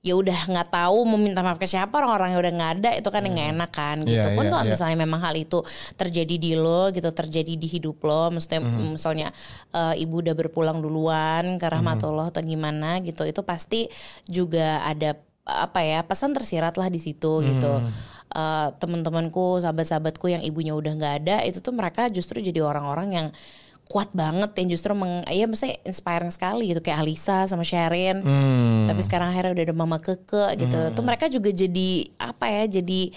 ya 0.00 0.16
udah 0.16 0.48
nggak 0.48 0.72
tahu 0.72 1.04
mau 1.04 1.20
minta 1.20 1.44
maaf 1.44 1.60
ke 1.60 1.68
siapa 1.68 1.92
orang-orang 1.92 2.32
yang 2.32 2.40
udah 2.40 2.52
nggak 2.56 2.72
ada 2.80 2.90
itu 2.96 3.08
kan 3.12 3.20
yang 3.20 3.36
nggak 3.36 3.50
enak 3.52 3.70
kan 3.70 3.96
gitu 4.00 4.16
Iya, 4.16 4.32
pun 4.32 4.44
iya, 4.48 4.50
kalau 4.50 4.64
iya. 4.64 4.72
misalnya 4.72 4.96
memang 4.96 5.20
hal 5.20 5.34
itu 5.36 5.60
terjadi 5.92 6.34
di 6.40 6.52
lo 6.56 6.88
gitu 6.88 7.12
terjadi 7.12 7.52
di 7.52 7.68
hidup 7.68 8.00
lo 8.00 8.32
maksudnya 8.32 8.64
Mhm. 8.64 8.96
misalnya 8.96 9.28
eh, 9.76 10.00
ibu 10.00 10.24
udah 10.24 10.32
berpulang 10.32 10.80
duluan 10.80 11.60
ke 11.60 11.66
Mhm. 11.68 11.74
rahmatullah 11.76 12.32
atau 12.32 12.40
gimana 12.40 13.04
gitu 13.04 13.28
itu 13.28 13.44
pasti 13.44 13.92
juga 14.24 14.80
ada 14.82 15.20
apa 15.44 15.84
ya 15.84 16.00
pesan 16.00 16.32
tersirat 16.32 16.80
lah 16.80 16.88
di 16.88 16.96
situ 16.96 17.44
gitu 17.44 17.84
Mhm. 17.84 17.92
Eh, 18.30 18.68
teman-temanku 18.78 19.58
sahabat-sahabatku 19.58 20.30
yang 20.30 20.38
ibunya 20.40 20.70
udah 20.70 20.94
nggak 20.94 21.14
ada 21.20 21.36
itu 21.42 21.58
tuh 21.58 21.74
mereka 21.74 22.06
justru 22.08 22.38
jadi 22.38 22.62
orang-orang 22.62 23.08
yang 23.10 23.28
kuat 23.90 24.14
banget 24.14 24.54
yang 24.54 24.70
justru 24.70 24.94
meng, 24.94 25.26
ya 25.26 25.50
maksudnya 25.50 25.82
inspiring 25.82 26.30
sekali 26.30 26.70
gitu 26.70 26.78
kayak 26.78 27.02
Alisa 27.02 27.44
sama 27.44 27.66
Sherin 27.66 28.22
Hmm. 28.22 28.86
tapi 28.86 29.02
sekarang 29.02 29.34
akhirnya 29.34 29.50
udah 29.50 29.64
ada 29.66 29.74
mama 29.74 29.98
keke 29.98 30.54
gitu 30.56 30.94
tuh 30.94 31.02
mereka 31.02 31.26
juga 31.26 31.50
jadi 31.50 31.90
apa 32.16 32.46
ya 32.46 32.70
jadi 32.70 33.10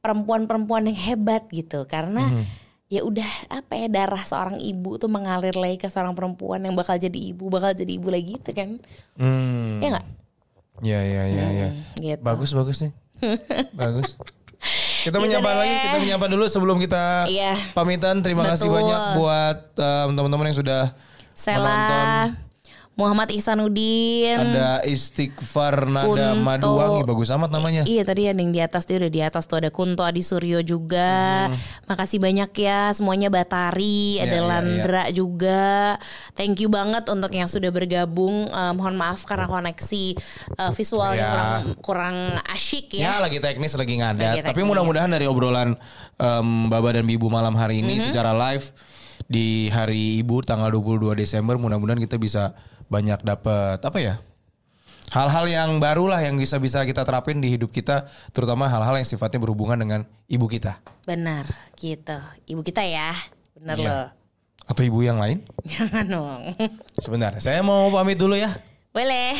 perempuan-perempuan 0.00 0.84
yang 0.86 0.96
hebat 0.98 1.44
gitu 1.48 1.84
karena 1.84 2.24
Hmm. 2.24 2.40
ya 2.86 3.00
udah 3.00 3.26
apa 3.50 3.72
ya 3.74 3.86
darah 3.86 4.20
seorang 4.20 4.56
ibu 4.56 4.96
tuh 4.96 5.08
mengalir 5.08 5.52
lagi 5.54 5.76
ke 5.76 5.88
seorang 5.88 6.12
perempuan 6.12 6.60
yang 6.60 6.72
bakal 6.72 6.96
jadi 6.96 7.20
ibu 7.30 7.48
bakal 7.48 7.72
jadi 7.72 7.92
ibu 7.92 8.08
lagi 8.08 8.34
gitu 8.34 8.50
kan 8.50 8.80
Hmm. 9.16 9.76
ya 9.78 9.92
nggak 9.92 10.06
Ya 10.80 10.98
ya 11.00 11.22
ya 11.28 11.46
ya. 11.54 11.68
gitu 11.96 12.20
Bagus 12.20 12.50
bagus 12.50 12.80
nih. 12.80 12.92
bagus. 13.78 14.18
Kita 15.04 15.12
Gitu 15.14 15.24
menyapa 15.28 15.44
deh. 15.46 15.56
lagi, 15.60 15.74
kita 15.78 15.96
menyapa 16.00 16.26
dulu 16.26 16.44
sebelum 16.46 16.76
kita 16.80 17.28
Iya. 17.28 17.52
pamitan. 17.70 18.18
Terima 18.18 18.40
kasih 18.42 18.66
Betul. 18.66 18.78
banyak 18.80 19.00
buat 19.14 19.58
um, 19.76 20.08
teman-teman 20.14 20.48
yang 20.48 20.56
sudah 20.56 20.82
Sela 21.30 22.32
Muhammad 22.94 23.34
Ihsanuddin 23.34 24.38
ada 24.54 24.78
Istighfar 24.86 25.82
Nada 25.90 26.06
Kunto. 26.06 26.46
Maduwangi 26.46 27.02
bagus 27.02 27.26
amat 27.34 27.50
namanya. 27.50 27.82
Iya 27.82 28.06
tadi 28.06 28.30
yang 28.30 28.54
di 28.54 28.62
atas 28.62 28.86
dia 28.86 29.02
udah 29.02 29.10
di 29.10 29.18
atas 29.18 29.50
tuh 29.50 29.58
ada 29.58 29.74
Kunto 29.74 30.06
Adi 30.06 30.22
Suryo 30.22 30.62
juga. 30.62 31.50
Makasih 31.90 32.22
banyak 32.22 32.54
ya 32.54 32.94
semuanya 32.94 33.34
Batari, 33.34 34.22
Iya, 34.22 34.30
ada 34.30 34.38
iya, 34.38 34.46
Landra 34.46 35.04
juga. 35.10 35.98
Thank 36.38 36.62
you 36.62 36.70
banget 36.70 37.10
untuk 37.10 37.34
yang 37.34 37.50
sudah 37.50 37.74
bergabung. 37.74 38.46
Eh, 38.46 38.72
mohon 38.72 38.94
maaf 38.94 39.26
karena 39.26 39.50
koneksi 39.50 40.04
eh, 40.54 40.70
visualnya 40.70 41.18
Iya. 41.18 41.30
kurang 41.34 41.50
kurang 41.82 42.16
asyik 42.54 42.94
Ya 42.94 43.18
ya. 43.18 43.26
lagi 43.26 43.42
teknis 43.42 43.74
lagi 43.74 43.98
ngadat. 43.98 44.38
Lagi 44.38 44.46
Tapi 44.46 44.62
mudah-mudahan 44.62 45.10
dari 45.10 45.26
obrolan 45.26 45.74
em, 46.14 46.48
Baba 46.70 46.94
dan 46.94 47.10
Bibu 47.10 47.26
malam 47.26 47.58
hari 47.58 47.82
ini 47.82 47.98
Mhm. 47.98 48.04
secara 48.06 48.30
live 48.30 48.70
di 49.26 49.66
hari 49.66 50.22
Ibu 50.22 50.46
tanggal 50.46 50.70
22 50.70 51.16
Desember 51.16 51.58
mudah-mudahan 51.58 51.98
kita 51.98 52.22
bisa 52.22 52.54
banyak 52.94 53.18
dapat 53.20 53.82
apa 53.82 53.98
ya? 53.98 54.14
Hal-hal 55.10 55.44
yang 55.46 55.70
baru 55.82 56.08
lah 56.08 56.22
yang 56.22 56.38
bisa-bisa 56.38 56.80
kita 56.82 57.04
terapin 57.04 57.42
di 57.42 57.50
hidup 57.52 57.68
kita, 57.68 58.08
terutama 58.32 58.70
hal-hal 58.70 58.96
yang 58.96 59.04
sifatnya 59.04 59.36
berhubungan 59.36 59.76
dengan 59.76 60.00
ibu 60.30 60.46
kita. 60.46 60.78
Benar 61.04 61.44
gitu. 61.76 62.16
Ibu 62.48 62.62
kita 62.62 62.86
ya. 62.86 63.12
Benar 63.52 63.76
Iya. 63.76 63.84
loh. 63.90 64.06
Atau 64.64 64.80
ibu 64.80 65.04
yang 65.04 65.20
lain? 65.20 65.44
Jangan 65.76 66.06
dong. 66.08 66.40
Sebentar, 67.02 67.36
saya 67.36 67.60
mau 67.60 67.92
pamit 67.92 68.16
dulu 68.16 68.32
ya. 68.32 68.48
Boleh. 68.96 69.36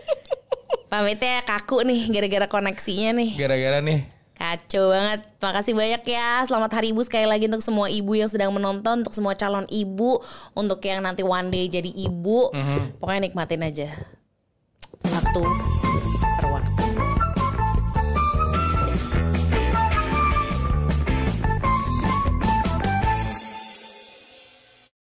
Pamitnya 0.90 1.40
kaku 1.46 1.86
nih 1.88 2.10
gara-gara 2.12 2.46
koneksinya 2.50 3.16
nih. 3.16 3.30
Gara-gara 3.38 3.78
nih 3.80 4.00
Kacau 4.42 4.90
banget. 4.90 5.22
Makasih 5.38 5.70
banyak 5.70 6.02
ya. 6.02 6.42
Selamat 6.50 6.74
Hari 6.74 6.90
Ibu 6.90 7.06
sekali 7.06 7.30
lagi 7.30 7.46
untuk 7.46 7.62
semua 7.62 7.86
ibu 7.86 8.10
yang 8.18 8.26
sedang 8.26 8.50
menonton, 8.50 9.06
untuk 9.06 9.14
semua 9.14 9.38
calon 9.38 9.70
ibu, 9.70 10.18
untuk 10.58 10.82
yang 10.82 10.98
nanti 10.98 11.22
one 11.22 11.46
day 11.46 11.70
jadi 11.70 11.86
ibu. 11.86 12.50
Pokoknya 12.98 13.30
nikmatin 13.30 13.62
aja. 13.62 13.86
Waktu 15.06 15.42